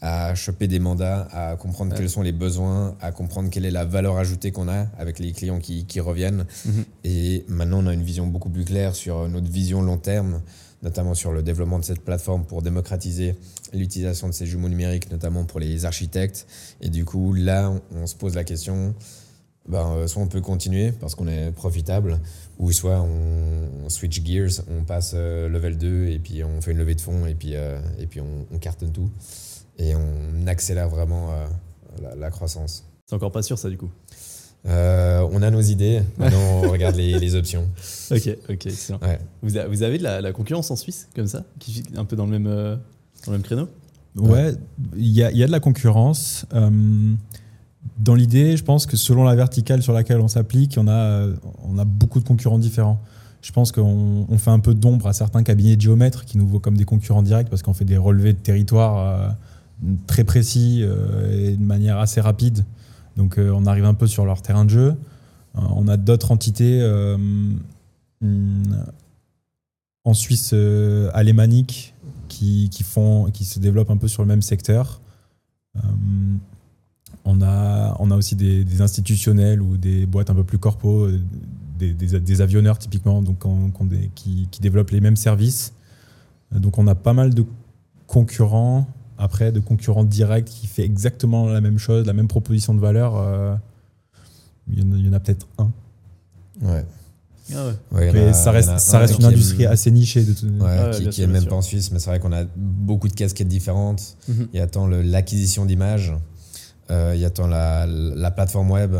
à 0.00 0.34
choper 0.34 0.68
des 0.68 0.78
mandats, 0.78 1.26
à 1.32 1.56
comprendre 1.56 1.94
quels 1.94 2.10
sont 2.10 2.22
les 2.22 2.32
besoins, 2.32 2.94
à 3.00 3.12
comprendre 3.12 3.48
quelle 3.50 3.64
est 3.64 3.70
la 3.70 3.84
valeur 3.84 4.18
ajoutée 4.18 4.52
qu'on 4.52 4.68
a 4.68 4.86
avec 4.98 5.18
les 5.18 5.32
clients 5.32 5.58
qui, 5.58 5.86
qui 5.86 6.00
reviennent. 6.00 6.44
Mhm. 6.64 6.84
Et 7.04 7.44
maintenant, 7.48 7.82
on 7.82 7.86
a 7.86 7.94
une 7.94 8.02
vision 8.02 8.26
beaucoup 8.26 8.50
plus 8.50 8.64
claire 8.64 8.94
sur 8.94 9.28
notre 9.28 9.50
vision 9.50 9.82
long 9.82 9.98
terme 9.98 10.40
notamment 10.82 11.14
sur 11.14 11.32
le 11.32 11.42
développement 11.42 11.78
de 11.78 11.84
cette 11.84 12.00
plateforme 12.00 12.44
pour 12.44 12.62
démocratiser 12.62 13.34
l'utilisation 13.72 14.28
de 14.28 14.32
ces 14.32 14.46
jumeaux 14.46 14.68
numériques, 14.68 15.10
notamment 15.10 15.44
pour 15.44 15.60
les 15.60 15.84
architectes. 15.84 16.46
Et 16.80 16.88
du 16.88 17.04
coup, 17.04 17.32
là, 17.32 17.72
on, 17.92 18.06
se 18.06 18.14
pose 18.14 18.34
la 18.34 18.44
question, 18.44 18.94
ben, 19.68 19.84
euh, 19.96 20.06
soit 20.06 20.22
on 20.22 20.28
peut 20.28 20.40
continuer 20.40 20.92
parce 20.92 21.14
qu'on 21.14 21.26
est 21.26 21.50
profitable, 21.50 22.20
ou 22.58 22.70
soit 22.72 23.02
on, 23.02 23.88
switch 23.88 24.22
gears, 24.24 24.62
on 24.68 24.84
passe 24.84 25.12
euh, 25.14 25.48
level 25.48 25.78
2 25.78 26.06
et 26.08 26.18
puis 26.18 26.44
on 26.44 26.60
fait 26.60 26.72
une 26.72 26.78
levée 26.78 26.94
de 26.94 27.00
fonds 27.00 27.26
et 27.26 27.34
puis, 27.34 27.52
euh, 27.54 27.80
et 27.98 28.06
puis 28.06 28.20
on, 28.20 28.58
cartonne 28.58 28.92
tout. 28.92 29.10
Et 29.78 29.94
on 29.94 30.46
accélère 30.46 30.88
vraiment 30.88 31.28
la, 32.02 32.14
la 32.14 32.30
croissance. 32.30 32.84
C'est 33.06 33.14
encore 33.14 33.32
pas 33.32 33.42
sûr 33.42 33.58
ça 33.58 33.68
du 33.68 33.76
coup 33.76 33.90
euh, 34.68 35.26
on 35.30 35.42
a 35.42 35.50
nos 35.50 35.60
idées, 35.60 36.02
maintenant 36.18 36.62
on 36.64 36.70
regarde 36.70 36.96
les, 36.96 37.34
options. 37.34 37.68
Ok, 38.10 38.36
ok, 38.48 38.66
excellent. 38.66 39.00
Vous, 39.42 39.56
avez 39.56 39.98
de 39.98 40.02
la, 40.02 40.32
concurrence 40.32 40.70
en 40.70 40.76
Suisse, 40.76 41.08
comme 41.14 41.28
ça, 41.28 41.44
qui 41.58 41.84
est 41.94 41.98
un 41.98 42.04
peu 42.04 42.16
dans 42.16 42.24
le 42.24 42.32
même, 42.32 42.46
euh, 42.46 42.76
dans 43.24 43.32
le 43.32 43.38
même 43.38 43.42
créneau? 43.42 43.68
Ouais, 44.16 44.54
il 44.96 45.08
y 45.08 45.22
a, 45.22 45.30
y 45.30 45.42
a, 45.42 45.46
de 45.46 45.52
la 45.52 45.60
concurrence. 45.60 46.46
Euh, 46.54 46.70
dans 47.98 48.14
l'idée, 48.14 48.56
je 48.56 48.64
pense 48.64 48.86
que 48.86 48.96
selon 48.96 49.24
la 49.24 49.36
verticale 49.36 49.82
sur 49.82 49.92
laquelle 49.92 50.20
on 50.20 50.28
s'applique, 50.28 50.76
on 50.78 50.88
a, 50.88 51.28
on 51.62 51.78
a 51.78 51.84
beaucoup 51.84 52.18
de 52.18 52.26
concurrents 52.26 52.58
différents. 52.58 53.00
Je 53.42 53.52
pense 53.52 53.70
qu'on 53.70 54.26
fait 54.38 54.50
un 54.50 54.58
peu 54.58 54.74
d'ombre 54.74 55.06
à 55.06 55.12
certains 55.12 55.44
cabinets 55.44 55.76
de 55.76 55.80
géomètres 55.80 56.24
qui 56.24 56.38
nous 56.38 56.48
voient 56.48 56.58
comme 56.58 56.76
des 56.76 56.84
concurrents 56.84 57.22
directs 57.22 57.48
parce 57.48 57.62
qu'on 57.62 57.74
fait 57.74 57.84
des 57.84 57.98
relevés 57.98 58.32
de 58.32 58.38
territoire 58.38 59.36
très 60.06 60.24
précis 60.24 60.82
et 60.82 61.56
de 61.56 61.62
manière 61.62 61.98
assez 61.98 62.20
rapide. 62.20 62.64
Donc 63.16 63.38
euh, 63.38 63.50
on 63.50 63.66
arrive 63.66 63.84
un 63.84 63.94
peu 63.94 64.06
sur 64.06 64.24
leur 64.24 64.42
terrain 64.42 64.64
de 64.64 64.70
jeu. 64.70 64.96
Euh, 65.56 65.60
on 65.74 65.88
a 65.88 65.96
d'autres 65.96 66.30
entités 66.30 66.80
euh, 66.80 67.16
en 70.04 70.14
Suisse 70.14 70.54
alémanique 71.12 71.94
qui, 72.28 72.68
qui, 72.70 72.82
font, 72.82 73.30
qui 73.32 73.44
se 73.44 73.58
développent 73.58 73.90
un 73.90 73.96
peu 73.96 74.08
sur 74.08 74.22
le 74.22 74.28
même 74.28 74.42
secteur. 74.42 75.00
on, 77.24 77.42
a, 77.42 77.96
on 77.98 78.10
a 78.10 78.16
aussi 78.16 78.36
des, 78.36 78.80
institutionnels 78.80 79.60
ou 79.60 79.76
des 79.76 80.06
boîtes 80.06 80.30
un 80.30 80.34
peu 80.34 80.44
plus 80.44 80.58
corpo, 80.58 81.08
des, 81.78 81.92
des, 81.92 82.40
avionneurs 82.40 82.78
typiquement, 82.78 83.20
donc 83.22 83.44
qui, 84.14 84.48
qui, 84.50 84.60
développent 84.60 84.90
les 84.90 85.00
mêmes 85.00 85.16
services. 85.16 85.74
Donc 86.52 86.78
on 86.78 86.86
a 86.86 86.94
pas 86.94 87.12
mal 87.12 87.34
de 87.34 87.44
concurrents 88.06 88.86
après 89.18 89.52
de 89.52 89.60
concurrents 89.60 90.04
directs 90.04 90.46
qui 90.46 90.66
fait 90.66 90.84
exactement 90.84 91.48
la 91.48 91.60
même 91.60 91.78
chose, 91.78 92.06
la 92.06 92.12
même 92.12 92.28
proposition 92.28 92.74
de 92.74 92.80
valeur, 92.80 93.16
euh, 93.16 93.54
il 94.68 95.06
y 95.06 95.08
en 95.08 95.12
a, 95.12 95.20
peut-être 95.20 95.46
un. 95.58 95.70
Ouais. 96.62 96.84
Ah 97.54 97.70
mais 97.92 98.32
ça 98.32 98.50
reste, 98.50 98.78
ça 98.80 98.98
reste 98.98 99.20
une 99.20 99.26
industrie 99.26 99.66
assez 99.66 99.92
nichée. 99.92 100.24
De 100.24 100.32
tout... 100.32 100.46
ouais, 100.46 101.10
qui, 101.10 101.22
est 101.22 101.28
même 101.28 101.46
pas 101.46 101.54
en 101.54 101.62
Suisse, 101.62 101.92
mais 101.92 102.00
c'est 102.00 102.10
vrai 102.10 102.18
qu'on 102.18 102.32
a 102.32 102.44
beaucoup 102.56 103.06
de 103.06 103.12
casquettes 103.12 103.46
différentes. 103.46 104.16
Mhm. 104.28 104.48
Il 104.52 104.58
y 104.58 104.60
a 104.60 104.66
tant 104.66 104.88
l'acquisition 104.88 105.64
d'images, 105.64 106.12
euh, 106.90 107.12
il 107.14 107.20
y 107.20 107.24
a 107.24 107.30
tant 107.30 107.46
la, 107.46 107.86
la, 107.86 108.32
plateforme 108.32 108.72
web, 108.72 108.96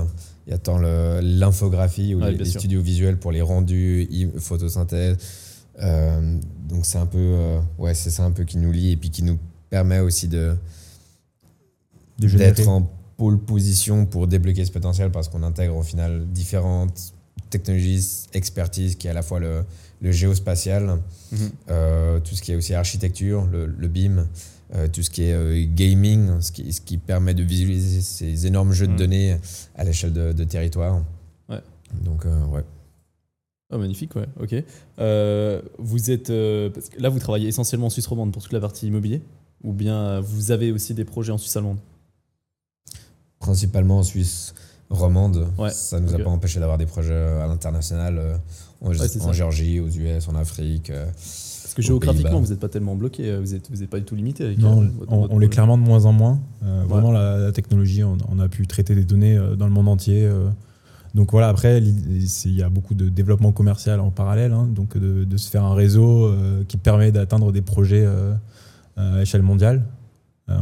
il 0.46 0.50
y 0.50 0.54
a 0.54 0.58
tant 0.58 0.78
l'infographie 0.78 2.14
ou 2.14 2.20
les, 2.20 2.36
les 2.36 2.44
studios 2.44 2.80
visuels 2.80 3.16
pour 3.16 3.32
les 3.32 3.42
rendus, 3.42 4.08
photosynthèse. 4.38 5.16
Euh, 5.82 6.38
donc 6.68 6.86
c'est 6.86 6.98
un 6.98 7.06
peu, 7.06 7.18
euh, 7.18 7.60
ouais, 7.78 7.94
c'est 7.94 8.10
ça 8.10 8.24
un 8.24 8.30
peu 8.30 8.44
qui 8.44 8.58
nous 8.58 8.72
lie 8.72 8.92
et 8.92 8.96
puis 8.96 9.10
qui 9.10 9.22
nous 9.22 9.38
permet 9.70 10.00
aussi 10.00 10.28
de 10.28 10.56
d'être 12.18 12.66
en 12.68 12.90
pole 13.16 13.38
position 13.38 14.06
pour 14.06 14.26
débloquer 14.26 14.64
ce 14.64 14.72
potentiel 14.72 15.10
parce 15.10 15.28
qu'on 15.28 15.42
intègre 15.42 15.76
au 15.76 15.82
final 15.82 16.26
différentes 16.28 17.12
technologies, 17.50 18.26
expertise 18.32 18.96
qui 18.96 19.06
est 19.06 19.10
à 19.10 19.14
la 19.14 19.22
fois 19.22 19.38
le, 19.40 19.64
le 20.00 20.12
géospatial, 20.12 20.98
Mhm. 21.32 21.50
euh, 21.70 22.20
tout 22.20 22.34
ce 22.34 22.42
qui 22.42 22.52
est 22.52 22.56
aussi 22.56 22.74
architecture, 22.74 23.46
le, 23.46 23.66
le 23.66 23.88
BIM, 23.88 24.26
euh, 24.74 24.88
tout 24.88 25.02
ce 25.02 25.10
qui 25.10 25.24
est 25.24 25.32
euh, 25.32 25.64
gaming, 25.74 26.40
ce 26.40 26.52
qui, 26.52 26.72
ce 26.72 26.80
qui 26.80 26.98
permet 26.98 27.34
de 27.34 27.42
visualiser 27.42 28.00
ces 28.00 28.46
énormes 28.46 28.72
jeux 28.72 28.86
Mhm. 28.86 28.92
de 28.92 28.98
données 28.98 29.36
à 29.76 29.84
l'échelle 29.84 30.12
de, 30.12 30.32
de 30.32 30.44
territoire. 30.44 31.02
Ouais. 31.48 31.60
Donc, 32.02 32.24
ouais. 32.24 32.64
Ah, 33.70 33.78
magnifique, 33.78 34.14
ouais, 34.16 34.26
ok. 34.40 34.54
Vous 35.78 36.10
êtes. 36.10 36.28
là, 36.30 37.08
vous 37.08 37.18
travaillez 37.18 37.48
essentiellement 37.48 37.86
en 37.86 37.90
Suisse 37.90 38.06
romande 38.06 38.32
pour 38.32 38.42
toute 38.42 38.52
la 38.52 38.60
partie 38.60 38.86
immobilier? 38.86 39.20
Ou 39.64 39.72
bien 39.72 39.94
euh, 39.96 40.20
vous 40.24 40.50
avez 40.50 40.72
aussi 40.72 40.94
des 40.94 41.04
projets 41.04 41.32
en 41.32 41.38
Suisse 41.38 41.56
allemande 41.56 41.78
Principalement 43.38 43.98
en 43.98 44.02
Suisse 44.02 44.54
romande. 44.90 45.48
Ouais, 45.58 45.70
Ça 45.70 45.98
ne 46.00 46.06
nous 46.06 46.14
a 46.14 46.18
pas 46.18 46.30
empêché 46.30 46.60
d'avoir 46.60 46.78
des 46.78 46.86
projets 46.86 47.14
à 47.14 47.46
l'international, 47.46 48.18
euh, 48.18 48.36
en, 48.82 48.90
Ouais. 48.90 49.32
Géorgie, 49.32 49.80
aux 49.80 49.88
US, 49.88 50.28
en 50.28 50.34
Afrique. 50.36 50.90
euh, 50.90 51.06
Parce 51.06 51.74
que 51.74 51.82
géographiquement, 51.82 52.40
vous 52.40 52.48
n'êtes 52.48 52.60
pas 52.60 52.68
tellement 52.68 52.94
bloqué, 52.94 53.28
euh, 53.30 53.40
vous 53.40 53.52
n'êtes 53.52 53.68
vous 53.70 53.82
êtes 53.82 53.90
pas 53.90 53.98
du 53.98 54.04
tout 54.04 54.14
limité 54.14 54.44
avec 54.44 54.58
Non, 54.58 54.82
euh, 54.82 54.86
votre- 54.98 55.12
on, 55.12 55.20
votre 55.22 55.34
on 55.34 55.38
l'est 55.38 55.48
clairement 55.48 55.76
de 55.76 55.82
moins 55.82 56.04
en 56.06 56.12
moins. 56.12 56.40
Euh, 56.64 56.82
Ouais. 56.82 56.88
Vraiment, 56.88 57.10
la, 57.12 57.38
la 57.38 57.52
technologie, 57.52 58.04
on, 58.04 58.16
on 58.28 58.38
a 58.38 58.48
pu 58.48 58.66
traiter 58.66 58.94
des 58.94 59.04
données 59.04 59.36
euh, 59.36 59.56
dans 59.56 59.66
le 59.66 59.72
monde 59.72 59.88
entier. 59.88 60.24
euh. 60.24 60.48
Donc 61.14 61.32
voilà, 61.32 61.48
après, 61.48 61.78
il 61.82 62.52
y 62.54 62.62
a 62.62 62.68
beaucoup 62.68 62.94
de 62.94 63.08
développement 63.08 63.50
commercial 63.52 64.00
en 64.00 64.10
parallèle. 64.10 64.52
hein, 64.52 64.68
donc 64.70 64.96
de, 64.96 65.24
de 65.24 65.36
se 65.36 65.50
faire 65.50 65.64
un 65.64 65.74
réseau 65.74 66.26
euh, 66.26 66.62
qui 66.68 66.76
permet 66.76 67.10
d'atteindre 67.10 67.52
des 67.52 67.62
projets 67.62 68.04
euh, 68.06 68.34
à 68.96 69.22
échelle 69.22 69.42
mondiale. 69.42 69.84
Euh, 70.48 70.58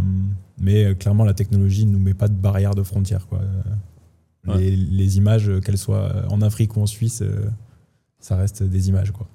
mais 0.58 0.84
euh, 0.84 0.94
clairement, 0.94 1.24
la 1.24 1.34
technologie 1.34 1.86
ne 1.86 1.92
nous 1.92 1.98
met 1.98 2.14
pas 2.14 2.28
de 2.28 2.34
barrière 2.34 2.74
de 2.74 2.82
frontières. 2.82 3.26
Quoi. 3.26 3.40
Euh, 3.40 3.62
Ouais. 4.46 4.58
Les, 4.58 4.76
les 4.76 5.16
images, 5.16 5.48
euh, 5.48 5.60
qu'elles 5.60 5.78
soient 5.78 6.26
en 6.28 6.42
Afrique 6.42 6.76
ou 6.76 6.80
en 6.82 6.86
Suisse, 6.86 7.22
euh, 7.22 7.46
ça 8.20 8.36
reste 8.36 8.62
des 8.62 8.90
images. 8.90 9.10
Quoi. 9.10 9.26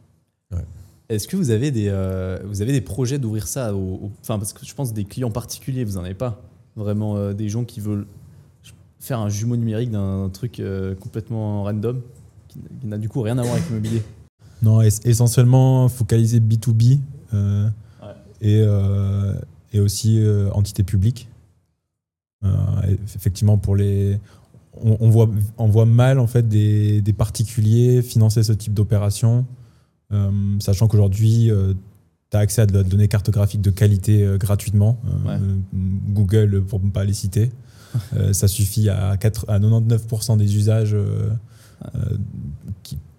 Est-ce 1.10 1.28
que 1.28 1.36
vous 1.36 1.50
avez 1.50 1.72
des, 1.72 1.88
euh, 1.88 2.38
vous 2.46 2.62
avez 2.62 2.72
des 2.72 2.82
projets 2.82 3.18
d'ouvrir 3.18 3.48
ça 3.48 3.74
au, 3.74 3.80
au- 3.80 4.12
Enfin, 4.22 4.38
parce 4.38 4.54
que 4.54 4.64
je 4.64 4.76
pense 4.76 4.94
des 4.94 5.06
clients 5.06 5.32
particuliers, 5.32 5.84
vous 5.84 5.94
n'en 5.94 6.04
avez 6.04 6.14
pas. 6.14 6.40
Vraiment 6.76 7.16
euh, 7.18 7.34
des 7.34 7.50
gens 7.50 7.64
qui 7.64 7.80
veulent 7.80 8.06
faire 9.00 9.18
un 9.20 9.30
jumeau 9.30 9.56
numérique 9.58 9.90
d'un 9.90 10.30
truc 10.30 10.60
euh, 10.60 10.94
complètement 10.94 11.64
random, 11.64 12.02
qui, 12.48 12.60
n'a 12.84 13.00
du 13.00 13.10
coup 13.10 13.22
rien 13.24 13.40
à 13.40 13.42
voir 13.42 13.56
avec 13.56 13.68
l'immobilier. 13.68 14.04
Non, 14.62 14.80
es- 14.82 15.00
essentiellement 15.06 15.90
focalisé 15.90 16.40
B2B 16.40 17.00
euh, 17.34 17.66
Ouais. 17.66 17.72
Et, 18.42 18.62
euh, 18.66 19.34
et 19.74 19.80
aussi 19.80 20.20
euh, 20.20 20.50
entité 20.52 20.84
publique. 20.84 21.30
Euh, 22.44 22.50
effectivement, 23.16 23.58
pour 23.58 23.76
les, 23.76 24.20
on, 24.82 24.98
on 25.00 25.10
voit, 25.10 25.30
on 25.58 25.68
voit 25.68 25.86
mal 25.86 26.20
en 26.20 26.28
fait 26.28 26.48
des, 26.48 27.02
des 27.02 27.14
particuliers 27.14 28.02
financer 28.02 28.44
ce 28.44 28.54
type 28.54 28.74
d'opération, 28.74 29.46
sachant 30.60 30.88
qu'aujourd'hui, 30.88 31.52
tu 32.32 32.38
as 32.38 32.40
accès 32.40 32.62
à 32.62 32.66
de 32.66 32.74
la 32.74 32.84
donnée 32.84 33.08
cartographique 33.08 33.62
de 33.62 33.72
qualité 33.72 34.24
euh, 34.24 34.38
gratuitement. 34.38 35.00
Euh, 35.06 35.28
Ouais. 35.28 35.40
euh, 35.42 35.56
Google, 36.14 36.64
pour 36.64 36.80
ne 36.80 36.90
pas 36.92 37.04
les 37.04 37.14
citer. 37.14 37.52
Ça 38.34 38.48
suffit 38.48 38.88
à, 38.90 39.18
4 39.18 39.50
à 39.50 39.60
99% 39.60 40.38
des 40.38 40.56
usages 40.56 40.96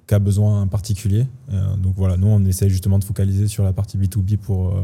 qu'a 0.06 0.18
besoin 0.20 0.62
un 0.62 0.68
particulier. 0.68 1.26
Donc 1.82 1.94
voilà, 1.96 2.16
nous, 2.16 2.28
on 2.28 2.44
essaie 2.44 2.68
justement 2.68 3.00
de 3.00 3.04
focaliser 3.04 3.48
sur 3.48 3.64
la 3.64 3.72
partie 3.72 3.98
B2B 3.98 4.36
pour 4.36 4.80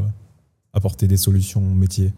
apporter 0.77 1.07
des 1.07 1.17
solutions 1.17 1.61
métiers. 1.61 2.13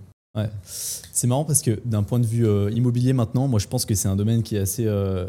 C'est 0.71 1.27
marrant 1.27 1.43
parce 1.43 1.61
que 1.61 1.81
d'un 1.83 2.03
point 2.03 2.19
de 2.19 2.25
vue 2.25 2.47
euh, 2.47 2.69
immobilier 2.71 3.13
maintenant, 3.13 3.47
moi 3.47 3.59
je 3.59 3.67
pense 3.67 3.85
que 3.85 3.95
c'est 3.95 4.07
un 4.07 4.15
domaine 4.15 4.43
qui 4.43 4.55
est 4.55 4.59
assez, 4.59 4.85
euh, 4.85 5.27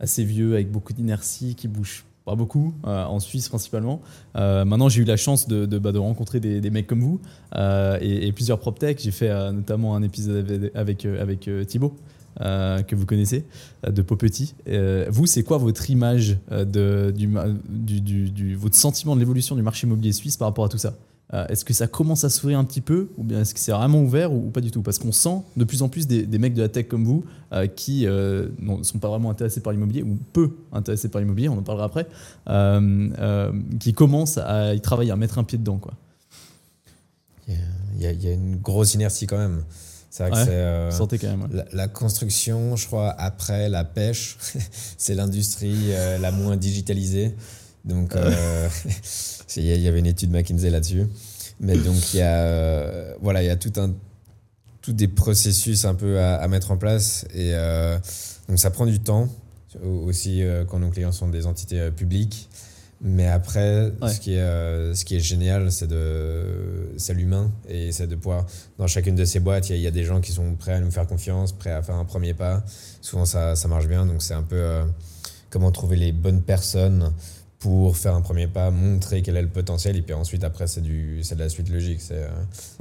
assez 0.00 0.24
vieux, 0.24 0.54
avec 0.54 0.70
beaucoup 0.70 0.92
d'inertie, 0.92 1.54
qui 1.54 1.68
bouge 1.68 2.04
pas 2.26 2.34
beaucoup, 2.34 2.74
euh, 2.86 3.04
en 3.04 3.20
Suisse 3.20 3.48
principalement. 3.48 4.00
Maintenant 4.34 4.88
j'ai 4.88 5.02
eu 5.02 5.04
la 5.04 5.16
chance 5.16 5.46
de, 5.46 5.78
bah, 5.78 5.92
de 5.92 5.98
rencontrer 5.98 6.40
des, 6.40 6.70
mecs 6.70 6.86
comme 6.86 7.00
vous 7.00 7.20
et, 8.00 8.26
et 8.26 8.32
plusieurs 8.32 8.58
PropTech. 8.58 9.00
J'ai 9.00 9.12
fait 9.12 9.30
notamment 9.52 9.94
un 9.94 10.02
épisode 10.02 10.70
avec, 10.74 11.06
avec, 11.06 11.48
Thibaut. 11.66 11.94
que 12.38 12.94
vous 12.94 13.06
connaissez, 13.06 13.44
de 13.88 14.02
Popetit. 14.02 14.54
Vous, 15.08 15.26
c'est 15.26 15.42
quoi 15.44 15.58
votre 15.58 15.88
image 15.90 16.38
de, 16.50 17.12
du, 17.16 18.00
du- 18.00 18.30
du- 18.30 18.56
votre 18.56 18.76
sentiment 18.76 19.14
de 19.14 19.20
l'évolution 19.20 19.54
du 19.54 19.62
marché 19.62 19.86
immobilier 19.86 20.12
suisse 20.12 20.36
par 20.36 20.48
rapport 20.48 20.64
à 20.64 20.68
tout 20.68 20.78
ça? 20.78 20.94
Euh, 21.32 21.46
Est-ce 21.48 21.64
que 21.64 21.72
ça 21.72 21.86
commence 21.86 22.22
à 22.24 22.28
s'ouvrir 22.30 22.58
un 22.58 22.64
petit 22.64 22.82
peu 22.82 23.08
ou 23.16 23.24
bien 23.24 23.40
est-ce 23.40 23.54
que 23.54 23.60
c'est 23.60 23.72
vraiment 23.72 24.00
ouvert 24.02 24.30
ou, 24.32 24.46
ou 24.46 24.50
pas 24.50 24.60
du 24.60 24.70
tout? 24.70 24.82
Parce 24.82 24.98
qu'on 24.98 25.12
sent 25.12 25.38
de 25.56 25.64
plus 25.64 25.80
en 25.82 25.88
plus 25.88 26.06
des, 26.06 26.26
des 26.26 26.38
mecs 26.38 26.52
de 26.54 26.60
la 26.62 26.68
tech 26.68 26.86
comme 26.88 27.04
vous 27.04 27.24
euh, 27.52 27.66
qui 27.66 28.04
ne 28.06 28.82
sont 28.82 28.98
pas 28.98 29.08
vraiment 29.08 29.30
intéressés 29.30 29.60
par 29.60 29.72
l'immobilier 29.72 30.02
ou 30.02 30.18
peu 30.32 30.50
intéressés 30.72 31.08
par 31.08 31.20
l'immobilier, 31.20 31.48
on 31.48 31.58
en 31.58 31.62
parlera 31.62 31.86
après, 31.86 32.06
euh, 32.48 33.08
euh, 33.18 33.52
qui 33.80 33.94
commencent 33.94 34.38
à 34.38 34.74
y 34.74 34.80
travailler, 34.80 35.10
à 35.12 35.16
mettre 35.16 35.38
un 35.38 35.44
pied 35.44 35.56
dedans. 35.58 35.78
Quoi. 35.78 35.94
Il 37.48 38.02
y, 38.02 38.06
a, 38.06 38.12
il 38.12 38.24
y 38.24 38.32
une 38.32 38.56
grosse 38.56 38.94
inertie 38.94 39.26
quand 39.26 39.38
même. 39.38 39.62
C'est 40.10 40.22
vrai 40.24 40.32
que 40.32 40.36
Ouais, 40.36 40.44
c'est. 40.44 40.50
euh, 40.52 40.88
Vous 40.90 40.96
sentez 40.98 41.18
quand 41.18 41.28
même. 41.28 41.42
ouais. 41.42 41.48
La, 41.52 41.64
la 41.72 41.88
construction, 41.88 42.76
je 42.76 42.86
crois, 42.86 43.10
après 43.10 43.68
la 43.68 43.84
pêche, 43.84 44.36
c'est 44.98 45.14
l'industrie 45.14 45.92
euh, 45.92 46.18
la 46.18 46.30
moins 46.32 46.56
digitalisée. 46.56 47.34
Donc, 47.84 48.14
euh, 48.16 48.68
c'est- 49.02 49.60
il 49.62 49.80
y 49.80 49.88
avait 49.88 49.98
une 49.98 50.06
étude 50.06 50.30
McKinsey 50.30 50.70
là-dessus. 50.70 51.06
Mais 51.60 51.76
donc, 51.76 52.14
il 52.14 52.18
y 52.18 52.22
a, 52.22 52.42
euh, 52.44 53.14
voilà, 53.20 53.42
il 53.42 53.46
y 53.46 53.50
a 53.50 53.56
tout 53.56 53.72
un, 53.76 53.92
tout 54.82 54.92
des 54.92 55.08
processus 55.08 55.84
un 55.84 55.94
peu 55.94 56.18
à, 56.18 56.36
à 56.36 56.48
mettre 56.48 56.70
en 56.70 56.76
place. 56.76 57.24
Et 57.34 57.52
euh, 57.54 57.98
donc, 58.48 58.58
ça 58.58 58.70
prend 58.70 58.86
du 58.86 59.00
temps, 59.00 59.28
au- 59.84 59.88
aussi 60.06 60.42
euh, 60.42 60.64
quand 60.64 60.78
nos 60.78 60.90
clients 60.90 61.12
sont 61.12 61.28
des 61.28 61.46
entités 61.46 61.80
euh, 61.80 61.90
publiques. 61.90 62.48
Mais 63.00 63.26
après, 63.28 63.92
Ouais. 64.00 64.12
ce, 64.12 64.18
qui 64.20 64.34
est, 64.34 64.38
euh, 64.40 64.94
ce 64.94 65.04
qui 65.04 65.16
est 65.16 65.20
génial, 65.20 65.70
c'est 65.70 65.86
de, 65.88 66.88
c'est 66.96 67.12
l'humain 67.12 67.50
et 67.68 67.92
c'est 67.92 68.06
de 68.06 68.14
pouvoir 68.14 68.46
dans 68.78 68.86
chacune 68.86 69.14
de 69.14 69.24
ces 69.26 69.40
boîtes, 69.40 69.68
il 69.68 69.72
y, 69.72 69.74
a- 69.74 69.78
il 69.78 69.82
y 69.82 69.86
a 69.86 69.90
des 69.90 70.04
gens 70.04 70.20
qui 70.22 70.32
sont 70.32 70.54
prêts 70.54 70.72
à 70.72 70.80
nous 70.80 70.90
faire 70.90 71.06
confiance, 71.06 71.52
prêts 71.52 71.72
à 71.72 71.82
faire 71.82 71.96
un 71.96 72.04
premier 72.06 72.32
pas. 72.34 72.64
Souvent, 73.02 73.26
ça, 73.26 73.56
ça 73.56 73.68
marche 73.68 73.88
bien. 73.88 74.06
Donc, 74.06 74.22
c'est 74.22 74.32
un 74.34 74.42
peu 74.42 74.56
euh, 74.56 74.84
comment 75.50 75.70
trouver 75.70 75.96
les 75.96 76.12
bonnes 76.12 76.40
personnes 76.42 77.12
pour 77.64 77.96
faire 77.96 78.14
un 78.14 78.20
premier 78.20 78.46
pas, 78.46 78.70
montrer 78.70 79.22
quel 79.22 79.38
est 79.38 79.42
le 79.42 79.48
potentiel. 79.48 79.96
Et 79.96 80.02
puis 80.02 80.12
ensuite, 80.12 80.44
après, 80.44 80.66
c'est 80.66 80.82
du- 80.82 81.20
c'est 81.22 81.34
de 81.34 81.40
la 81.40 81.48
suite 81.48 81.70
logique. 81.70 82.02
C'est 82.02 82.18
euh, 82.18 82.28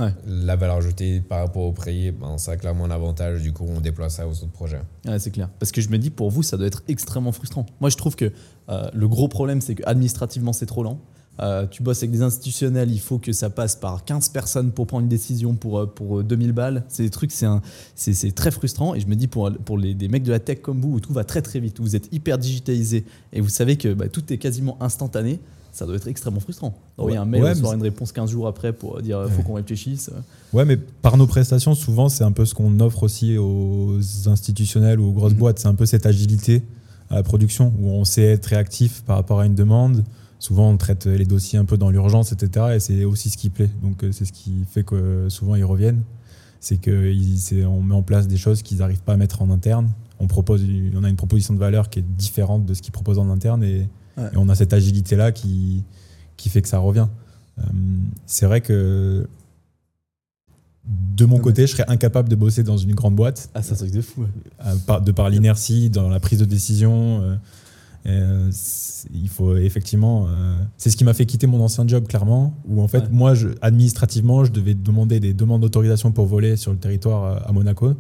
Ouais. 0.06 0.12
la 0.28 0.58
valeur 0.58 0.76
ajoutée 0.76 1.22
par 1.22 1.40
rapport 1.40 1.64
au 1.64 1.72
prix. 1.72 2.12
Ben, 2.12 2.38
ça 2.38 2.52
a 2.52 2.58
clairement 2.58 2.84
un 2.84 2.92
avantage. 2.92 3.42
Du 3.44 3.54
coup, 3.54 3.66
on 3.66 3.80
déploie 3.80 4.10
ça 4.10 4.28
aux 4.28 4.32
autres 4.32 4.52
projets. 4.52 4.82
Ouais, 5.08 5.20
c'est 5.20 5.32
clair. 5.32 5.48
Parce 5.58 5.72
que 5.72 5.80
je 5.80 5.88
me 5.88 5.98
dis, 5.98 6.10
pour 6.10 6.30
vous, 6.32 6.44
ça 6.44 6.58
doit 6.58 6.68
être 6.68 6.84
extrêmement 6.90 7.32
frustrant. 7.32 7.66
Moi, 7.80 7.90
je 7.92 7.96
trouve 7.96 8.18
que 8.18 8.34
euh, 8.68 8.90
le 8.94 9.08
gros 9.08 9.30
problème, 9.30 9.62
c'est 9.62 9.76
qu'administrativement, 9.76 10.52
c'est 10.52 10.66
trop 10.66 10.84
lent. 10.84 11.00
Euh, 11.40 11.66
tu 11.66 11.82
bosses 11.82 11.98
avec 12.00 12.12
des 12.12 12.22
institutionnels, 12.22 12.92
il 12.92 13.00
faut 13.00 13.18
que 13.18 13.32
ça 13.32 13.50
passe 13.50 13.76
par 13.76 14.06
15 14.06 14.30
personnes 14.30 14.72
pour 14.72 14.86
prendre 14.86 15.02
une 15.04 15.10
décision 15.10 15.56
pour, 15.56 15.80
euh, 15.80 15.86
pour 15.88 16.20
euh, 16.20 16.24
2000 16.24 16.52
balles. 16.52 16.84
C'est 16.90 17.02
des 17.04 17.10
trucs, 17.10 17.32
c'est 17.32 18.36
très 18.36 18.52
frustrant. 18.52 18.94
Et 18.94 19.00
je 19.00 19.08
me 19.08 19.16
dis, 19.16 19.28
pour, 19.28 19.52
pour 19.66 19.78
les, 19.80 19.96
des 19.96 20.08
mecs 20.10 20.24
de 20.24 20.32
la 20.32 20.40
tech 20.40 20.62
comme 20.62 20.80
vous, 20.80 20.94
où 20.94 21.00
tout 21.00 21.12
va 21.14 21.24
très 21.24 21.42
très 21.42 21.60
vite, 21.60 21.80
où 21.80 21.84
vous 21.84 21.96
êtes 21.96 22.08
hyper 22.14 22.38
digitalisé 22.38 23.04
et 23.34 23.42
vous 23.42 23.50
savez 23.50 23.78
que 23.78 23.94
bah, 23.94 24.10
tout 24.10 24.32
est 24.32 24.38
quasiment 24.38 24.78
instantané, 24.80 25.40
ça 25.72 25.88
doit 25.88 25.96
être 25.96 26.08
extrêmement 26.08 26.40
frustrant. 26.40 26.76
D'envoyer 26.98 27.18
Ouais. 27.18 27.24
un 27.24 27.26
mail, 27.26 27.42
Ouais, 27.42 27.50
recevoir 27.50 27.74
une 27.74 27.82
réponse 27.82 28.12
15 28.12 28.30
jours 28.30 28.46
après 28.48 28.72
pour 28.72 29.02
dire, 29.02 29.18
euh, 29.18 29.28
faut 29.28 29.40
Ouais. 29.40 29.44
qu'on 29.44 29.54
réfléchisse. 29.56 30.12
Ouais, 30.54 30.66
mais 30.66 30.78
par 30.78 31.18
nos 31.18 31.26
prestations, 31.26 31.74
souvent, 31.74 32.10
c'est 32.10 32.24
un 32.24 32.32
peu 32.32 32.46
ce 32.46 32.54
qu'on 32.54 32.80
offre 32.80 33.02
aussi 33.02 33.40
aux 33.40 33.98
institutionnels 34.28 35.00
ou 35.00 35.08
aux 35.08 35.14
grosses 35.14 35.32
Mhm. 35.34 35.40
boîtes. 35.40 35.58
C'est 35.60 35.68
un 35.68 35.74
peu 35.74 35.88
cette 35.88 36.06
agilité 36.06 36.62
à 37.10 37.16
la 37.16 37.24
production 37.24 37.74
où 37.82 37.88
on 37.90 38.06
sait 38.06 38.22
être 38.22 38.46
réactif 38.46 39.02
par 39.02 39.16
rapport 39.16 39.40
à 39.40 39.48
une 39.48 39.56
demande. 39.56 40.04
Souvent, 40.44 40.70
on 40.70 40.76
traite 40.76 41.06
les 41.06 41.24
dossiers 41.24 41.58
un 41.58 41.64
peu 41.64 41.78
dans 41.78 41.90
l'urgence, 41.90 42.34
etc. 42.34 42.74
Et 42.76 42.80
c'est 42.82 43.06
aussi 43.06 43.30
ce 43.30 43.38
qui 43.38 43.50
plaît. 43.50 43.70
Donc, 43.82 44.04
euh, 44.04 44.12
c'est 44.12 44.26
ce 44.26 44.34
qui 44.34 44.52
fait 44.70 44.84
que 44.84 44.94
euh, 44.96 45.30
souvent 45.30 45.56
ils 45.56 45.64
reviennent. 45.64 46.04
C'est 46.60 46.84
qu'on 46.84 47.82
met 47.82 47.96
en 47.96 48.02
place 48.04 48.28
des 48.28 48.36
choses 48.36 48.62
qu'ils 48.62 48.80
n'arrivent 48.80 49.04
pas 49.04 49.14
à 49.14 49.18
mettre 49.18 49.42
en 49.42 49.50
interne. 49.50 49.90
On, 50.20 50.28
propose, 50.28 50.62
on 50.96 51.04
a 51.06 51.08
une 51.10 51.16
proposition 51.16 51.54
de 51.54 51.60
valeur 51.60 51.90
qui 51.90 52.00
est 52.00 52.06
différente 52.18 52.66
de 52.66 52.74
ce 52.74 52.82
qu'ils 52.82 52.92
proposent 52.92 53.20
en 53.20 53.30
interne. 53.30 53.64
Et, 53.64 53.88
Ouais. 54.18 54.26
et 54.34 54.38
on 54.38 54.48
a 54.50 54.54
cette 54.56 54.74
agilité-là 54.74 55.32
qui, 55.32 55.84
qui 56.38 56.50
fait 56.50 56.62
que 56.62 56.68
ça 56.68 56.78
revient. 56.78 57.08
Euh, 57.60 57.64
c'est 58.28 58.46
vrai 58.46 58.60
que 58.62 59.26
de 60.86 61.26
mon 61.26 61.40
côté, 61.40 61.66
je 61.68 61.72
serais 61.72 61.86
incapable 61.90 62.28
de 62.28 62.36
bosser 62.36 62.64
dans 62.64 62.78
une 62.78 62.94
grande 62.94 63.16
boîte, 63.16 63.50
Ah, 63.56 63.64
c'est 63.64 63.74
un 63.74 63.78
truc 63.78 63.92
de 63.92 64.02
fou. 64.02 64.22
ouais. 64.24 65.00
de 65.02 65.12
par 65.14 65.30
l'inertie, 65.30 65.90
dans 65.90 66.10
la 66.10 66.20
prise 66.20 66.40
de 66.40 66.46
décision. 66.46 67.40
Euh, 68.06 68.50
c'est- 68.52 69.08
il 69.14 69.30
faut 69.30 69.56
effectivement. 69.58 70.28
euh, 70.28 70.56
c'est 70.78 70.90
ce 70.90 70.98
qui 70.98 71.04
m'a 71.04 71.14
fait 71.14 71.26
quitter 71.26 71.48
mon 71.48 71.62
ancien 71.62 71.88
job, 71.88 72.06
clairement, 72.08 72.54
où 72.68 72.82
en 72.82 72.88
fait, 72.88 73.00
Ouais. 73.00 73.10
moi, 73.12 73.34
je, 73.34 73.50
administrativement, 73.62 74.44
je 74.46 74.52
devais 74.52 74.74
demander 74.74 75.20
des 75.20 75.34
demandes 75.34 75.62
d'autorisation 75.62 76.12
pour 76.12 76.26
voler 76.26 76.56
sur 76.58 76.72
le 76.72 76.78
territoire 76.78 77.24
euh, 77.24 77.40
à 77.50 77.52
Monaco. 77.54 77.94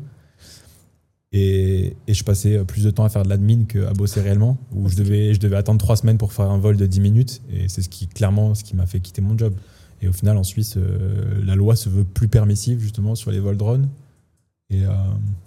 Et, 1.35 1.95
et 2.07 2.13
je 2.13 2.23
passais 2.23 2.63
plus 2.63 2.83
de 2.83 2.91
temps 2.91 3.03
à 3.05 3.09
faire 3.09 3.23
de 3.23 3.29
l'admin 3.29 3.63
qu'à 3.63 3.91
bosser 3.93 4.21
réellement, 4.21 4.57
où 4.71 4.87
je 4.87 4.95
devais, 4.95 5.33
je 5.33 5.39
devais 5.39 5.55
attendre 5.55 5.79
trois 5.79 5.95
semaines 5.95 6.19
pour 6.19 6.31
faire 6.31 6.51
un 6.51 6.59
vol 6.59 6.77
de 6.77 6.85
10 6.85 6.99
minutes. 6.99 7.41
Et 7.51 7.67
c'est 7.69 7.81
ce 7.81 7.89
qui, 7.89 8.07
clairement, 8.07 8.53
ce 8.53 8.63
qui 8.63 8.75
m'a 8.75 8.85
fait 8.85 8.99
quitter 8.99 9.21
mon 9.21 9.35
job. 9.37 9.53
Et 10.03 10.07
au 10.07 10.11
final, 10.13 10.37
en 10.37 10.43
Suisse, 10.43 10.75
euh, 10.77 11.41
la 11.43 11.55
loi 11.55 11.75
se 11.75 11.89
veut 11.89 12.03
plus 12.03 12.27
permissive, 12.27 12.79
justement, 12.79 13.15
sur 13.15 13.31
les 13.31 13.39
vols 13.39 13.57
drones. 13.57 13.87
Et 14.69 14.83
euh, 14.85 14.89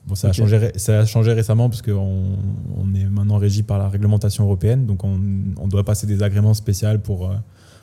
bon, 0.07 0.15
ça, 0.15 0.29
a 0.29 0.33
changé, 0.33 0.71
ça 0.77 1.01
a 1.01 1.05
changé 1.07 1.33
récemment 1.33 1.69
parce 1.69 1.83
qu'on 1.83 2.37
on 2.77 2.95
est 2.95 3.05
maintenant 3.05 3.39
régi 3.39 3.63
par 3.63 3.79
la 3.79 3.89
réglementation 3.89 4.45
européenne. 4.45 4.87
Donc, 4.87 5.03
on, 5.05 5.19
on 5.61 5.67
doit 5.69 5.85
passer 5.85 6.07
des 6.07 6.23
agréments 6.23 6.55
spéciaux 6.55 6.99
pour, 7.03 7.31
euh, 7.31 7.35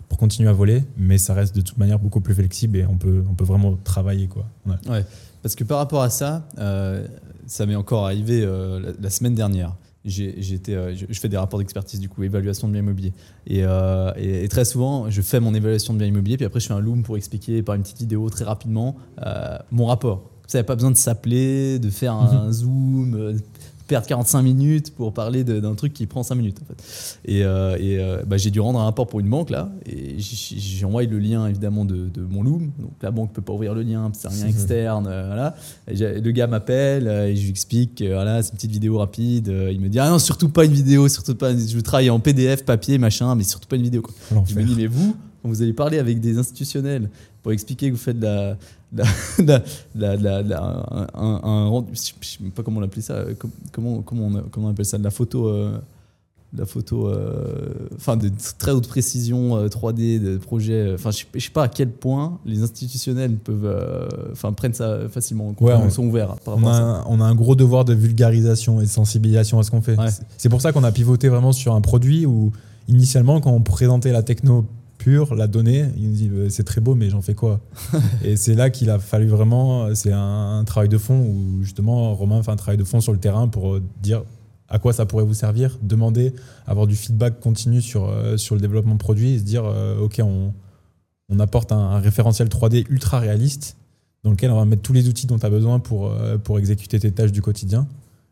pour 0.07 0.17
continuer 0.17 0.49
à 0.49 0.53
voler. 0.53 0.83
Mais 0.97 1.17
ça 1.17 1.33
reste 1.33 1.55
de 1.55 1.61
toute 1.61 1.77
manière 1.77 1.99
beaucoup 1.99 2.21
plus 2.21 2.33
flexible 2.33 2.77
et 2.77 2.85
on 2.85 2.97
peut, 2.97 3.23
on 3.29 3.33
peut 3.33 3.43
vraiment 3.43 3.77
travailler. 3.83 4.27
Quoi. 4.27 4.45
Ouais. 4.65 4.75
Ouais, 4.89 5.05
parce 5.41 5.55
que 5.55 5.63
par 5.65 5.79
rapport 5.79 6.01
à 6.01 6.09
ça, 6.09 6.47
euh, 6.59 7.05
ça 7.45 7.65
m'est 7.65 7.75
encore 7.75 8.05
arrivé 8.05 8.41
euh, 8.45 8.79
la, 8.79 8.91
la 9.01 9.09
semaine 9.09 9.35
dernière. 9.35 9.75
J'ai- 10.05 10.35
j'étais, 10.41 10.95
je, 10.95 11.05
je 11.09 11.19
fais 11.19 11.29
des 11.29 11.37
rapports 11.37 11.59
d'expertise, 11.59 11.99
du 11.99 12.09
coup, 12.09 12.23
évaluation 12.23 12.67
de 12.67 12.73
bien 12.73 12.81
immobilier. 12.81 13.13
Et, 13.47 13.63
euh, 13.63 14.11
et- 14.17 14.43
et 14.43 14.47
très 14.49 14.65
souvent, 14.65 15.09
je 15.09 15.21
fais 15.21 15.39
mon 15.39 15.53
évaluation 15.53 15.93
de 15.93 15.99
bien 15.99 16.07
immobilier, 16.07 16.35
puis 16.37 16.45
après, 16.45 16.59
je 16.59 16.67
fais 16.67 16.73
un 16.73 16.79
loom 16.81 17.03
pour 17.03 17.15
expliquer 17.17 17.63
par 17.63 17.75
une 17.75 17.83
petite 17.83 17.99
vidéo 17.99 18.29
très 18.29 18.43
rapidement 18.45 18.95
euh, 19.25 19.57
mon 19.71 19.85
rapport. 19.87 20.29
Ça 20.47 20.57
n'a 20.59 20.63
pas 20.63 20.75
besoin 20.75 20.91
de 20.91 20.97
s'appeler, 20.97 21.79
de 21.79 21.89
faire 21.89 22.13
un 22.13 22.51
zoom, 22.51 23.15
euh, 23.15 23.33
perdre 23.87 24.07
45 24.07 24.41
minutes 24.43 24.93
pour 24.95 25.13
parler 25.13 25.43
d'un 25.43 25.73
truc 25.75 25.93
qui 25.93 26.05
prend 26.05 26.23
5 26.23 26.35
minutes. 26.35 26.57
En 26.61 26.65
fait. 26.65 27.19
Et, 27.25 27.43
euh, 27.43 27.75
et, 27.79 27.97
euh, 27.99 28.23
bah, 28.25 28.37
j'ai 28.37 28.49
dû 28.51 28.59
rendre 28.59 28.79
un 28.79 28.83
rapport 28.85 29.07
pour 29.07 29.19
une 29.19 29.29
banque 29.29 29.49
là, 29.49 29.69
et 29.85 30.17
envoyé 30.85 31.07
le 31.09 31.19
lien 31.19 31.47
évidemment 31.47 31.85
de, 31.85 32.07
de 32.13 32.21
mon 32.21 32.43
Loom. 32.43 32.71
Donc 32.79 32.91
la 33.01 33.11
banque 33.11 33.33
peut 33.33 33.41
pas 33.41 33.53
ouvrir 33.53 33.73
le 33.73 33.81
lien, 33.83 34.09
c'est 34.13 34.27
un 34.27 34.31
lien 34.31 34.47
externe. 34.47 35.07
euh, 35.07 35.25
voilà. 35.27 35.55
Et 35.89 35.95
j'ai- 35.95 36.19
le 36.21 36.31
gars 36.31 36.47
m'appelle 36.47 37.07
euh, 37.07 37.27
et 37.27 37.35
je 37.35 37.41
lui 37.43 37.49
explique, 37.49 38.01
voilà, 38.05 38.41
c'est 38.43 38.51
une 38.51 38.55
petite 38.55 38.71
vidéo 38.71 38.97
rapide. 38.99 39.47
Il 39.71 39.79
me 39.81 39.89
dit 39.89 39.99
ah 39.99 40.09
non 40.09 40.19
surtout 40.19 40.49
pas 40.49 40.65
une 40.65 40.73
vidéo, 40.73 41.07
surtout 41.09 41.35
pas. 41.35 41.55
Je 41.55 41.79
travaille 41.79 42.09
en 42.09 42.19
PDF, 42.19 42.63
papier, 42.65 42.97
machin, 42.97 43.33
mais 43.35 43.43
surtout 43.43 43.67
pas 43.67 43.75
une 43.77 43.83
vidéo. 43.83 44.01
Quoi. 44.01 44.13
Je 44.47 44.55
me 44.55 44.63
dis 44.63 44.75
mais 44.77 44.87
vous, 44.87 45.15
quand 45.41 45.49
vous 45.49 45.61
allez 45.61 45.73
parler 45.73 45.99
avec 45.99 46.19
des 46.21 46.37
institutionnels 46.37 47.09
pour 47.41 47.51
expliquer 47.51 47.87
que 47.89 47.95
vous 47.95 47.99
faites 48.01 48.19
de 48.19 48.25
la 48.25 48.57
un, 51.15 51.83
je 51.91 52.27
sais 52.27 52.37
pas 52.55 52.63
comment 52.63 52.79
on 52.79 52.83
ça, 53.01 53.13
euh, 53.13 53.33
com- 53.37 53.51
comment, 53.71 54.01
comment, 54.01 54.27
on, 54.27 54.43
comment 54.49 54.67
on 54.67 54.71
appelle 54.71 54.85
ça, 54.85 54.97
de 54.97 55.03
la 55.03 55.09
photo, 55.11 55.47
euh, 55.47 55.77
de 56.53 56.59
la 56.59 56.65
photo, 56.67 57.07
euh, 57.07 57.69
enfin 57.95 58.15
de 58.15 58.29
très 58.59 58.71
haute 58.71 58.87
précision 58.87 59.57
euh, 59.57 59.67
3D, 59.67 60.19
de 60.19 60.37
projets, 60.37 60.91
enfin 60.93 61.09
je, 61.11 61.17
sais- 61.19 61.25
je 61.33 61.39
sais 61.39 61.49
pas 61.49 61.63
à 61.63 61.67
quel 61.67 61.89
point 61.89 62.37
les 62.45 62.61
institutionnels 62.61 63.35
peuvent, 63.37 63.65
enfin 64.31 64.53
prennent 64.53 64.73
ça 64.75 64.99
facilement, 65.09 65.49
en 65.49 65.53
compte, 65.53 65.67
Ouais, 65.67 65.73
on- 65.73 65.89
sont 65.89 66.05
ouverts 66.05 66.35
par 66.45 66.57
On 66.57 66.67
a, 66.67 66.71
un, 66.71 67.03
on 67.07 67.19
a 67.21 67.25
un 67.25 67.33
gros 67.35 67.55
devoir 67.55 67.85
de 67.85 67.93
vulgarisation 67.95 68.79
et 68.81 68.83
de 68.83 68.89
sensibilisation 68.89 69.57
à 69.57 69.63
ce 69.63 69.71
qu'on 69.71 69.81
fait. 69.81 69.97
Ouais. 69.97 70.09
C'est 70.37 70.49
pour 70.49 70.61
ça 70.61 70.71
qu'on 70.71 70.83
a 70.83 70.91
pivoté 70.91 71.27
vraiment 71.29 71.53
sur 71.53 71.73
un 71.73 71.81
produit 71.81 72.25
où, 72.27 72.51
initialement, 72.87 73.41
quand 73.41 73.51
on 73.51 73.61
présentait 73.61 74.11
la 74.11 74.21
techno 74.21 74.65
pure, 75.03 75.35
la 75.35 75.47
donnée, 75.47 75.85
il 75.97 76.09
nous 76.09 76.15
dit 76.15 76.29
euh, 76.31 76.49
c'est 76.49 76.63
très 76.63 76.79
beau, 76.79 76.95
mais 76.95 77.09
j'en 77.09 77.21
fais 77.21 77.33
quoi 77.33 77.59
Et 78.23 78.37
c'est 78.37 78.55
là 78.55 78.69
qu'il 78.69 78.89
a 78.89 78.99
fallu 78.99 79.27
vraiment. 79.27 79.93
C'est 79.95 80.13
un, 80.13 80.59
un 80.59 80.63
travail 80.63 80.87
de 80.87 80.97
fond 80.97 81.19
où, 81.19 81.61
justement, 81.61 82.15
Romain 82.15 82.41
fait 82.41 82.51
un 82.51 82.55
travail 82.55 82.77
de 82.77 82.85
fond 82.85 83.01
sur 83.01 83.11
le 83.11 83.19
terrain 83.19 83.49
pour 83.49 83.73
euh, 83.73 83.83
dire 84.01 84.23
à 84.69 84.79
quoi 84.79 84.93
ça 84.93 85.05
pourrait 85.05 85.25
vous 85.25 85.33
servir, 85.33 85.77
demander, 85.81 86.33
avoir 86.65 86.87
du 86.87 86.95
feedback 86.95 87.41
continu 87.41 87.81
sur, 87.81 88.05
euh, 88.05 88.37
sur 88.37 88.55
le 88.55 88.61
développement 88.61 88.93
de 88.93 88.99
produit 88.99 89.33
et 89.33 89.39
se 89.39 89.43
dire 89.43 89.65
ok, 89.99 90.21
on, 90.23 90.53
on 91.27 91.39
apporte 91.41 91.73
un, 91.73 91.77
un 91.77 91.99
référentiel 91.99 92.47
3D 92.47 92.85
ultra 92.89 93.19
réaliste 93.19 93.75
dans 94.23 94.31
lequel 94.31 94.51
on 94.51 94.55
va 94.55 94.63
mettre 94.63 94.83
tous 94.83 94.93
les 94.93 95.09
outils 95.09 95.27
dont 95.27 95.37
tu 95.37 95.45
as 95.45 95.49
besoin 95.49 95.79
pour, 95.79 96.13
pour 96.45 96.59
exécuter 96.59 96.97
tes 96.97 97.11
tâches 97.11 97.33
du 97.33 97.41
quotidien. 97.41 97.87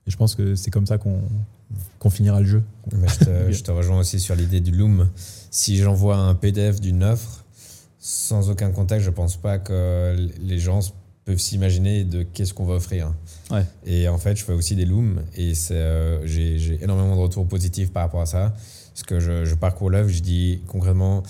Et 0.07 0.11
je 0.11 0.15
pense 0.15 0.36
que 0.36 0.55
c'est 0.55 0.72
comme 0.72 0.88
ça 0.88 0.97
qu'on 0.97 1.19
qu'on 1.99 2.09
finira 2.09 2.39
le 2.39 2.45
jeu. 2.45 2.63
Mais 2.93 3.07
je, 3.07 3.26
te, 3.26 3.51
je 3.51 3.63
te 3.63 3.72
rejoins 3.72 3.99
aussi 3.99 4.19
sur 4.19 4.36
l'idée 4.36 4.59
du 4.59 4.72
Loom. 4.72 5.09
Si 5.49 5.78
j'envoie 5.78 6.17
un 6.17 6.36
PDF 6.36 6.80
d'une 6.80 7.03
offre, 7.03 7.45
sans 7.99 8.49
aucun 8.49 8.72
contact, 8.72 9.03
je 9.03 9.09
pense 9.09 9.38
pas 9.38 9.59
que 9.59 10.15
les 10.41 10.59
gens 10.59 10.80
peuvent 11.26 11.38
s'imaginer 11.38 12.03
de 12.03 12.24
qu'est-ce 12.24 12.53
qu'on 12.53 12.65
va 12.65 12.76
offrir. 12.76 13.13
Ouais. 13.51 13.65
Et 13.86 14.07
en 14.07 14.17
fait, 14.17 14.36
je 14.36 14.43
fais 14.43 14.53
aussi 14.53 14.76
des 14.76 14.86
Looms 14.86 15.22
et 15.36 15.53
euh, 15.72 16.22
j'ai 16.26 16.57
j'ai 16.57 16.84
énormément 16.84 17.15
de 17.15 17.22
retours 17.22 17.47
positifs 17.47 17.91
par 17.91 18.03
rapport 18.03 18.22
à 18.22 18.26
ça. 18.26 18.53
Parce 18.93 19.03
que 19.03 19.19
je, 19.19 19.45
je 19.45 19.55
parcours 19.55 19.89
l'œuvre, 19.89 20.09
je 20.09 20.22
dis 20.22 20.61
concrètement 20.67 21.24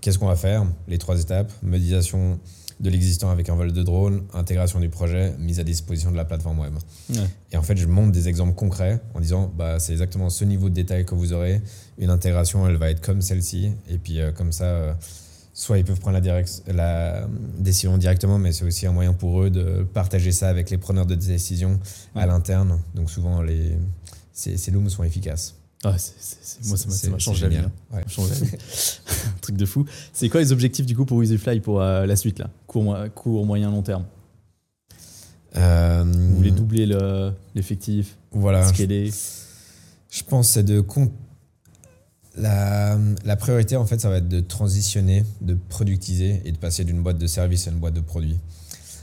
qu'est-ce 0.00 0.18
qu'on 0.18 0.26
va 0.26 0.36
faire, 0.36 0.64
les 0.88 0.98
trois 0.98 1.20
étapes, 1.20 1.52
modélisation 1.62 2.38
de 2.80 2.90
l'existant 2.90 3.30
avec 3.30 3.48
un 3.48 3.56
vol 3.56 3.72
de 3.72 3.82
drone, 3.82 4.22
intégration 4.34 4.78
du 4.80 4.88
projet, 4.88 5.34
mise 5.38 5.58
à 5.58 5.64
disposition 5.64 6.10
de 6.12 6.16
la 6.16 6.24
plateforme 6.24 6.60
web. 6.60 6.74
Ouais. 7.10 7.16
Et 7.52 7.56
en 7.56 7.62
fait, 7.62 7.76
je 7.76 7.86
montre 7.86 8.12
des 8.12 8.28
exemples 8.28 8.54
concrets 8.54 9.00
en 9.14 9.20
disant 9.20 9.52
bah, 9.56 9.80
c'est 9.80 9.92
exactement 9.92 10.30
ce 10.30 10.44
niveau 10.44 10.68
de 10.68 10.74
détail 10.74 11.04
que 11.04 11.14
vous 11.14 11.32
aurez. 11.32 11.60
Une 11.98 12.10
intégration, 12.10 12.66
elle 12.68 12.76
va 12.76 12.90
être 12.90 13.00
comme 13.00 13.20
celle-ci. 13.20 13.72
Et 13.90 13.98
puis, 13.98 14.20
euh, 14.20 14.30
comme 14.30 14.52
ça, 14.52 14.64
euh, 14.64 14.92
soit 15.54 15.78
ils 15.78 15.84
peuvent 15.84 15.98
prendre 15.98 16.14
la, 16.14 16.20
direct- 16.20 16.62
la 16.68 17.26
décision 17.58 17.98
directement, 17.98 18.38
mais 18.38 18.52
c'est 18.52 18.64
aussi 18.64 18.86
un 18.86 18.92
moyen 18.92 19.12
pour 19.12 19.42
eux 19.42 19.50
de 19.50 19.84
partager 19.92 20.30
ça 20.30 20.48
avec 20.48 20.70
les 20.70 20.78
preneurs 20.78 21.06
de 21.06 21.16
décision 21.16 21.80
à 22.14 22.26
l'interne. 22.26 22.78
Donc, 22.94 23.10
souvent, 23.10 23.42
les, 23.42 23.72
ces, 24.32 24.56
ces 24.56 24.70
looms 24.70 24.88
sont 24.88 25.02
efficaces. 25.02 25.56
Ah, 25.84 25.94
moi, 26.64 26.76
ça 26.76 27.08
m'a- 27.10 27.18
changé 27.18 27.42
la 27.42 27.48
vie. 27.48 27.56
hein. 27.56 27.72
Ouais. 27.92 28.02
Un 29.26 29.38
truc 29.40 29.56
de 29.56 29.66
fou. 29.66 29.84
C'est 30.12 30.28
quoi 30.28 30.40
les 30.40 30.50
objectifs 30.52 30.86
du 30.86 30.96
coup 30.96 31.04
pour 31.04 31.22
EasyFly 31.22 31.60
pour 31.60 31.80
euh, 31.80 32.04
la 32.06 32.16
suite 32.16 32.38
là? 32.38 32.50
Court, 32.78 32.84
mo- 32.84 33.08
court, 33.14 33.46
moyen, 33.46 33.70
long 33.70 33.82
terme 33.82 34.04
Euh, 35.56 36.04
Vous 36.04 36.36
voulez 36.36 36.50
doubler 36.50 36.86
le- 36.86 37.32
l'effectif 37.54 38.16
Voilà. 38.32 38.62
je- 38.68 38.74
Scaler 38.74 39.10
Je 40.10 40.22
pense 40.22 40.48
que 40.48 40.52
c'est 40.54 40.62
de 40.62 40.80
la, 42.36 42.96
la 43.24 43.36
priorité 43.36 43.76
en 43.76 43.84
fait 43.84 43.98
ça 44.00 44.08
va 44.10 44.18
être 44.18 44.28
de 44.28 44.40
transitionner, 44.40 45.24
de 45.40 45.54
productiser 45.54 46.40
et 46.44 46.52
de 46.52 46.58
passer 46.58 46.84
d'une 46.84 47.02
boîte 47.02 47.18
de 47.18 47.26
service 47.26 47.66
à 47.66 47.70
une 47.70 47.78
boîte 47.78 47.94
de 47.94 48.00
produits. 48.00 48.38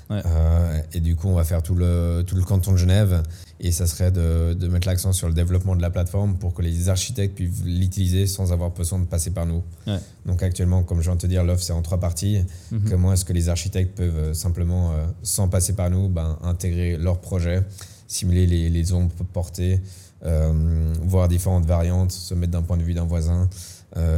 Ouais. 0.09 0.21
Euh, 0.23 0.81
et 0.93 0.99
du 0.99 1.15
coup 1.15 1.29
on 1.29 1.33
va 1.33 1.43
faire 1.43 1.63
tout 1.63 1.73
le, 1.73 2.23
tout 2.27 2.35
le 2.35 2.43
canton 2.43 2.73
de 2.73 2.77
Genève 2.77 3.23
et 3.59 3.71
ça 3.71 3.87
serait 3.87 4.11
de, 4.11 4.53
de 4.53 4.67
mettre 4.67 4.87
l'accent 4.87 5.13
sur 5.13 5.27
le 5.27 5.33
développement 5.33 5.75
de 5.75 5.81
la 5.81 5.89
plateforme 5.89 6.35
pour 6.35 6.53
que 6.53 6.61
les 6.61 6.89
architectes 6.89 7.33
puissent 7.33 7.63
l'utiliser 7.63 8.27
sans 8.27 8.53
avoir 8.53 8.69
besoin 8.69 8.99
de 8.99 9.05
passer 9.05 9.31
par 9.31 9.47
nous. 9.47 9.63
Ouais. 9.87 9.97
Donc 10.27 10.43
actuellement 10.43 10.83
comme 10.83 10.99
je 10.99 11.05
viens 11.05 11.15
de 11.15 11.21
te 11.21 11.27
dire 11.27 11.43
l'offre 11.43 11.63
c'est 11.63 11.73
en 11.73 11.81
trois 11.81 11.99
parties. 11.99 12.43
Mhm. 12.71 12.89
Comment 12.89 13.13
est-ce 13.13 13.25
que 13.25 13.33
les 13.33 13.49
architectes 13.49 13.97
peuvent 13.97 14.15
euh, 14.15 14.33
simplement, 14.33 14.91
euh, 14.91 15.05
sans 15.23 15.47
passer 15.47 15.73
par 15.73 15.89
nous, 15.89 16.07
ben, 16.07 16.37
intégrer 16.43 16.97
leur 16.97 17.19
projet, 17.19 17.63
simuler 18.07 18.45
les, 18.45 18.69
les 18.69 18.93
ombres 18.93 19.11
portées, 19.33 19.81
euh, 20.23 20.93
voir 21.01 21.27
différentes 21.27 21.65
variantes, 21.65 22.11
se 22.11 22.33
mettre 22.33 22.51
d'un 22.51 22.61
point 22.61 22.77
de 22.77 22.83
vue 22.83 22.93
d'un 22.93 23.05
voisin, 23.05 23.49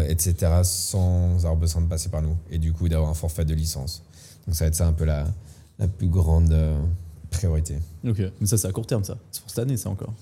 etc., 0.09 0.33
sans 0.63 1.35
avoir 1.37 1.55
besoin 1.55 1.83
de 1.83 1.87
passer 1.87 2.09
par 2.09 2.23
nous. 2.23 2.35
Et 2.49 2.57
du 2.57 2.73
coup, 2.73 2.89
d'avoir 2.89 3.11
un 3.11 3.13
forfait 3.13 3.45
de 3.45 3.53
licence. 3.53 4.01
Donc 4.47 4.55
ça 4.55 4.63
va 4.63 4.69
être 4.69 4.75
ça 4.75 4.87
un 4.87 4.93
peu 4.93 5.05
la, 5.05 5.27
la 5.79 5.87
plus 5.87 6.07
grande 6.09 6.51
euh, 6.51 6.77
priorité. 7.31 7.75
Ok, 8.07 8.21
mais 8.39 8.47
ça 8.47 8.57
c'est 8.57 8.67
à 8.67 8.71
court 8.71 8.87
terme 8.87 9.03
ça. 9.03 9.17
C'est 9.31 9.41
pour 9.41 9.49
cette 9.49 9.59
année 9.59 9.77
ça 9.77 9.89
encore. 9.89 10.13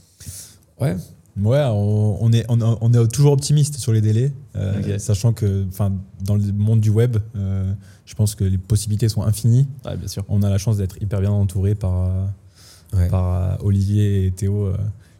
Ouais, 0.79 0.95
Ouais, 1.41 1.61
on, 1.65 2.17
on 2.23 2.31
est, 2.31 2.45
on, 2.47 2.61
on 2.79 2.93
est 2.93 3.07
toujours 3.09 3.33
optimiste 3.33 3.75
sur 3.77 3.91
les 3.91 3.99
délais, 3.99 4.31
euh, 4.55 4.97
sachant 4.99 5.33
que 5.33 5.65
enfin, 5.67 5.91
dans 6.23 6.35
le 6.35 6.43
monde 6.53 6.79
du 6.79 6.89
web, 6.89 7.17
euh, 7.35 7.73
je 8.05 8.13
pense 8.15 8.35
que 8.35 8.45
les 8.45 8.57
possibilités 8.57 9.09
sont 9.09 9.21
infinies. 9.21 9.67
Ouais, 9.83 9.97
bien 9.97 10.07
sûr. 10.07 10.23
On 10.29 10.43
a 10.43 10.49
la 10.49 10.57
chance 10.57 10.77
d'être 10.77 10.95
hyper 11.01 11.19
bien 11.19 11.31
entouré 11.31 11.75
par, 11.75 12.09
ouais. 12.93 13.09
par 13.09 13.61
Olivier 13.65 14.27
et 14.27 14.31
Théo 14.31 14.67
euh, 14.67 14.77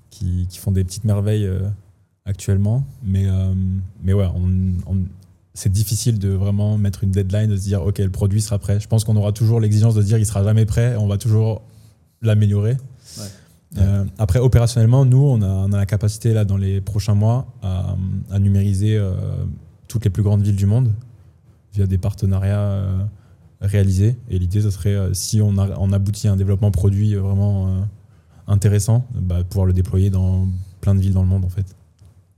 qui, 0.10 0.48
qui 0.50 0.58
font 0.58 0.72
des 0.72 0.86
petites 0.86 1.04
merveilles 1.04 1.48
euh, 1.48 1.68
actuellement. 2.24 2.86
Mais, 3.04 3.28
euh, 3.28 3.54
mais 4.02 4.14
ouais, 4.14 4.28
on- 4.34 4.74
on- 4.90 5.04
c'est 5.56 5.72
difficile 5.72 6.20
de 6.20 6.30
vraiment 6.30 6.78
mettre 6.78 7.04
une 7.04 7.12
deadline, 7.12 7.50
de 7.50 7.56
se 7.56 7.64
dire, 7.64 7.82
OK, 7.82 7.98
le 7.98 8.12
produit 8.12 8.42
sera 8.42 8.60
prêt. 8.60 8.80
Je 8.80 8.88
pense 8.88 9.04
qu'on 9.06 9.16
aura 9.16 9.32
toujours 9.32 9.60
l'exigence 9.60 9.96
de 9.96 10.04
dire, 10.04 10.18
il 10.18 10.26
sera 10.26 10.44
jamais 10.44 10.66
prêt, 10.66 10.96
on 10.98 11.08
va 11.08 11.18
toujours 11.18 11.64
l'améliorer. 12.22 12.78
Ouais. 13.18 13.24
Euh, 13.78 14.06
après, 14.18 14.40
opérationnellement, 14.40 15.06
nous, 15.06 15.24
on 15.24 15.42
a, 15.42 15.48
on 15.48 15.72
a 15.72 15.78
la 15.78 15.86
capacité, 15.86 16.34
là, 16.34 16.46
dans 16.46 16.58
les 16.58 16.82
prochains 16.82 17.16
mois, 17.16 17.48
à, 17.62 17.96
à 18.32 18.40
numériser 18.40 18.98
euh, 18.98 19.14
toutes 19.88 20.04
les 20.04 20.10
plus 20.10 20.24
grandes 20.24 20.44
villes 20.44 20.56
du 20.56 20.66
monde 20.66 20.94
via 21.74 21.88
des 21.88 21.98
partenariats 21.98 22.60
euh, 22.60 23.04
réalisés. 23.62 24.18
Et 24.30 24.40
l'idée, 24.40 24.62
ce 24.62 24.70
serait, 24.70 25.14
si 25.14 25.42
on, 25.42 25.58
a, 25.58 25.78
on 25.80 25.92
aboutit 25.94 26.28
à 26.28 26.34
un 26.34 26.38
développement 26.38 26.72
produit 26.72 27.16
vraiment 27.16 27.88
intéressant, 28.48 29.06
bah, 29.14 29.44
pouvoir 29.44 29.66
le 29.66 29.74
déployer 29.74 30.10
dans 30.10 30.48
plein 30.82 30.96
de 30.96 31.00
villes 31.00 31.14
dans 31.14 31.24
le 31.24 31.30
monde, 31.30 31.46
en 31.46 31.50
fait. 31.50 31.66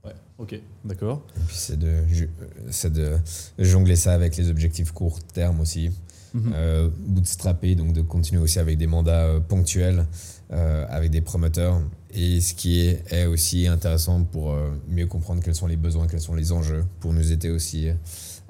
Ouais, 0.04 0.14
ok, 0.38 0.60
d'accord. 0.88 1.22
Et 1.36 1.40
puis 1.46 1.56
c'est 1.56 1.78
de, 1.78 2.04
ju- 2.10 2.30
c'est 2.70 2.92
de 2.92 3.12
jongler 3.58 3.96
ça 3.96 4.12
avec 4.14 4.36
les 4.36 4.50
objectifs 4.50 4.90
court 4.92 5.20
terme 5.34 5.60
aussi. 5.60 5.90
Mhm. 6.34 6.52
euh, 6.54 6.88
bootstrapper, 7.06 7.74
donc 7.74 7.94
de 7.94 8.02
continuer 8.02 8.42
aussi 8.42 8.58
avec 8.58 8.76
des 8.76 8.86
mandats 8.86 9.24
euh, 9.24 9.40
ponctuels, 9.40 10.04
euh, 10.52 10.84
avec 10.90 11.10
des 11.10 11.22
promoteurs. 11.22 11.80
Et 12.12 12.42
ce 12.42 12.52
qui 12.52 12.80
est, 12.80 13.02
est 13.10 13.24
aussi 13.24 13.66
intéressant 13.66 14.22
pour 14.24 14.50
euh, 14.52 14.68
mieux 14.90 15.06
comprendre 15.06 15.42
quels 15.42 15.54
sont 15.54 15.66
les 15.66 15.76
besoins, 15.78 16.06
quels 16.06 16.20
sont 16.20 16.34
les 16.34 16.52
enjeux, 16.52 16.84
pour 17.00 17.14
nous 17.14 17.32
aider 17.32 17.48
aussi 17.48 17.88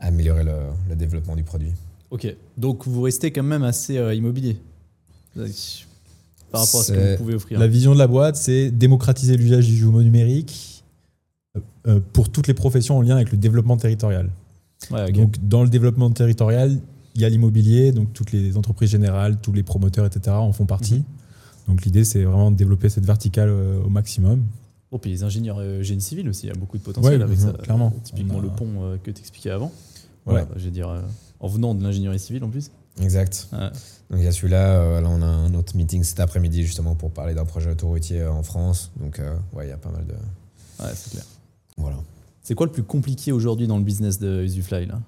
à 0.00 0.06
améliorer 0.08 0.42
le, 0.42 0.54
le 0.88 0.96
développement 0.96 1.36
du 1.36 1.44
produit. 1.44 1.70
Ok, 2.10 2.26
donc 2.56 2.84
vous 2.88 3.02
restez 3.02 3.30
quand 3.30 3.44
même 3.44 3.62
assez 3.62 3.96
euh, 3.96 4.12
immobilier. 4.12 4.56
par 6.50 6.62
rapport 6.64 6.80
à 6.80 6.84
ce 6.84 6.92
que 6.92 7.10
vous 7.12 7.16
pouvez 7.18 7.34
offrir 7.34 7.60
La 7.60 7.68
vision 7.68 7.92
de 7.94 7.98
la 7.98 8.08
boîte, 8.08 8.34
c'est 8.36 8.72
démocratiser 8.72 9.36
l'usage 9.36 9.66
du 9.68 9.76
jumeau 9.76 10.02
numérique 10.02 10.77
pour 12.12 12.28
toutes 12.30 12.46
les 12.46 12.54
professions 12.54 12.98
en 12.98 13.02
lien 13.02 13.16
avec 13.16 13.30
le 13.30 13.38
développement 13.38 13.76
territorial. 13.76 14.30
Ouais. 14.90 15.10
Donc, 15.12 15.36
dans 15.46 15.62
le 15.62 15.68
développement 15.68 16.10
territorial, 16.10 16.78
il 17.14 17.20
y 17.20 17.24
a 17.24 17.28
l'immobilier, 17.28 17.92
donc 17.92 18.12
toutes 18.12 18.32
les 18.32 18.56
entreprises 18.56 18.90
générales, 18.90 19.38
tous 19.40 19.52
les 19.52 19.62
promoteurs, 19.62 20.06
etc. 20.06 20.36
en 20.36 20.52
font 20.52 20.66
partie. 20.66 20.98
Mhm. 20.98 21.04
Donc, 21.68 21.84
l'idée, 21.84 22.04
c'est 22.04 22.22
vraiment 22.24 22.50
de 22.50 22.56
développer 22.56 22.88
cette 22.88 23.04
verticale 23.04 23.48
euh, 23.50 23.82
au 23.82 23.88
maximum. 23.88 24.42
Oh, 24.90 24.98
puis 24.98 25.10
les 25.10 25.22
ingénieurs 25.24 25.58
euh, 25.58 25.82
génie 25.82 26.00
civil 26.00 26.28
aussi, 26.28 26.46
il 26.46 26.48
y 26.48 26.52
a 26.52 26.54
beaucoup 26.58 26.78
de 26.78 26.82
potentiel 26.82 27.18
Ouais, 27.18 27.22
avec 27.22 27.38
mhm, 27.38 27.44
ça. 27.46 27.52
clairement. 27.62 27.92
Typiquement 28.04 28.38
a- 28.38 28.42
le 28.42 28.48
pont 28.48 28.68
euh, 28.84 28.96
que 29.02 29.10
tu 29.10 29.20
expliquais 29.20 29.50
avant. 29.50 29.66
Ouais. 30.26 30.32
Voilà, 30.44 30.46
je 30.56 30.64
veux 30.64 30.70
dire, 30.70 30.88
euh, 30.88 31.00
en 31.40 31.48
venant 31.48 31.74
de 31.74 31.82
l'ingénierie 31.82 32.18
civile 32.18 32.44
en 32.44 32.48
plus. 32.48 32.70
Exact. 33.02 33.48
Ouais. 33.52 33.58
Donc 34.10 34.18
il 34.20 34.24
y 34.24 34.26
a 34.26 34.32
celui-là, 34.32 34.76
euh, 34.80 35.00
là 35.00 35.08
on 35.10 35.20
a 35.22 35.26
un 35.26 35.52
autre 35.54 35.76
meeting 35.76 36.02
cet 36.02 36.18
après-midi 36.20 36.62
justement 36.64 36.94
pour 36.96 37.10
parler 37.12 37.34
d'un 37.34 37.44
projet 37.44 37.70
autoroutier 37.70 38.22
euh, 38.22 38.32
en 38.32 38.42
France. 38.42 38.90
Donc 38.98 39.18
euh, 39.20 39.36
ouais, 39.52 39.66
il 39.66 39.68
y 39.68 39.72
a 39.72 39.76
pas 39.76 39.90
mal 39.90 40.04
de... 40.06 40.12
Ouais, 40.12 40.90
c'est 40.94 41.10
clair. 41.10 41.24
Voilà. 41.78 41.96
C'est 42.42 42.54
quoi 42.54 42.66
le 42.66 42.72
plus 42.72 42.82
compliqué 42.82 43.32
aujourd'hui 43.32 43.66
dans 43.66 43.78
le 43.78 43.84
business 43.84 44.18
de 44.18 44.42
Usufly 44.44 44.86
là? 44.86 45.00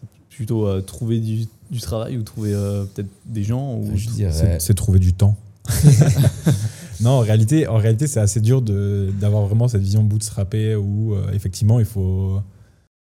C'est 0.00 0.08
plutôt 0.36 0.66
euh, 0.66 0.80
trouver 0.80 1.18
du, 1.20 1.46
du 1.70 1.80
travail 1.80 2.16
ou 2.16 2.22
trouver 2.22 2.52
euh, 2.54 2.84
peut-être 2.84 3.08
des 3.26 3.42
gens 3.42 3.74
ou 3.76 3.90
Je 3.96 4.08
dirais... 4.08 4.32
C'est 4.32 4.60
c'est 4.60 4.74
trouver 4.74 4.98
du 5.00 5.12
temps. 5.12 5.36
non, 7.00 7.10
en 7.10 7.18
réalité, 7.20 7.66
en 7.66 7.76
réalité 7.76 8.06
c'est 8.06 8.20
assez 8.20 8.40
dur 8.40 8.62
de- 8.62 9.10
d'avoir 9.20 9.46
vraiment 9.46 9.68
cette 9.68 9.82
vision 9.82 10.02
bootstrappée 10.02 10.74
où 10.76 11.14
euh, 11.14 11.30
effectivement 11.32 11.78
il 11.80 11.84
faut, 11.86 12.40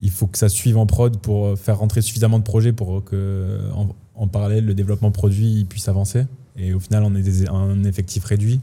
il 0.02 0.10
faut 0.12 0.28
que 0.28 0.38
ça 0.38 0.50
suive 0.50 0.78
en 0.78 0.86
prod 0.86 1.18
pour 1.18 1.58
faire 1.58 1.78
rentrer 1.80 2.02
suffisamment 2.02 2.40
de 2.40 2.44
projets 2.44 2.72
pour 2.74 3.04
que 3.04 3.60
en, 3.76 3.88
en 4.16 4.28
parallèle 4.28 4.66
le 4.66 4.74
développement 4.74 5.12
produit 5.12 5.66
puisse 5.66 5.88
avancer. 5.88 6.26
Et 6.58 6.74
au 6.74 6.80
final, 6.80 7.04
on 7.04 7.16
est 7.16 7.22
des- 7.22 7.48
un 7.48 7.84
effectif 7.86 8.26
réduit. 8.26 8.60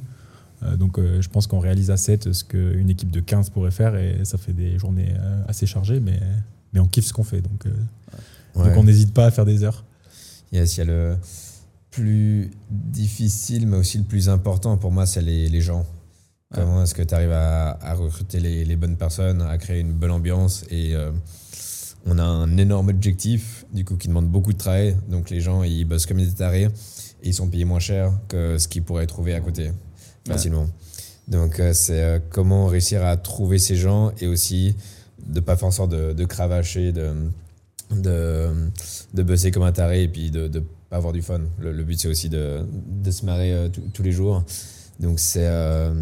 Euh, 0.66 0.76
donc 0.76 0.98
euh, 0.98 1.20
je 1.22 1.28
pense 1.28 1.46
qu'on 1.46 1.58
réalise 1.60 1.90
à 1.90 1.96
7 1.96 2.32
ce 2.32 2.44
qu'une 2.44 2.90
équipe 2.90 3.10
de 3.10 3.20
15 3.20 3.50
pourrait 3.50 3.70
faire 3.70 3.96
et 3.96 4.24
ça 4.24 4.36
fait 4.38 4.52
des 4.52 4.78
journées 4.78 5.14
euh, 5.18 5.42
assez 5.48 5.66
chargées, 5.66 6.00
mais, 6.00 6.20
mais 6.72 6.80
on 6.80 6.86
kiffe 6.86 7.06
ce 7.06 7.12
qu'on 7.12 7.24
fait. 7.24 7.40
Donc, 7.40 7.64
Ouais. 8.54 8.64
donc 8.68 8.76
on 8.78 8.84
n'hésite 8.84 9.12
pas 9.12 9.26
à 9.26 9.30
faire 9.30 9.44
des 9.44 9.62
heures. 9.64 9.84
Yes, 10.50 10.76
il 10.76 10.78
y 10.78 10.82
a 10.82 10.86
le 10.86 11.16
plus 11.90 12.50
difficile, 12.70 13.66
mais 13.66 13.76
aussi 13.76 13.98
le 13.98 14.04
plus 14.04 14.28
important 14.30 14.76
pour 14.78 14.90
moi, 14.92 15.04
c'est 15.06 15.20
les, 15.22 15.48
les 15.48 15.60
gens. 15.60 15.84
Comment 16.54 16.82
est-ce 16.84 16.94
que 16.94 17.02
tu 17.02 17.12
arrives 17.14 17.32
à, 17.32 17.70
à 17.82 17.94
recruter 17.94 18.40
les, 18.40 18.64
les 18.64 18.76
bonnes 18.76 18.96
personnes, 18.96 19.42
à 19.42 19.58
créer 19.58 19.80
une 19.80 19.92
bonne 19.92 20.12
ambiance 20.12 20.64
et 20.70 20.94
euh, 20.94 21.10
on 22.06 22.18
a 22.18 22.22
un 22.22 22.56
énorme 22.56 22.88
objectif, 22.88 23.66
du 23.74 23.84
coup, 23.84 23.96
qui 23.96 24.08
demande 24.08 24.28
beaucoup 24.30 24.52
de 24.52 24.58
travail. 24.58 24.96
Donc 25.10 25.28
les 25.28 25.40
gens, 25.40 25.62
ils 25.64 25.84
bossent 25.84 26.06
comme 26.06 26.18
des 26.18 26.30
tarés 26.32 26.64
et 27.22 27.28
ils 27.28 27.34
sont 27.34 27.48
payés 27.48 27.64
moins 27.64 27.80
cher 27.80 28.12
que 28.28 28.56
ce 28.58 28.68
qu'ils 28.68 28.84
pourraient 28.84 29.06
trouver 29.06 29.34
à 29.34 29.40
côté 29.40 29.72
facilement. 30.32 30.68
Donc 31.28 31.58
euh, 31.58 31.72
c'est 31.72 32.02
euh, 32.02 32.18
comment 32.30 32.66
réussir 32.66 33.04
à 33.04 33.16
trouver 33.16 33.58
ces 33.58 33.76
gens 33.76 34.12
et 34.20 34.26
aussi 34.26 34.76
de 35.26 35.40
pas 35.40 35.56
faire 35.56 35.68
en 35.68 35.72
sorte 35.72 35.90
de, 35.90 36.12
de 36.12 36.24
cravacher, 36.24 36.92
de, 36.92 37.12
de, 37.90 38.48
de 39.12 39.22
bosser 39.22 39.50
comme 39.50 39.64
un 39.64 39.72
taré 39.72 40.04
et 40.04 40.08
puis 40.08 40.30
de, 40.30 40.46
de 40.46 40.62
pas 40.88 40.96
avoir 40.98 41.12
du 41.12 41.22
fun. 41.22 41.40
Le, 41.58 41.82
but 41.82 41.98
c'est 41.98 42.08
aussi 42.08 42.28
de, 42.28 42.60
de 43.02 43.10
se 43.10 43.24
marrer 43.24 43.52
euh, 43.52 43.68
tous- 43.92 44.02
les 44.04 44.12
jours. 44.12 44.44
Donc 45.00 45.18
c'est 45.18 45.46
euh, 45.46 45.92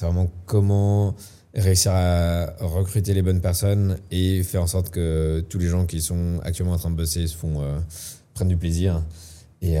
vraiment 0.00 0.30
comment 0.44 1.14
réussir 1.54 1.92
à 1.94 2.52
recruter 2.60 3.14
les 3.14 3.22
bonnes 3.22 3.40
personnes 3.40 3.96
et 4.10 4.42
faire 4.42 4.62
en 4.62 4.66
sorte 4.66 4.90
que 4.90 5.42
tous 5.48 5.58
les 5.58 5.68
gens 5.68 5.86
qui 5.86 6.02
sont 6.02 6.38
actuellement 6.44 6.74
en 6.74 6.78
train 6.78 6.90
de 6.90 6.96
bosser 6.96 7.26
se 7.26 7.36
prennent 8.34 8.48
du 8.48 8.58
plaisir. 8.58 9.02
Et, 9.62 9.78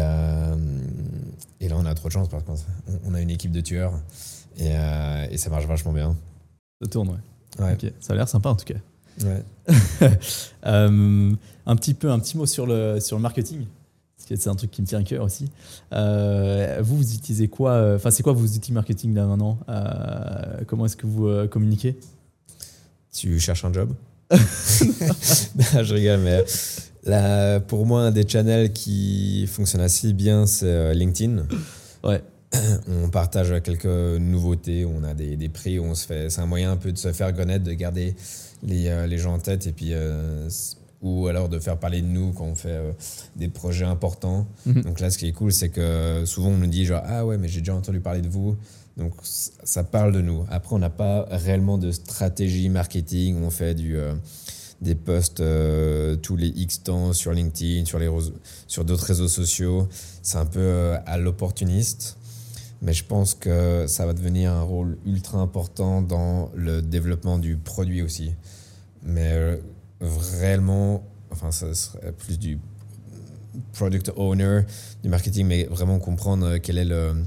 et 1.60 1.68
là 1.68 1.76
on 1.78 1.86
a 1.86 1.94
trop 1.94 2.08
de 2.08 2.12
chance 2.12 2.28
par 2.28 2.44
contre. 2.44 2.62
On, 2.88 3.10
on 3.12 3.14
a 3.14 3.20
une 3.20 3.30
équipe 3.30 3.52
de 3.52 3.60
tueurs 3.60 3.92
et, 4.58 4.70
euh, 4.74 5.26
et 5.30 5.36
ça 5.36 5.50
marche 5.50 5.66
vachement 5.66 5.92
bien. 5.92 6.16
Ça 6.80 6.88
tourne, 6.88 7.08
ouais. 7.10 7.90
Ça 8.00 8.12
a 8.12 8.16
l'air 8.16 8.28
sympa 8.28 8.50
en 8.50 8.56
tout 8.56 8.66
cas. 8.66 8.74
Ouais. 9.24 9.42
Euh, 10.66 11.32
un 11.66 11.76
petit 11.76 11.94
peu, 11.94 12.10
un 12.10 12.18
petit 12.18 12.36
mot 12.36 12.44
sur 12.44 12.66
le, 12.66 12.98
sur 12.98 13.16
le 13.16 13.22
marketing. 13.22 13.66
Parce 14.16 14.28
que 14.28 14.34
c'est 14.36 14.50
un 14.50 14.56
truc 14.56 14.72
qui 14.72 14.82
me 14.82 14.86
tient 14.86 14.98
à 14.98 15.04
cœur 15.04 15.22
aussi. 15.22 15.48
Euh, 15.92 16.78
vous, 16.82 16.96
vous 16.96 17.14
utilisez 17.14 17.46
quoi 17.46 17.94
Enfin, 17.94 18.10
c'est 18.10 18.24
quoi 18.24 18.32
vos 18.32 18.44
outils 18.46 18.72
marketing 18.72 19.14
là 19.14 19.26
maintenant 19.26 19.58
Comment 20.66 20.86
est-ce 20.86 20.96
que 20.96 21.06
vous 21.06 21.46
communiquez? 21.48 21.96
Tu 23.12 23.38
cherches 23.38 23.64
un 23.64 23.72
job? 23.72 23.92
Non, 24.30 25.82
Je 25.84 25.94
rigole, 25.94 26.20
mais 26.20 26.44
là, 27.06 27.60
pour 27.60 27.86
moi, 27.86 28.02
un 28.02 28.10
des 28.10 28.26
channels 28.28 28.72
qui 28.72 29.46
fonctionne 29.46 29.80
assez 29.82 30.12
bien, 30.12 30.46
c'est 30.46 30.66
euh, 30.66 30.92
LinkedIn. 30.94 31.44
Ouais. 32.04 32.22
On 33.04 33.08
partage 33.08 33.52
quelques 33.64 33.86
nouveautés, 33.86 34.84
on 34.84 35.02
a 35.02 35.12
des, 35.14 35.36
des 35.36 35.48
prix, 35.48 35.80
on 35.80 35.94
se 35.96 36.06
fait. 36.06 36.30
C'est 36.30 36.40
un 36.40 36.46
moyen 36.46 36.70
un 36.70 36.76
peu 36.76 36.92
de 36.92 36.98
se 36.98 37.12
faire 37.12 37.34
connaître, 37.34 37.64
de 37.64 37.72
garder 37.72 38.14
les, 38.62 38.86
euh, 38.88 39.06
les 39.08 39.18
gens 39.18 39.34
en 39.34 39.38
tête 39.40 39.66
et 39.66 39.72
puis. 39.72 39.88
euh, 39.92 40.48
ou 41.02 41.26
alors 41.26 41.48
de 41.48 41.58
faire 41.58 41.76
parler 41.78 42.00
de 42.00 42.06
nous 42.06 42.32
quand 42.32 42.44
on 42.46 42.54
fait 42.54 42.70
euh, 42.70 42.92
des 43.36 43.48
projets 43.48 43.84
importants. 43.84 44.46
Mhm. 44.64 44.82
Donc 44.82 45.00
là, 45.00 45.10
ce 45.10 45.18
qui 45.18 45.26
est 45.28 45.32
cool, 45.32 45.52
c'est 45.52 45.68
que 45.68 46.22
souvent 46.24 46.48
on 46.48 46.56
nous 46.56 46.66
dit 46.66 46.84
genre 46.86 47.02
ah 47.04 47.26
ouais 47.26 47.36
mais 47.38 47.48
j'ai 47.48 47.60
déjà 47.60 47.74
entendu 47.74 48.00
parler 48.00 48.22
de 48.22 48.28
vous. 48.28 48.56
Donc 48.96 49.12
ça 49.22 49.84
parle 49.84 50.12
de 50.12 50.22
nous. 50.22 50.46
Après, 50.50 50.74
on 50.74 50.78
n'a 50.78 50.88
pas 50.90 51.26
réellement 51.30 51.76
de 51.76 51.90
stratégie 51.90 52.68
marketing. 52.70 53.42
On 53.44 53.50
fait 53.50 53.74
du 53.74 53.96
euh, 53.98 54.14
des 54.80 54.94
posts 54.94 55.40
euh, 55.40 56.16
tous 56.16 56.36
les 56.36 56.48
X 56.48 56.82
temps 56.82 57.12
sur 57.12 57.32
LinkedIn, 57.32 57.84
sur 57.84 58.00
sur 58.66 58.84
d'autres 58.84 59.04
réseaux 59.04 59.28
sociaux. 59.28 59.88
C'est 60.22 60.38
un 60.38 60.46
peu 60.46 60.60
euh, 60.60 60.98
à 61.06 61.18
l'opportuniste. 61.18 62.18
Mais 62.82 62.92
je 62.92 63.04
pense 63.04 63.34
que 63.34 63.86
ça 63.86 64.04
va 64.04 64.12
devenir 64.12 64.52
un 64.52 64.62
rôle 64.62 64.98
ultra 65.06 65.38
important 65.38 66.02
dans 66.02 66.50
le 66.54 66.82
développement 66.82 67.38
du 67.38 67.56
produit 67.56 68.02
aussi. 68.02 68.34
Mais 69.02 69.32
euh, 69.32 69.56
réellement, 70.40 71.02
enfin, 71.30 71.50
ça 71.52 71.74
serait 71.74 72.12
plus 72.12 72.38
du 72.38 72.58
product 73.72 74.12
owner, 74.16 74.60
du 75.02 75.08
marketing, 75.08 75.46
mais 75.46 75.64
vraiment 75.64 75.98
comprendre 75.98 76.58
quel 76.58 76.76
est 76.76 76.84
le, 76.84 77.24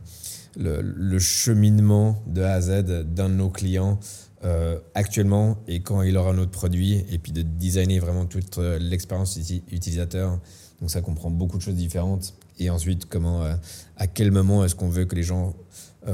le 0.55 1.19
cheminement 1.19 2.21
de 2.27 2.43
A 2.43 2.53
à 2.53 2.61
Z 2.61 2.83
d'un 3.05 3.29
de 3.29 3.33
nos 3.33 3.49
clients 3.49 3.99
euh, 4.43 4.79
actuellement 4.93 5.57
et 5.67 5.81
quand 5.81 6.01
il 6.01 6.15
aura 6.17 6.33
notre 6.33 6.51
produit, 6.51 7.05
et 7.09 7.17
puis 7.17 7.31
de 7.31 7.41
designer 7.41 7.99
vraiment 7.99 8.25
toute 8.25 8.57
euh, 8.57 8.79
l'expérience 8.79 9.37
uti- 9.37 9.63
utilisateur. 9.71 10.39
Donc 10.79 10.89
ça 10.91 11.01
comprend 11.01 11.29
beaucoup 11.29 11.57
de 11.57 11.61
choses 11.61 11.75
différentes. 11.75 12.33
Et 12.57 12.69
ensuite, 12.69 13.05
comment, 13.05 13.43
euh, 13.43 13.55
à 13.97 14.07
quel 14.07 14.31
moment 14.31 14.63
est-ce 14.63 14.75
qu'on 14.75 14.89
veut 14.89 15.05
que 15.05 15.15
les 15.15 15.23
gens 15.23 15.53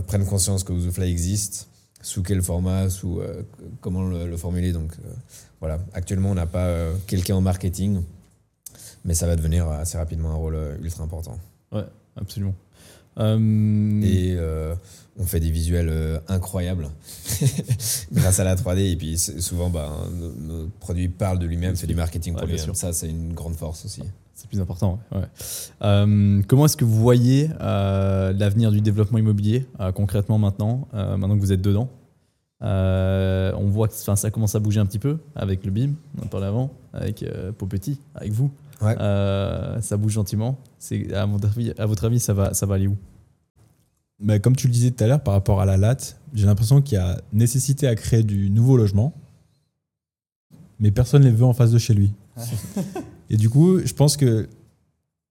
prennent 0.07 0.25
conscience 0.25 0.63
que 0.63 0.73
Ouzofly 0.73 1.11
existe, 1.11 1.67
sous 2.01 2.23
quel 2.23 2.41
format, 2.41 2.89
sous 2.89 3.21
comment 3.81 4.03
le, 4.07 4.27
le 4.27 4.37
formuler? 4.37 4.71
Donc 4.71 4.91
voilà, 5.59 5.79
actuellement, 5.93 6.31
on 6.31 6.35
n'a 6.35 6.47
pas 6.47 6.89
quelqu'un 7.05 7.35
en 7.35 7.41
marketing, 7.41 8.01
mais 9.03 9.13
ça 9.13 9.27
va 9.27 9.35
devenir 9.35 9.67
assez 9.67 9.97
rapidement 9.97 10.31
un 10.31 10.35
rôle 10.35 10.57
ultra 10.81 11.03
important. 11.03 11.37
Absolument. 12.15 12.55
Euh, 13.17 14.01
Et 14.01 14.35
euh, 14.37 14.75
on 15.17 15.23
fait 15.25 15.39
des 15.39 15.51
visuels 15.51 15.89
euh, 15.89 16.19
incroyables 16.27 16.89
grâce 18.11 18.39
à 18.39 18.43
la 18.43 18.55
3D. 18.55 18.91
Et 18.91 18.95
puis 18.95 19.17
souvent, 19.17 19.69
bah, 19.69 19.89
nos, 20.13 20.31
nos 20.31 20.67
produits 20.79 21.07
parlent 21.09 21.39
de 21.39 21.45
lui-même, 21.45 21.75
c'est 21.75 21.87
du 21.87 21.95
marketing 21.95 22.33
Ouais, 22.33 22.39
pour 22.39 22.47
bien 22.47 22.55
lui-même. 22.57 22.75
sûr. 22.75 22.75
Ça, 22.75 22.93
c'est 22.93 23.09
une 23.09 23.33
grande 23.33 23.55
force 23.55 23.85
aussi. 23.85 24.01
C'est 24.33 24.49
plus 24.49 24.59
important. 24.59 24.99
ouais. 25.13 25.21
Euh, 25.81 26.41
comment 26.47 26.65
est-ce 26.65 26.75
que 26.75 26.83
vous 26.83 26.99
voyez 27.01 27.49
euh, 27.61 28.33
l'avenir 28.33 28.69
du 28.71 28.81
développement 28.81 29.17
immobilier 29.17 29.65
euh, 29.79 29.93
concrètement 29.93 30.37
maintenant, 30.37 30.87
maintenant 30.93 31.35
que 31.35 31.41
vous 31.41 31.53
êtes 31.53 31.61
dedans? 31.61 31.89
On 32.61 33.67
voit 33.69 33.87
que 33.87 33.93
ça 33.93 34.31
commence 34.31 34.55
à 34.55 34.59
bouger 34.59 34.79
un 34.81 34.85
petit 34.85 34.99
peu 34.99 35.19
avec 35.35 35.63
le 35.63 35.71
BIM, 35.71 35.91
on 36.19 36.23
en 36.25 36.27
parlait 36.27 36.47
avant, 36.47 36.71
avec 36.93 37.23
Popetit, 37.57 37.99
avec 38.15 38.31
vous. 38.33 38.51
Ouais. 38.81 38.95
Euh, 38.99 39.79
ça 39.81 39.97
bouge 39.97 40.13
gentiment. 40.13 40.57
C'est 40.79 41.13
à 41.13 41.25
votre 41.25 41.47
avis, 41.47 41.73
à 41.77 41.85
votre 41.85 42.03
avis 42.05 42.19
ça 42.19 42.33
va, 42.33 42.53
ça 42.53 42.65
va 42.65 42.75
aller 42.75 42.87
où? 42.87 42.97
Mais 44.19 44.39
comme 44.39 44.55
tu 44.55 44.67
le 44.67 44.73
disais 44.73 44.91
tout 44.91 45.03
à 45.03 45.07
l'heure, 45.07 45.21
par 45.23 45.33
rapport 45.33 45.59
à 45.61 45.65
la 45.65 45.77
latte, 45.77 46.17
j'ai 46.33 46.45
l'impression 46.45 46.81
qu'il 46.81 46.95
y 46.97 47.01
a 47.01 47.19
nécessité 47.33 47.87
à 47.87 47.95
créer 47.95 48.23
du 48.23 48.49
nouveau 48.49 48.77
logement, 48.77 49.13
mais 50.79 50.91
personne 50.91 51.21
ne 51.23 51.27
les 51.29 51.33
veut 51.35 51.45
en 51.45 51.53
face 51.53 51.71
de 51.71 51.77
chez 51.77 51.93
lui. 51.93 52.11
Et 53.29 53.37
du 53.37 53.49
coup, 53.49 53.79
je 53.79 53.93
pense 53.93 54.17
que 54.17 54.47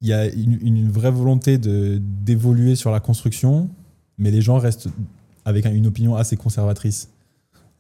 il 0.00 0.08
y 0.08 0.12
a 0.12 0.26
une, 0.30 0.58
une 0.60 0.90
vraie 0.90 1.10
volonté 1.10 1.56
de 1.56 1.98
d'évoluer 2.00 2.76
sur 2.76 2.90
la 2.90 3.00
construction, 3.00 3.70
mais 4.18 4.30
les 4.30 4.42
gens 4.42 4.58
restent 4.58 4.88
avec 5.46 5.64
un- 5.66 5.72
une 5.72 5.86
opinion 5.86 6.16
assez 6.16 6.36
conservatrice, 6.36 7.08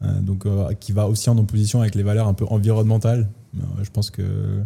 Euh, 0.02 0.20
donc 0.20 0.44
euh, 0.44 0.72
qui 0.74 0.92
va 0.92 1.06
aussi 1.08 1.30
en 1.30 1.38
opposition 1.38 1.80
avec 1.80 1.94
les 1.94 2.02
valeurs 2.02 2.26
un 2.28 2.34
peu 2.34 2.44
environnementales. 2.50 3.28
Je 3.82 3.90
pense 3.90 4.10
que 4.10 4.60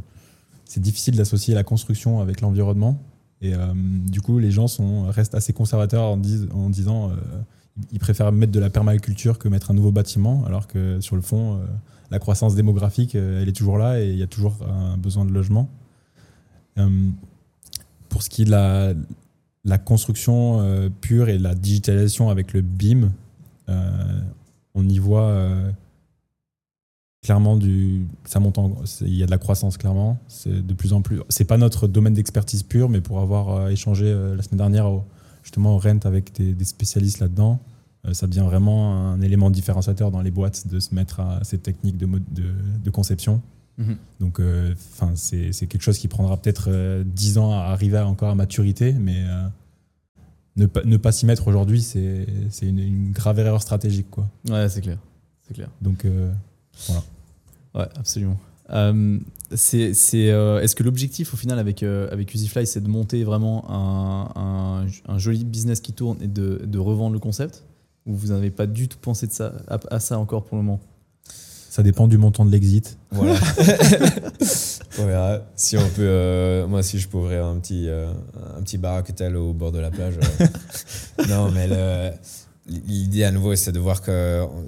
c'est 0.68 0.80
difficile 0.80 1.16
d'associer 1.16 1.54
la 1.54 1.64
construction 1.64 2.20
avec 2.20 2.40
l'environnement. 2.40 3.02
Et 3.40 3.54
euh, 3.54 3.72
du 3.74 4.20
coup, 4.20 4.38
les 4.38 4.50
gens 4.52 4.68
sont, 4.68 5.04
restent 5.10 5.34
assez 5.34 5.52
conservateurs 5.52 6.04
en, 6.04 6.16
dis- 6.16 6.46
en 6.52 6.70
disant 6.70 7.10
euh, 7.10 7.14
ils 7.90 7.98
préfèrent 7.98 8.30
mettre 8.32 8.52
de 8.52 8.60
la 8.60 8.70
permaculture 8.70 9.38
que 9.38 9.48
mettre 9.48 9.70
un 9.70 9.74
nouveau 9.74 9.92
bâtiment, 9.92 10.44
alors 10.44 10.66
que 10.66 11.00
sur 11.00 11.16
le 11.16 11.22
fond, 11.22 11.54
euh, 11.54 11.66
la 12.10 12.18
croissance 12.18 12.54
démographique, 12.54 13.14
euh, 13.14 13.40
elle 13.42 13.48
est 13.48 13.52
toujours 13.52 13.78
là 13.78 14.00
et 14.00 14.10
il 14.10 14.18
y 14.18 14.22
a 14.22 14.26
toujours 14.26 14.56
un 14.68 14.96
besoin 14.96 15.24
de 15.24 15.32
logement. 15.32 15.68
Pour 18.08 18.22
ce 18.22 18.30
qui 18.30 18.42
est 18.42 18.44
de 18.44 18.52
la, 18.52 18.92
la 19.64 19.78
construction 19.78 20.62
pure 21.00 21.28
et 21.28 21.38
la 21.38 21.56
digitalisation 21.56 22.30
avec 22.30 22.52
le 22.52 22.60
BIM, 22.60 23.10
on 24.74 24.88
y 24.88 24.98
voit 25.00 25.34
clairement 27.22 27.56
du. 27.56 28.06
Ça 28.24 28.40
monte 28.40 28.58
Il 29.02 29.14
y 29.14 29.22
a 29.22 29.26
de 29.26 29.30
la 29.30 29.38
croissance, 29.38 29.76
clairement. 29.76 30.18
C'est 30.28 30.64
de 30.66 30.74
plus 30.74 30.92
en 30.92 31.02
plus. 31.02 31.20
C'est 31.28 31.44
pas 31.44 31.58
notre 31.58 31.86
domaine 31.88 32.14
d'expertise 32.14 32.62
pure, 32.62 32.88
mais 32.88 33.00
pour 33.00 33.20
avoir 33.20 33.50
euh, 33.50 33.68
échangé 33.70 34.06
euh, 34.06 34.34
la 34.36 34.42
semaine 34.42 34.58
dernière 34.58 34.86
au- 34.86 35.04
justement 35.42 35.74
au 35.74 35.78
Rent 35.78 36.00
avec 36.04 36.32
des, 36.34 36.52
des 36.52 36.64
spécialistes 36.64 37.20
là-dedans, 37.20 37.60
euh, 38.06 38.12
ça 38.14 38.26
devient 38.26 38.44
vraiment 38.44 38.94
un 39.12 39.20
élément 39.20 39.50
différenciateur 39.50 40.10
dans 40.10 40.20
les 40.22 40.30
boîtes 40.30 40.66
de 40.68 40.78
se 40.80 40.94
mettre 40.94 41.20
à 41.20 41.40
ces 41.44 41.58
techniques 41.58 41.96
de, 41.96 42.06
mode- 42.06 42.32
de, 42.32 42.44
de 42.84 42.90
conception. 42.90 43.40
Mhm. 43.78 43.96
Donc, 44.20 44.40
enfin, 44.40 45.12
c'est 45.14 45.52
c'est 45.52 45.66
quelque 45.68 45.82
chose 45.82 45.98
qui 45.98 46.08
prendra 46.08 46.36
peut-être 46.36 46.66
euh, 46.68 47.04
10 47.06 47.38
ans 47.38 47.52
à 47.52 47.58
arriver 47.72 47.98
encore 47.98 48.30
à 48.30 48.34
maturité, 48.34 48.92
mais 48.92 49.22
ne 50.56 50.66
pas, 50.66 50.82
ne 50.84 50.96
pas 50.96 51.12
s'y 51.12 51.26
mettre 51.26 51.46
aujourd'hui, 51.46 51.80
c'est 51.82 52.26
c'est 52.50 52.66
une, 52.66 52.80
une 52.80 53.12
grave 53.12 53.38
erreur 53.38 53.62
stratégique. 53.62 54.10
Quoi. 54.10 54.28
Ouais, 54.48 54.68
c'est 54.68 54.80
clair. 54.80 54.98
C'est 55.46 55.54
clair. 55.54 55.70
Donc, 55.80 56.04
euh, 56.90 57.78
Ouais, 57.80 57.88
absolument. 57.96 58.38
Euh, 58.70 59.18
c'est, 59.54 59.94
c'est, 59.94 60.30
euh, 60.30 60.60
est-ce 60.60 60.74
que 60.76 60.82
l'objectif 60.82 61.32
au 61.32 61.36
final 61.36 61.58
avec, 61.58 61.82
euh, 61.82 62.08
avec 62.12 62.34
Usifly, 62.34 62.66
c'est 62.66 62.80
de 62.82 62.88
monter 62.88 63.24
vraiment 63.24 63.64
un, 63.70 64.30
un, 64.82 64.86
un 65.06 65.18
joli 65.18 65.44
business 65.44 65.80
qui 65.80 65.92
tourne 65.92 66.18
et 66.22 66.26
de, 66.26 66.60
de 66.64 66.78
revendre 66.78 67.12
le 67.14 67.18
concept? 67.18 67.64
Ou 68.06 68.14
vous 68.14 68.28
n'avez 68.28 68.50
pas 68.50 68.66
du 68.66 68.88
tout 68.88 68.98
pensé 69.00 69.26
de 69.26 69.32
ça, 69.32 69.52
à, 69.68 69.78
à 69.90 70.00
ça 70.00 70.18
encore 70.18 70.44
pour 70.44 70.56
le 70.58 70.62
moment? 70.64 70.80
Ça 71.70 71.82
dépend 71.82 72.08
du 72.08 72.18
montant 72.18 72.44
de 72.44 72.50
l'exit. 72.50 72.98
Voilà. 73.10 73.38
on 74.98 75.06
verra 75.06 75.40
si 75.54 75.76
on 75.76 75.88
peut. 75.90 76.02
euh, 76.02 76.66
moi, 76.66 76.82
si 76.82 76.98
je 76.98 77.06
peux 77.08 77.18
ouvrir 77.18 77.44
un 77.46 77.58
petit, 77.58 77.88
un 77.88 78.62
petit 78.62 78.78
bar 78.78 78.96
à 78.96 79.02
cocktail 79.02 79.36
au 79.36 79.52
bord 79.52 79.70
de 79.72 79.78
la 79.78 79.90
plage. 79.90 80.14
non, 81.28 81.50
mais 81.52 81.68
le- 81.68 82.10
l'idée 82.86 83.24
à 83.24 83.30
nouveau, 83.30 83.54
c'est 83.54 83.72
de 83.72 83.78
voir 83.78 84.02
que. 84.02 84.42
On, 84.42 84.64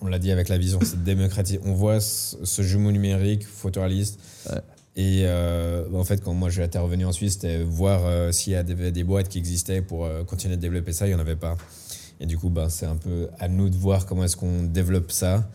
on 0.00 0.06
l'a 0.06 0.18
dit 0.18 0.30
avec 0.30 0.48
la 0.48 0.58
vision, 0.58 0.78
c'est 0.82 0.98
de 1.00 1.04
démocratiser. 1.04 1.60
On 1.64 1.72
voit 1.74 2.00
ce, 2.00 2.36
ce 2.44 2.62
jumeau 2.62 2.90
numérique 2.92 3.46
photoréaliste. 3.46 4.18
Ouais. 4.50 4.60
Et 4.96 5.22
euh, 5.24 5.84
en 5.94 6.04
fait, 6.04 6.22
quand 6.22 6.34
moi 6.34 6.50
j'étais 6.50 6.78
revenu 6.78 7.04
en 7.06 7.12
Suisse, 7.12 7.34
c'était 7.34 7.62
voir 7.62 8.04
euh, 8.04 8.32
s'il 8.32 8.52
y 8.52 8.56
avait 8.56 8.90
des 8.92 9.04
boîtes 9.04 9.28
qui 9.28 9.38
existaient 9.38 9.82
pour 9.82 10.04
euh, 10.04 10.24
continuer 10.24 10.56
de 10.56 10.60
développer 10.60 10.92
ça. 10.92 11.06
Il 11.06 11.10
n'y 11.10 11.14
en 11.14 11.20
avait 11.20 11.36
pas. 11.36 11.56
Et 12.18 12.26
du 12.26 12.36
coup, 12.36 12.50
ben, 12.50 12.68
c'est 12.68 12.86
un 12.86 12.96
peu 12.96 13.28
à 13.38 13.48
nous 13.48 13.68
de 13.70 13.76
voir 13.76 14.04
comment 14.04 14.24
est-ce 14.24 14.36
qu'on 14.36 14.64
développe 14.64 15.10
ça, 15.12 15.48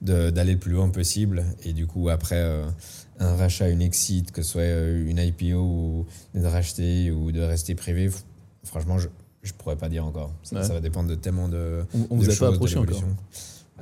d'aller 0.00 0.54
le 0.54 0.58
plus 0.58 0.72
loin 0.72 0.88
possible. 0.88 1.44
Et 1.64 1.72
du 1.72 1.86
coup, 1.86 2.08
après 2.08 2.40
un 3.20 3.36
rachat, 3.36 3.68
une 3.68 3.82
exit, 3.82 4.32
que 4.32 4.42
ce 4.42 4.50
soit 4.50 4.64
une 4.66 5.18
IPO 5.18 5.56
ou 5.58 6.06
de 6.34 6.44
racheter 6.44 7.12
ou 7.12 7.30
de 7.30 7.40
rester 7.40 7.76
privé, 7.76 8.10
franchement, 8.64 8.98
je 8.98 9.06
ne 9.06 9.52
pourrais 9.58 9.76
pas 9.76 9.88
dire 9.88 10.04
encore. 10.04 10.32
Ça, 10.42 10.56
Ouais. 10.56 10.64
ça 10.64 10.72
va 10.74 10.80
dépendre 10.80 11.08
de 11.08 11.14
tellement 11.14 11.48
de, 11.48 11.84
On, 11.94 12.06
on 12.10 12.16
de 12.18 12.24
vous 12.24 12.30
a 12.30 12.34
pas 12.34 12.48
approché 12.52 12.78
encore 12.78 13.00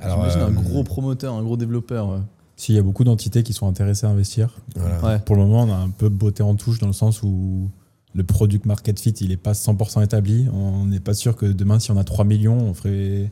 l'évolution. 0.05 0.31
J'imagine 0.39 0.41
un 0.41 0.59
euh, 0.59 0.63
gros 0.63 0.83
promoteur, 0.83 1.33
un 1.33 1.43
gros 1.43 1.57
développeur. 1.57 2.09
ouais. 2.09 2.19
S'il 2.55 2.73
y 2.75 2.79
a 2.79 2.81
beaucoup 2.81 3.03
d'entités 3.03 3.43
qui 3.43 3.53
sont 3.53 3.67
intéressées 3.67 4.07
à 4.07 4.09
investir, 4.09 4.55
Voilà. 4.75 5.03
Ouais. 5.03 5.19
pour 5.19 5.35
le 5.35 5.43
moment, 5.43 5.63
on 5.63 5.71
a 5.71 5.75
un 5.77 5.89
peu 5.91 6.09
botté 6.09 6.41
en 6.41 6.55
touche 6.55 6.79
dans 6.79 6.87
le 6.87 6.93
sens 6.93 7.21
où 7.21 7.69
le 8.15 8.23
product 8.23 8.65
market 8.65 8.99
fit, 8.99 9.11
il 9.11 9.29
n'est 9.29 9.37
pas 9.37 9.51
100% 9.53 10.03
établi. 10.03 10.47
On 10.51 10.85
n'est 10.85 10.99
pas 10.99 11.13
sûr 11.13 11.35
que 11.35 11.45
demain, 11.45 11.77
si 11.79 11.91
on 11.91 11.97
a 11.97 12.03
3 12.03 12.25
millions, 12.25 12.57
on 12.57 12.73
ferait, 12.73 13.31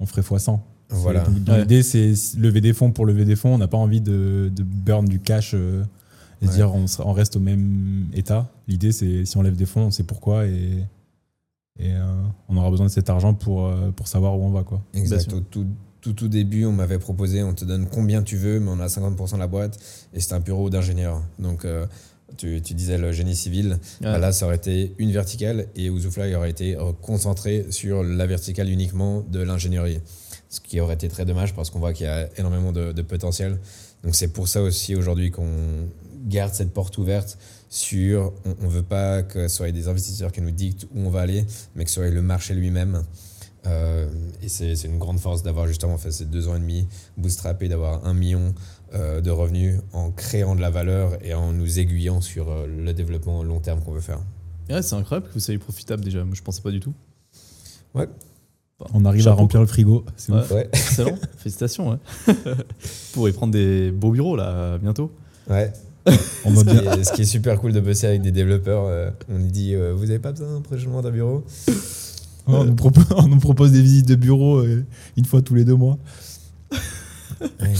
on 0.00 0.06
ferait 0.06 0.22
x100. 0.22 0.58
Voilà. 0.90 1.22
Ouais. 1.28 1.60
L'idée, 1.60 1.82
c'est 1.84 2.12
lever 2.36 2.60
des 2.60 2.72
fonds 2.72 2.90
pour 2.90 3.06
lever 3.06 3.24
des 3.24 3.36
fonds. 3.36 3.54
On 3.54 3.58
n'a 3.58 3.68
pas 3.68 3.76
envie 3.76 4.00
de, 4.00 4.50
de 4.52 4.62
burn 4.64 5.04
du 5.04 5.20
cash 5.20 5.52
euh, 5.54 5.84
et 6.42 6.46
Ouais. 6.46 6.52
dire 6.54 6.72
on, 6.74 7.12
reste 7.12 7.36
au 7.36 7.40
même 7.40 8.06
état. 8.14 8.50
L'idée, 8.66 8.90
c'est 8.90 9.24
si 9.24 9.36
on 9.36 9.42
lève 9.42 9.54
des 9.56 9.66
fonds, 9.66 9.82
on 9.82 9.90
sait 9.92 10.02
pourquoi 10.04 10.46
et, 10.46 10.84
et 11.78 11.92
euh, 11.94 12.22
on 12.48 12.56
aura 12.56 12.70
besoin 12.70 12.86
de 12.86 12.90
cet 12.90 13.10
argent 13.10 13.34
pour, 13.34 13.66
euh, 13.66 13.90
pour 13.94 14.08
savoir 14.08 14.36
où 14.38 14.42
on 14.44 14.50
va. 14.50 14.62
Quoi. 14.64 14.80
Exact. 14.94 15.28
sûr. 15.30 15.34
Au 15.38 15.40
tout, 15.40 15.66
tout, 16.08 16.12
tout 16.14 16.28
début, 16.28 16.64
on 16.64 16.72
m'avait 16.72 16.98
proposé, 16.98 17.42
on 17.42 17.54
te 17.54 17.64
donne 17.64 17.86
combien 17.86 18.22
tu 18.22 18.36
veux, 18.36 18.60
mais 18.60 18.70
on 18.70 18.80
a 18.80 18.86
50% 18.86 19.34
de 19.34 19.38
la 19.38 19.46
boîte, 19.46 19.78
et 20.14 20.20
c'était 20.20 20.34
un 20.34 20.40
bureau 20.40 20.70
d'ingénieur. 20.70 21.22
Donc, 21.38 21.64
euh, 21.64 21.86
tu, 22.36 22.60
tu 22.62 22.74
disais 22.74 22.98
le 22.98 23.12
génie 23.12 23.36
civil. 23.36 23.70
Ouais. 23.70 23.78
Bah 24.00 24.18
là, 24.18 24.32
ça 24.32 24.46
aurait 24.46 24.56
été 24.56 24.94
une 24.98 25.12
verticale, 25.12 25.66
et 25.76 25.90
Ouzufly 25.90 26.34
aurait 26.34 26.50
été 26.50 26.76
concentré 27.02 27.66
sur 27.70 28.02
la 28.02 28.26
verticale 28.26 28.70
uniquement 28.70 29.20
de 29.20 29.40
l'ingénierie. 29.40 30.00
Ce 30.48 30.60
qui 30.60 30.80
aurait 30.80 30.94
été 30.94 31.08
très 31.08 31.24
dommage, 31.24 31.54
parce 31.54 31.70
qu'on 31.70 31.78
voit 31.78 31.92
qu'il 31.92 32.06
y 32.06 32.08
a 32.08 32.28
énormément 32.38 32.72
de, 32.72 32.92
de 32.92 33.02
potentiel. 33.02 33.58
Donc, 34.02 34.14
c'est 34.14 34.28
pour 34.28 34.48
ça 34.48 34.62
aussi 34.62 34.94
aujourd'hui 34.94 35.30
qu'on 35.30 35.88
garde 36.26 36.54
cette 36.54 36.72
porte 36.72 36.96
ouverte 36.98 37.38
sur, 37.70 38.32
on 38.44 38.64
ne 38.64 38.70
veut 38.70 38.82
pas 38.82 39.22
que 39.22 39.48
ce 39.48 39.56
soit 39.56 39.70
des 39.72 39.88
investisseurs 39.88 40.32
qui 40.32 40.40
nous 40.40 40.50
dictent 40.50 40.84
où 40.94 41.00
on 41.00 41.10
va 41.10 41.20
aller, 41.20 41.44
mais 41.74 41.84
que 41.84 41.90
ce 41.90 41.96
soit 41.96 42.08
le 42.08 42.22
marché 42.22 42.54
lui-même. 42.54 43.04
Euh, 43.66 44.08
et 44.42 44.48
c'est 44.48 44.76
c'est 44.76 44.88
une 44.88 44.98
grande 44.98 45.18
force 45.18 45.42
d'avoir 45.42 45.66
justement 45.66 45.98
fait 45.98 46.12
ces 46.12 46.24
deux 46.24 46.48
ans 46.48 46.54
et 46.56 46.60
demi 46.60 46.86
bootstrappé, 47.16 47.68
d'avoir 47.68 48.04
un 48.06 48.14
million 48.14 48.54
euh, 48.94 49.20
de 49.20 49.30
revenus 49.30 49.80
en 49.92 50.10
créant 50.10 50.54
de 50.54 50.60
la 50.60 50.70
valeur 50.70 51.18
et 51.24 51.34
en 51.34 51.52
nous 51.52 51.78
aiguillant 51.78 52.20
sur 52.20 52.50
euh, 52.50 52.66
le 52.66 52.94
développement 52.94 53.42
long 53.42 53.58
terme 53.60 53.80
qu'on 53.82 53.92
veut 53.92 54.00
faire. 54.00 54.20
Ouais, 54.70 54.82
c'est 54.82 54.94
incroyable 54.94 55.28
que 55.28 55.34
vous 55.34 55.40
soyez 55.40 55.58
profitable 55.58 56.04
déjà. 56.04 56.24
Moi, 56.24 56.34
je 56.34 56.42
pensais 56.42 56.62
pas 56.62 56.70
du 56.70 56.80
tout. 56.80 56.94
On 58.94 59.04
arrive 59.04 59.26
à 59.26 59.32
remplir 59.32 59.60
le 59.60 59.66
frigo. 59.66 60.04
C'est 60.16 60.32
Ouais. 60.32 60.52
Ouais, 60.52 60.68
Excellent. 60.72 61.16
Félicitations. 61.38 61.90
Ouais. 61.90 61.96
vous 62.28 62.32
pourrez 63.12 63.32
prendre 63.32 63.52
des 63.52 63.90
beaux 63.90 64.12
bureaux 64.12 64.36
là 64.36 64.78
bientôt. 64.78 65.10
ouais. 65.50 65.72
On 66.46 66.54
Ce 66.56 66.64
bien. 66.64 66.78
qui, 66.80 66.86
est, 67.00 67.04
ce 67.04 67.12
qui 67.12 67.22
est 67.22 67.26
super 67.26 67.60
cool 67.60 67.72
de 67.72 67.80
bosser 67.80 68.06
avec 68.06 68.22
des 68.22 68.30
développeurs, 68.30 68.84
euh, 68.86 69.10
on 69.28 69.38
nous 69.38 69.48
dit 69.50 69.74
euh, 69.74 69.92
vous 69.94 70.06
n'avez 70.06 70.20
pas 70.20 70.32
besoin 70.32 70.58
prochainement 70.62 71.02
d'un 71.02 71.10
bureau? 71.10 71.44
On, 72.48 72.64
nous 72.64 72.74
propose, 72.74 73.04
on 73.16 73.28
nous 73.28 73.38
propose 73.38 73.72
des 73.72 73.82
visites 73.82 74.06
de 74.08 74.14
bureau 74.16 74.58
euh, 74.58 74.84
une 75.16 75.24
fois 75.24 75.42
tous 75.42 75.54
les 75.54 75.64
deux 75.64 75.76
mois. 75.76 75.98
Ouais. 77.40 77.72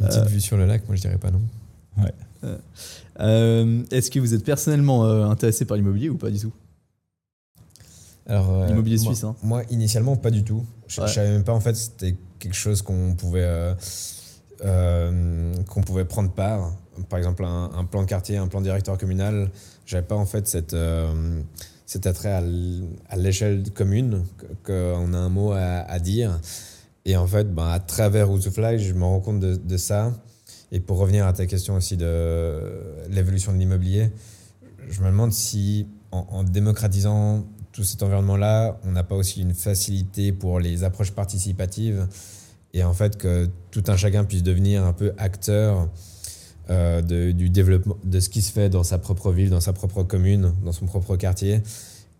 Une 0.00 0.06
petite 0.06 0.26
vue 0.28 0.40
sur 0.40 0.56
le 0.56 0.64
lac, 0.64 0.86
moi 0.88 0.96
je 0.96 1.02
dirais 1.02 1.18
pas 1.18 1.30
non. 1.30 1.42
Euh, 3.20 3.82
Est-ce 3.90 4.10
que 4.10 4.18
vous 4.18 4.32
êtes 4.34 4.42
personnellement 4.44 5.04
euh, 5.04 5.26
intéressé 5.26 5.64
par 5.66 5.76
l'immobilier 5.76 6.08
ou 6.08 6.16
pas 6.16 6.30
du 6.30 6.38
tout? 6.38 6.52
Alors, 8.26 8.50
euh, 8.54 8.66
L'immobilier 8.68 8.96
moi- 8.96 9.04
suisse, 9.12 9.24
hein. 9.24 9.36
Moi, 9.42 9.62
initialement, 9.70 10.16
pas 10.16 10.30
du 10.30 10.44
tout. 10.44 10.64
Je, 10.88 11.00
Ouais. 11.02 11.08
je 11.08 11.12
savais 11.12 11.30
même 11.30 11.44
pas, 11.44 11.52
en 11.52 11.60
fait, 11.60 11.74
c'était 11.74 12.16
quelque 12.38 12.54
chose 12.56 12.80
qu'on 12.82 13.14
pouvait, 13.14 13.42
euh, 13.44 13.74
euh, 14.64 15.52
qu'on 15.68 15.82
pouvait 15.82 16.04
prendre 16.06 16.30
part. 16.30 16.72
Par 17.08 17.18
exemple, 17.18 17.44
un, 17.44 17.70
un 17.74 17.84
plan 17.84 18.02
de 18.02 18.06
quartier, 18.08 18.36
un 18.38 18.48
plan 18.48 18.60
directeur 18.60 18.96
communal. 18.96 19.50
J'avais 19.86 20.06
pas, 20.06 20.16
en 20.16 20.26
fait, 20.26 20.48
cette, 20.48 20.72
euh, 20.74 21.42
cet 21.86 22.06
attrait 22.06 22.32
à 23.08 23.16
l'échelle 23.16 23.64
commune, 23.74 24.24
qu'on 24.64 25.12
a 25.12 25.18
un 25.18 25.28
mot 25.28 25.52
à, 25.52 25.98
dire. 25.98 26.40
Et 27.04 27.16
en 27.16 27.26
fait, 27.26 27.52
ben, 27.52 27.68
à 27.68 27.80
travers 27.80 28.30
Ouzufly, 28.30 28.78
je 28.78 28.92
me 28.94 29.04
rends 29.04 29.20
compte 29.20 29.40
de, 29.40 29.56
de 29.56 29.76
ça. 29.76 30.12
Et 30.70 30.80
pour 30.80 30.98
revenir 30.98 31.26
à 31.26 31.32
ta 31.32 31.46
question 31.46 31.74
aussi 31.74 31.96
de 31.96 32.62
l'évolution 33.10 33.52
de 33.52 33.58
l'immobilier, 33.58 34.10
je 34.88 35.00
me 35.02 35.06
demande 35.06 35.32
si, 35.32 35.86
en, 36.12 36.26
en 36.30 36.44
démocratisant 36.44 37.44
tout 37.72 37.84
cet 37.84 38.02
environnement-là, 38.02 38.78
on 38.84 38.92
n'a 38.92 39.02
pas 39.02 39.16
aussi 39.16 39.40
une 39.40 39.54
facilité 39.54 40.32
pour 40.32 40.60
les 40.60 40.84
approches 40.84 41.12
participatives 41.12 42.06
et 42.74 42.84
en 42.84 42.94
fait 42.94 43.16
que 43.16 43.48
tout 43.70 43.84
un 43.88 43.96
chacun 43.96 44.24
puisse 44.24 44.42
devenir 44.42 44.84
un 44.84 44.92
peu 44.92 45.12
acteur 45.18 45.88
euh, 46.72 47.02
de, 47.02 47.32
du 47.32 47.48
développement, 47.50 47.96
de 48.04 48.18
ce 48.20 48.28
qui 48.28 48.40
se 48.42 48.50
fait 48.52 48.68
dans 48.70 48.82
sa 48.84 48.98
propre 48.98 49.30
ville, 49.32 49.50
dans 49.50 49.60
sa 49.60 49.72
propre 49.72 50.02
commune, 50.02 50.52
dans 50.64 50.72
son 50.72 50.86
propre 50.86 51.16
quartier 51.16 51.60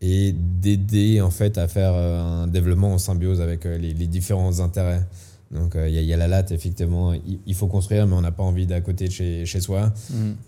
et 0.01 0.33
d'aider 0.63 1.21
en 1.21 1.31
fait 1.31 1.59
à 1.59 1.67
faire 1.69 1.93
euh, 1.95 2.43
un 2.43 2.47
développement 2.47 2.93
en 2.95 2.99
symbiose 2.99 3.41
avec 3.41 3.65
euh, 3.67 3.79
les, 3.79 3.95
les 3.95 4.07
différents 4.07 4.61
intérêts. 4.61 5.03
Donc 5.53 5.77
euh, 5.77 5.89
il 5.89 5.95
y, 5.95 5.99
a- 5.99 6.01
il 6.01 6.07
y 6.07 6.13
a 6.13 6.17
la 6.17 6.29
latte, 6.29 6.51
effectivement, 6.51 7.13
il, 7.13 7.39
il 7.47 7.55
faut 7.55 7.67
construire, 7.69 8.07
mais 8.07 8.15
on 8.15 8.21
n'a 8.23 8.33
pas 8.33 8.43
envie 8.43 8.67
d'à 8.67 8.81
côté 8.81 9.07
de 9.09 9.13
chez, 9.13 9.45
chez 9.47 9.61
soi. 9.61 9.93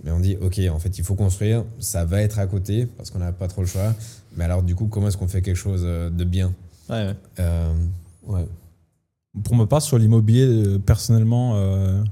Mais 0.02 0.10
on 0.10 0.18
dit, 0.20 0.36
ok, 0.40 0.58
en 0.72 0.78
fait, 0.78 0.98
il 0.98 1.04
faut 1.04 1.14
construire, 1.14 1.64
ça 1.78 2.04
va 2.04 2.20
être 2.22 2.38
à 2.38 2.46
côté 2.46 2.86
parce 2.86 3.10
qu'on 3.10 3.18
n'a 3.20 3.32
pas 3.32 3.46
trop 3.48 3.60
le 3.60 3.66
choix. 3.68 3.94
Mais 4.36 4.44
alors, 4.44 4.62
du 4.62 4.74
coup, 4.74 4.86
comment 4.86 5.08
est-ce 5.08 5.16
qu'on 5.18 5.28
fait 5.28 5.42
quelque 5.42 5.62
chose 5.68 5.82
de 5.82 6.24
bien? 6.24 6.52
Ouais, 6.90 7.06
ouais. 7.06 7.14
Euh, 7.38 7.72
ouais. 8.26 8.46
Pour 9.44 9.54
ma 9.56 9.66
part, 9.66 9.82
sur 9.82 9.98
l'immobilier, 9.98 10.78
personnellement, 10.86 11.52
euh, 11.56 12.02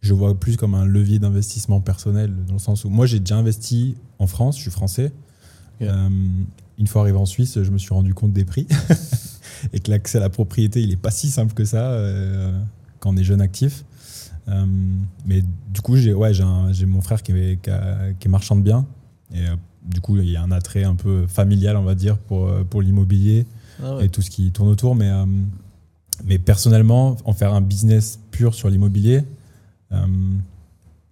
je 0.00 0.14
vois 0.14 0.38
plus 0.38 0.56
comme 0.56 0.74
un 0.74 0.84
levier 0.84 1.18
d'investissement 1.18 1.80
personnel, 1.80 2.32
dans 2.46 2.54
le 2.54 2.58
sens 2.58 2.84
où 2.84 2.88
moi, 2.90 3.06
j'ai 3.06 3.20
déjà 3.20 3.36
investi 3.36 3.96
en 4.18 4.26
France, 4.26 4.56
je 4.56 4.62
suis 4.62 4.70
français. 4.70 5.12
Euh, 5.82 6.08
une 6.78 6.86
fois 6.86 7.02
arrivé 7.02 7.18
en 7.18 7.26
Suisse, 7.26 7.60
je 7.62 7.70
me 7.70 7.78
suis 7.78 7.92
rendu 7.92 8.14
compte 8.14 8.32
des 8.32 8.44
prix 8.44 8.66
et 9.72 9.80
que 9.80 9.90
l'accès 9.90 10.18
à 10.18 10.20
la 10.20 10.28
propriété, 10.30 10.80
il 10.82 10.90
n'est 10.90 10.96
pas 10.96 11.10
si 11.10 11.28
simple 11.30 11.54
que 11.54 11.64
ça 11.64 11.90
euh, 11.90 12.56
quand 13.00 13.10
on 13.12 13.16
est 13.16 13.24
jeune 13.24 13.40
actif. 13.40 13.84
Euh, 14.48 14.64
mais 15.26 15.42
du 15.72 15.80
coup, 15.80 15.96
j'ai 15.96 16.14
ouais, 16.14 16.32
j'ai 16.32 16.86
mon 16.86 17.00
frère 17.00 17.22
qui 17.22 17.32
est, 17.32 17.60
qui 17.62 17.70
a- 17.70 18.12
qui 18.18 18.28
est 18.28 18.30
marchand 18.30 18.56
de 18.56 18.62
biens. 18.62 18.86
Et 19.34 19.44
du 19.84 20.00
coup, 20.00 20.16
il 20.16 20.30
y 20.30 20.36
a 20.36 20.42
un 20.42 20.50
attrait 20.52 20.84
un 20.84 20.94
peu 20.94 21.26
familial, 21.26 21.76
on 21.76 21.82
va 21.84 21.94
dire, 21.94 22.16
pour, 22.18 22.48
pour 22.70 22.80
l'immobilier 22.82 23.46
Ah 23.82 23.96
ouais. 23.96 24.06
et 24.06 24.08
tout 24.08 24.22
ce 24.22 24.30
qui 24.30 24.50
tourne 24.52 24.68
autour. 24.68 24.94
Mais, 24.94 25.10
mais 26.24 26.38
personnellement, 26.38 27.16
en 27.24 27.32
faire 27.34 27.52
un 27.54 27.60
business 27.60 28.18
pur 28.30 28.54
sur 28.54 28.70
l'immobilier, 28.70 29.22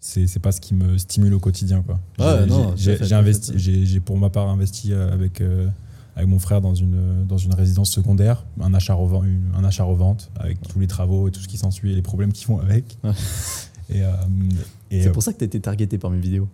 c'est 0.00 0.26
c'est 0.26 0.38
pas 0.40 0.52
ce 0.52 0.60
qui 0.60 0.74
me 0.74 0.98
stimule 0.98 1.34
au 1.34 1.40
quotidien. 1.40 1.82
Quoi. 1.82 1.98
Ouais, 2.18 2.46
J'ai- 2.76 3.12
investi, 3.14 3.52
j'ai 3.56 4.00
pour 4.00 4.18
ma 4.18 4.30
part 4.30 4.48
investi 4.48 4.92
euh, 4.92 5.12
avec, 5.12 5.40
euh, 5.40 5.68
avec 6.14 6.28
mon 6.28 6.38
frère 6.38 6.60
dans 6.60 6.74
une, 6.74 7.24
dans 7.26 7.38
une 7.38 7.54
résidence 7.54 7.90
secondaire, 7.90 8.44
un 8.60 8.72
achat, 8.74 8.94
revente, 8.94 9.24
un 9.56 9.64
achat 9.64 9.84
revente 9.84 10.30
avec 10.38 10.58
tous 10.68 10.78
les 10.78 10.86
travaux 10.86 11.28
et 11.28 11.30
tout 11.30 11.40
ce 11.40 11.48
qui 11.48 11.56
s'ensuit 11.58 11.92
et 11.92 11.94
les 11.94 12.02
problèmes 12.02 12.32
qui 12.32 12.44
vont 12.46 12.58
avec. 12.60 12.96
Ouais. 13.04 13.10
Et, 13.88 14.02
euh, 14.02 14.10
et, 14.90 15.02
C'est 15.02 15.10
euh, 15.10 15.12
pour 15.12 15.22
ça 15.22 15.32
que 15.32 15.38
tu 15.38 15.44
été 15.44 15.60
targeté 15.60 15.96
par 15.96 16.10
mes 16.10 16.18
vidéos. 16.18 16.48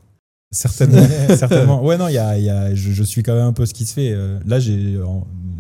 certainement, 0.50 1.02
certainement. 1.34 1.82
Ouais, 1.82 1.96
non, 1.96 2.08
il 2.08 2.12
y 2.12 2.18
a, 2.18 2.38
y 2.38 2.50
a- 2.50 2.74
je, 2.74 2.92
je 2.92 3.02
suis 3.02 3.22
quand 3.22 3.32
même 3.34 3.46
un 3.46 3.54
peu 3.54 3.64
ce 3.64 3.72
qui 3.72 3.86
se 3.86 3.94
fait. 3.94 4.12
Euh, 4.12 4.38
Là, 4.44 4.60
j'ai, 4.60 4.98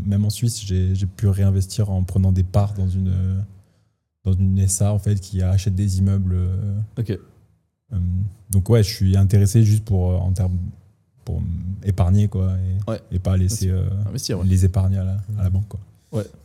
même 0.04 0.22
en 0.26 0.28
Suisse, 0.28 0.62
j'ai 0.66 1.06
pu 1.16 1.28
réinvestir 1.28 1.88
en 1.88 2.02
prenant 2.02 2.30
des 2.30 2.42
parts 2.42 2.74
dans 2.74 2.90
une, 2.90 3.08
euh, 3.08 3.40
dans 4.24 4.32
une 4.32 4.66
SA 4.68 4.92
en 4.92 4.98
fait 4.98 5.20
qui 5.20 5.42
achète 5.42 5.74
des 5.74 5.98
immeubles. 5.98 6.34
euh, 6.34 6.78
Ok. 6.98 7.10
euh, 7.10 7.96
donc 8.50 8.68
ouais, 8.70 8.82
je 8.82 8.94
suis 8.94 9.16
intéressé 9.16 9.62
juste 9.64 9.84
pour 9.84 10.12
euh, 10.12 10.16
en 10.16 10.32
termes 10.32 10.56
pour 11.24 11.40
épargner 11.84 12.28
quoi 12.28 12.52
et, 12.56 12.90
Ouais. 12.90 13.00
et 13.12 13.18
pas 13.18 13.36
laisser 13.36 13.70
euh, 13.70 13.84
Investir, 14.06 14.40
ouais. 14.40 14.46
les 14.46 14.64
épargner 14.64 14.98
à 14.98 15.04
la, 15.04 15.16
à 15.38 15.42
la 15.44 15.50
banque 15.50 15.68
quoi. 15.68 15.80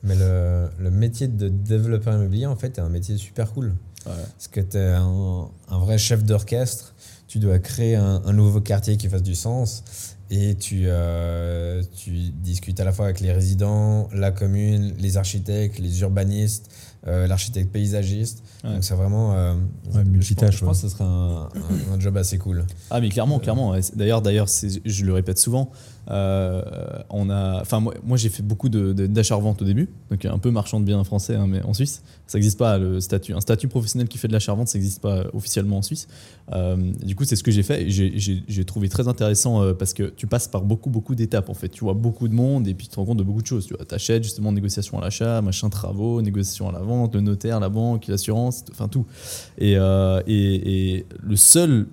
Mais 0.04 0.16
le, 0.16 0.70
le 0.80 0.90
métier 0.92 1.28
de 1.28 1.50
développeur 1.50 2.14
immobilier, 2.16 2.46
en 2.46 2.56
fait, 2.56 2.78
est 2.78 2.82
un 2.82 2.88
métier 2.88 3.18
super 3.18 3.52
cool. 3.52 3.74
Ouais. 4.06 4.14
Parce 4.16 4.48
que 4.48 4.62
tu 4.62 4.78
es 4.78 4.92
un, 4.94 5.50
un 5.68 5.78
vrai 5.80 5.98
chef 5.98 6.24
d'orchestre. 6.24 6.96
Tu 7.28 7.40
dois 7.40 7.60
créer 7.60 7.98
un, 7.98 8.22
un 8.26 8.32
nouveau 8.32 8.62
quartier 8.62 8.96
qui 8.96 9.10
fasse 9.10 9.24
du 9.24 9.36
sens. 9.36 9.84
Et 10.30 10.56
tu, 10.56 10.84
euh, 10.86 11.84
tu 11.98 12.12
discutes 12.12 12.80
à 12.80 12.86
la 12.86 12.94
fois 12.94 13.06
avec 13.08 13.20
les 13.20 13.34
résidents, 13.34 14.08
la 14.14 14.32
commune, 14.32 14.94
les 15.00 15.18
architectes, 15.18 15.80
les 15.80 16.00
urbanistes, 16.00 16.72
euh, 17.06 17.28
l'architecte 17.28 17.72
paysagiste. 17.72 18.44
Ouais. 18.64 18.74
Donc 18.74 18.84
c'est 18.84 18.96
vraiment... 18.96 19.34
euh, 19.36 19.54
Ouais, 19.94 20.02
je 20.04 20.10
multitâche, 20.10 20.50
pense- 20.50 20.60
Je 20.60 20.66
pense 20.66 20.82
que 20.82 20.88
ce 20.90 20.94
serait 20.96 21.04
un, 21.04 21.50
un- 21.92 21.94
un 21.96 22.00
job 22.00 22.18
assez 22.18 22.38
cool. 22.38 22.66
Ah 22.90 23.00
mais 23.02 23.10
clairement, 23.10 23.40
clairement. 23.40 23.70
ouais. 23.72 23.82
C'est- 23.82 23.96
D'ailleurs, 23.98 24.22
d'ailleurs, 24.22 24.48
je 24.86 25.06
le 25.06 25.14
répète 25.14 25.38
souvent. 25.38 25.72
Euh, 26.10 26.62
on 27.10 27.30
a, 27.30 27.62
enfin 27.62 27.80
moi, 27.80 27.94
moi, 28.04 28.18
j'ai 28.18 28.30
fait 28.30 28.44
beaucoup 28.44 28.70
d'achat-revente 28.70 29.62
au 29.62 29.66
début, 29.66 29.90
donc 30.10 30.24
un 30.26 30.38
peu 30.38 30.52
marchand 30.52 30.80
de 30.80 30.86
biens 30.86 31.04
français, 31.04 31.36
hein, 31.36 31.48
mais 31.48 31.62
en 31.64 31.74
Suisse, 31.74 32.02
ça 32.28 32.38
n'existe 32.38 32.58
pas 32.58 32.78
le 32.78 33.00
statut, 33.00 33.34
un 33.34 33.42
statut 33.42 33.68
professionnel 33.68 34.08
qui 34.08 34.18
fait 34.18 34.28
de 34.28 34.34
l'achat-revente, 34.34 34.68
ça 34.68 34.78
n'existe 34.78 35.02
pas 35.02 35.26
officiellement 35.34 35.78
en 35.78 35.82
Suisse. 35.82 36.08
Euh, 36.54 36.78
du 37.04 37.16
coup, 37.16 37.26
c'est 37.26 37.36
ce 37.36 37.44
que 37.44 37.52
j'ai 37.52 37.64
fait 37.64 37.90
j'ai, 37.90 38.66
trouvé 38.66 38.90
très 38.90 39.08
intéressant 39.08 39.62
euh, 39.62 39.74
parce 39.74 39.94
que 39.94 40.04
tu 40.04 40.28
passes 40.28 40.48
par 40.48 40.62
beaucoup, 40.62 40.90
beaucoup 40.90 41.16
d'étapes 41.16 41.50
en 41.50 41.54
fait. 41.54 41.70
Tu 41.70 41.84
vois 41.84 41.94
beaucoup 41.94 42.28
de 42.28 42.34
monde 42.34 42.68
et 42.68 42.74
puis 42.74 42.88
tu 42.88 42.94
te 42.94 43.00
rends 43.00 43.06
compte 43.06 43.18
de 43.18 43.24
beaucoup 43.24 43.42
de 43.42 43.48
choses. 43.48 43.66
Tu 43.68 43.74
vois, 43.74 43.86
t'achètes 43.86 44.24
justement 44.24 44.52
négociation 44.52 44.98
à 45.00 45.02
l'achat, 45.02 45.42
machin 45.42 45.70
travaux, 45.70 46.22
négociation 46.22 46.70
à 46.70 46.72
la 46.72 46.80
vente, 46.80 47.16
le 47.16 47.22
notaire, 47.22 47.60
la 47.60 47.70
banque, 47.70 48.08
l'assurance, 48.08 48.64
enfin 48.72 48.88
tout. 48.88 49.06
Euh, 49.62 50.22
et 50.28 51.06
le 51.22 51.36
seul 51.36 51.88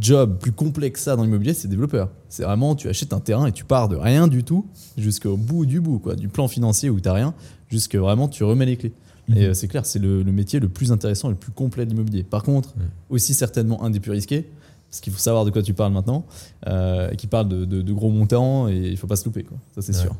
job 0.00 0.38
plus 0.38 0.52
complexe 0.52 1.00
que 1.00 1.04
ça 1.04 1.16
dans 1.16 1.22
l'immobilier, 1.24 1.54
c'est 1.54 1.68
développeur. 1.68 2.10
C'est 2.28 2.42
vraiment, 2.44 2.74
tu 2.74 2.88
achètes 2.88 3.12
un 3.12 3.20
terrain 3.20 3.46
et 3.46 3.52
tu 3.52 3.64
pars 3.64 3.88
de 3.88 3.96
rien 3.96 4.28
du 4.28 4.44
tout 4.44 4.66
jusqu'au 4.96 5.36
bout 5.36 5.66
du 5.66 5.80
bout, 5.80 5.98
quoi, 5.98 6.14
du 6.16 6.28
plan 6.28 6.48
financier 6.48 6.90
où 6.90 7.00
tu 7.00 7.08
rien, 7.08 7.34
jusque 7.68 7.94
vraiment 7.96 8.28
tu 8.28 8.44
remets 8.44 8.66
les 8.66 8.76
clés. 8.76 8.92
Et 9.34 9.44
euh, 9.46 9.54
c'est 9.54 9.68
clair, 9.68 9.84
c'est 9.84 9.98
le, 9.98 10.22
le 10.22 10.32
métier 10.32 10.58
le 10.60 10.68
plus 10.70 10.90
intéressant 10.92 11.28
et 11.28 11.32
le 11.32 11.36
plus 11.38 11.52
complet 11.52 11.84
de 11.84 11.90
l'immobilier. 11.90 12.22
Par 12.22 12.42
contre, 12.42 12.74
aussi 13.10 13.34
certainement 13.34 13.82
un 13.84 13.90
des 13.90 14.00
plus 14.00 14.10
risqués, 14.12 14.48
parce 14.90 15.00
qu'il 15.00 15.12
faut 15.12 15.18
savoir 15.18 15.44
de 15.44 15.50
quoi 15.50 15.62
tu 15.62 15.74
parles 15.74 15.92
maintenant, 15.92 16.24
euh, 16.66 17.10
qui 17.14 17.26
parle 17.26 17.48
de, 17.48 17.64
de- 17.66 17.82
de 17.82 17.92
gros 17.92 18.10
montants 18.10 18.68
et 18.68 18.76
il 18.88 18.96
faut 18.96 19.06
pas 19.06 19.16
se 19.16 19.26
louper, 19.26 19.42
quoi. 19.44 19.58
ça 19.74 19.82
c'est 19.82 19.94
Ouais. 19.94 20.00
sûr. 20.02 20.16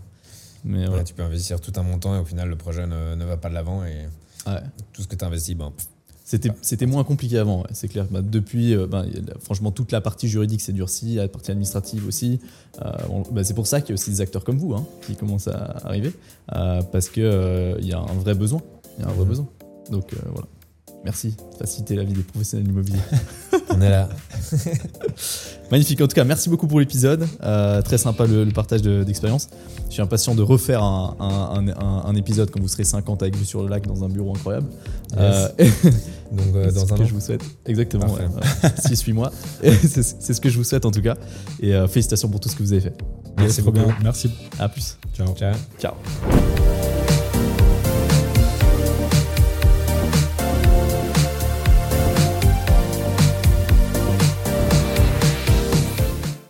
Mais 0.64 0.86
Voilà, 0.86 1.04
tu 1.04 1.14
peux 1.14 1.22
investir 1.22 1.60
tout 1.60 1.72
un 1.76 1.82
montant 1.82 2.14
et 2.16 2.18
au 2.18 2.24
final, 2.24 2.48
le 2.50 2.56
projet 2.56 2.86
ne, 2.86 3.14
ne 3.14 3.24
va 3.24 3.36
pas 3.38 3.48
de 3.48 3.54
l'avant. 3.54 3.82
Et 3.84 4.06
Ouais. 4.46 4.60
tout 4.92 5.02
ce 5.02 5.08
que 5.08 5.14
tu 5.16 5.24
investis, 5.24 5.56
ben, 5.56 5.70
pff, 5.74 5.86
C'était, 6.30 6.50
c'était 6.60 6.84
moins 6.84 7.04
compliqué 7.04 7.38
avant, 7.38 7.60
ouais, 7.62 7.68
c'est 7.72 7.88
clair. 7.88 8.04
Bah, 8.10 8.20
depuis, 8.22 8.74
euh, 8.74 8.86
bah, 8.86 9.02
franchement, 9.40 9.70
toute 9.70 9.92
la 9.92 10.02
partie 10.02 10.28
juridique 10.28 10.60
s'est 10.60 10.74
durcie, 10.74 11.14
la 11.14 11.26
partie 11.26 11.52
administrative 11.52 12.06
aussi. 12.06 12.38
Euh, 12.82 12.90
on- 13.08 13.22
bah, 13.32 13.44
c'est 13.44 13.54
pour 13.54 13.66
ça 13.66 13.80
qu'il 13.80 13.90
y 13.90 13.92
a 13.92 13.94
aussi 13.94 14.10
des 14.10 14.20
acteurs 14.20 14.44
comme 14.44 14.58
vous 14.58 14.74
hein, 14.74 14.84
qui 15.06 15.16
commencent 15.16 15.48
à 15.48 15.78
arriver, 15.86 16.12
euh, 16.54 16.82
parce 16.92 17.08
qu'il 17.08 17.22
il 17.80 17.86
y 17.86 17.94
a 17.94 17.98
un 17.98 18.14
vrai 18.22 18.34
besoin. 18.34 18.60
Il 18.98 19.04
y 19.04 19.06
a 19.06 19.08
un 19.08 19.12
vrai 19.12 19.22
Mhm. 19.24 19.28
besoin. 19.30 19.48
Donc 19.90 20.10
voilà. 20.30 20.46
Merci 21.04 21.28
de 21.52 21.56
faciliter 21.58 21.94
la 21.96 22.04
vie 22.04 22.12
des 22.12 22.22
professionnels 22.22 22.64
de 22.66 22.70
l'immobilier. 22.70 22.98
on 23.70 23.80
est 23.80 23.88
là. 23.88 24.08
Magnifique. 25.70 26.00
En 26.00 26.06
tout 26.08 26.14
cas, 26.14 26.24
merci 26.24 26.48
beaucoup 26.48 26.66
pour 26.66 26.80
l'épisode. 26.80 27.26
Euh, 27.42 27.80
très 27.82 27.98
sympa 27.98 28.26
le, 28.26 28.44
le 28.44 28.50
partage 28.50 28.82
de- 28.82 29.04
d'expérience. 29.04 29.48
Je 29.88 29.94
suis 29.94 30.02
impatient 30.02 30.34
de 30.34 30.42
refaire 30.42 30.82
un, 30.82 31.16
un- 31.20 31.68
un- 31.68 32.02
un 32.04 32.14
épisode 32.16 32.50
quand 32.50 32.60
vous 32.60 32.68
serez 32.68 32.84
50 32.84 33.22
avec 33.22 33.36
vue 33.36 33.44
sur 33.44 33.62
le 33.62 33.68
lac 33.68 33.86
dans 33.86 34.02
un 34.04 34.08
bureau 34.08 34.34
incroyable. 34.34 34.66
Yes. 35.12 35.20
Euh, 35.20 35.48
Donc, 36.32 36.46
euh, 36.56 36.64
C'est 36.68 36.74
dans 36.74 36.86
ce 36.86 36.92
un 36.92 36.96
que 36.96 37.02
an. 37.02 37.06
je 37.06 37.14
vous 37.14 37.20
souhaite. 37.20 37.42
Exactement. 37.64 38.12
Ouais, 38.12 38.26
6-8 38.90 39.12
mois. 39.14 39.32
Et 39.62 39.72
C'est 39.72 40.02
ce 40.34 40.40
que 40.40 40.48
je 40.50 40.58
vous 40.58 40.64
souhaite 40.64 40.84
en 40.84 40.90
tout 40.90 41.02
cas. 41.02 41.16
Et 41.60 41.74
euh, 41.74 41.86
félicitations 41.88 42.28
pour 42.28 42.40
tout 42.40 42.48
ce 42.48 42.56
que 42.56 42.62
vous 42.62 42.72
avez 42.72 42.82
fait. 42.82 42.94
Merci 43.38 43.62
beaucoup. 43.62 43.78
bien. 43.78 43.96
Merci. 44.02 44.30
À 44.58 44.68
plus. 44.68 44.98
Ciao. 45.16 45.32
Ciao. 45.34 45.54
Ciao. 45.78 45.94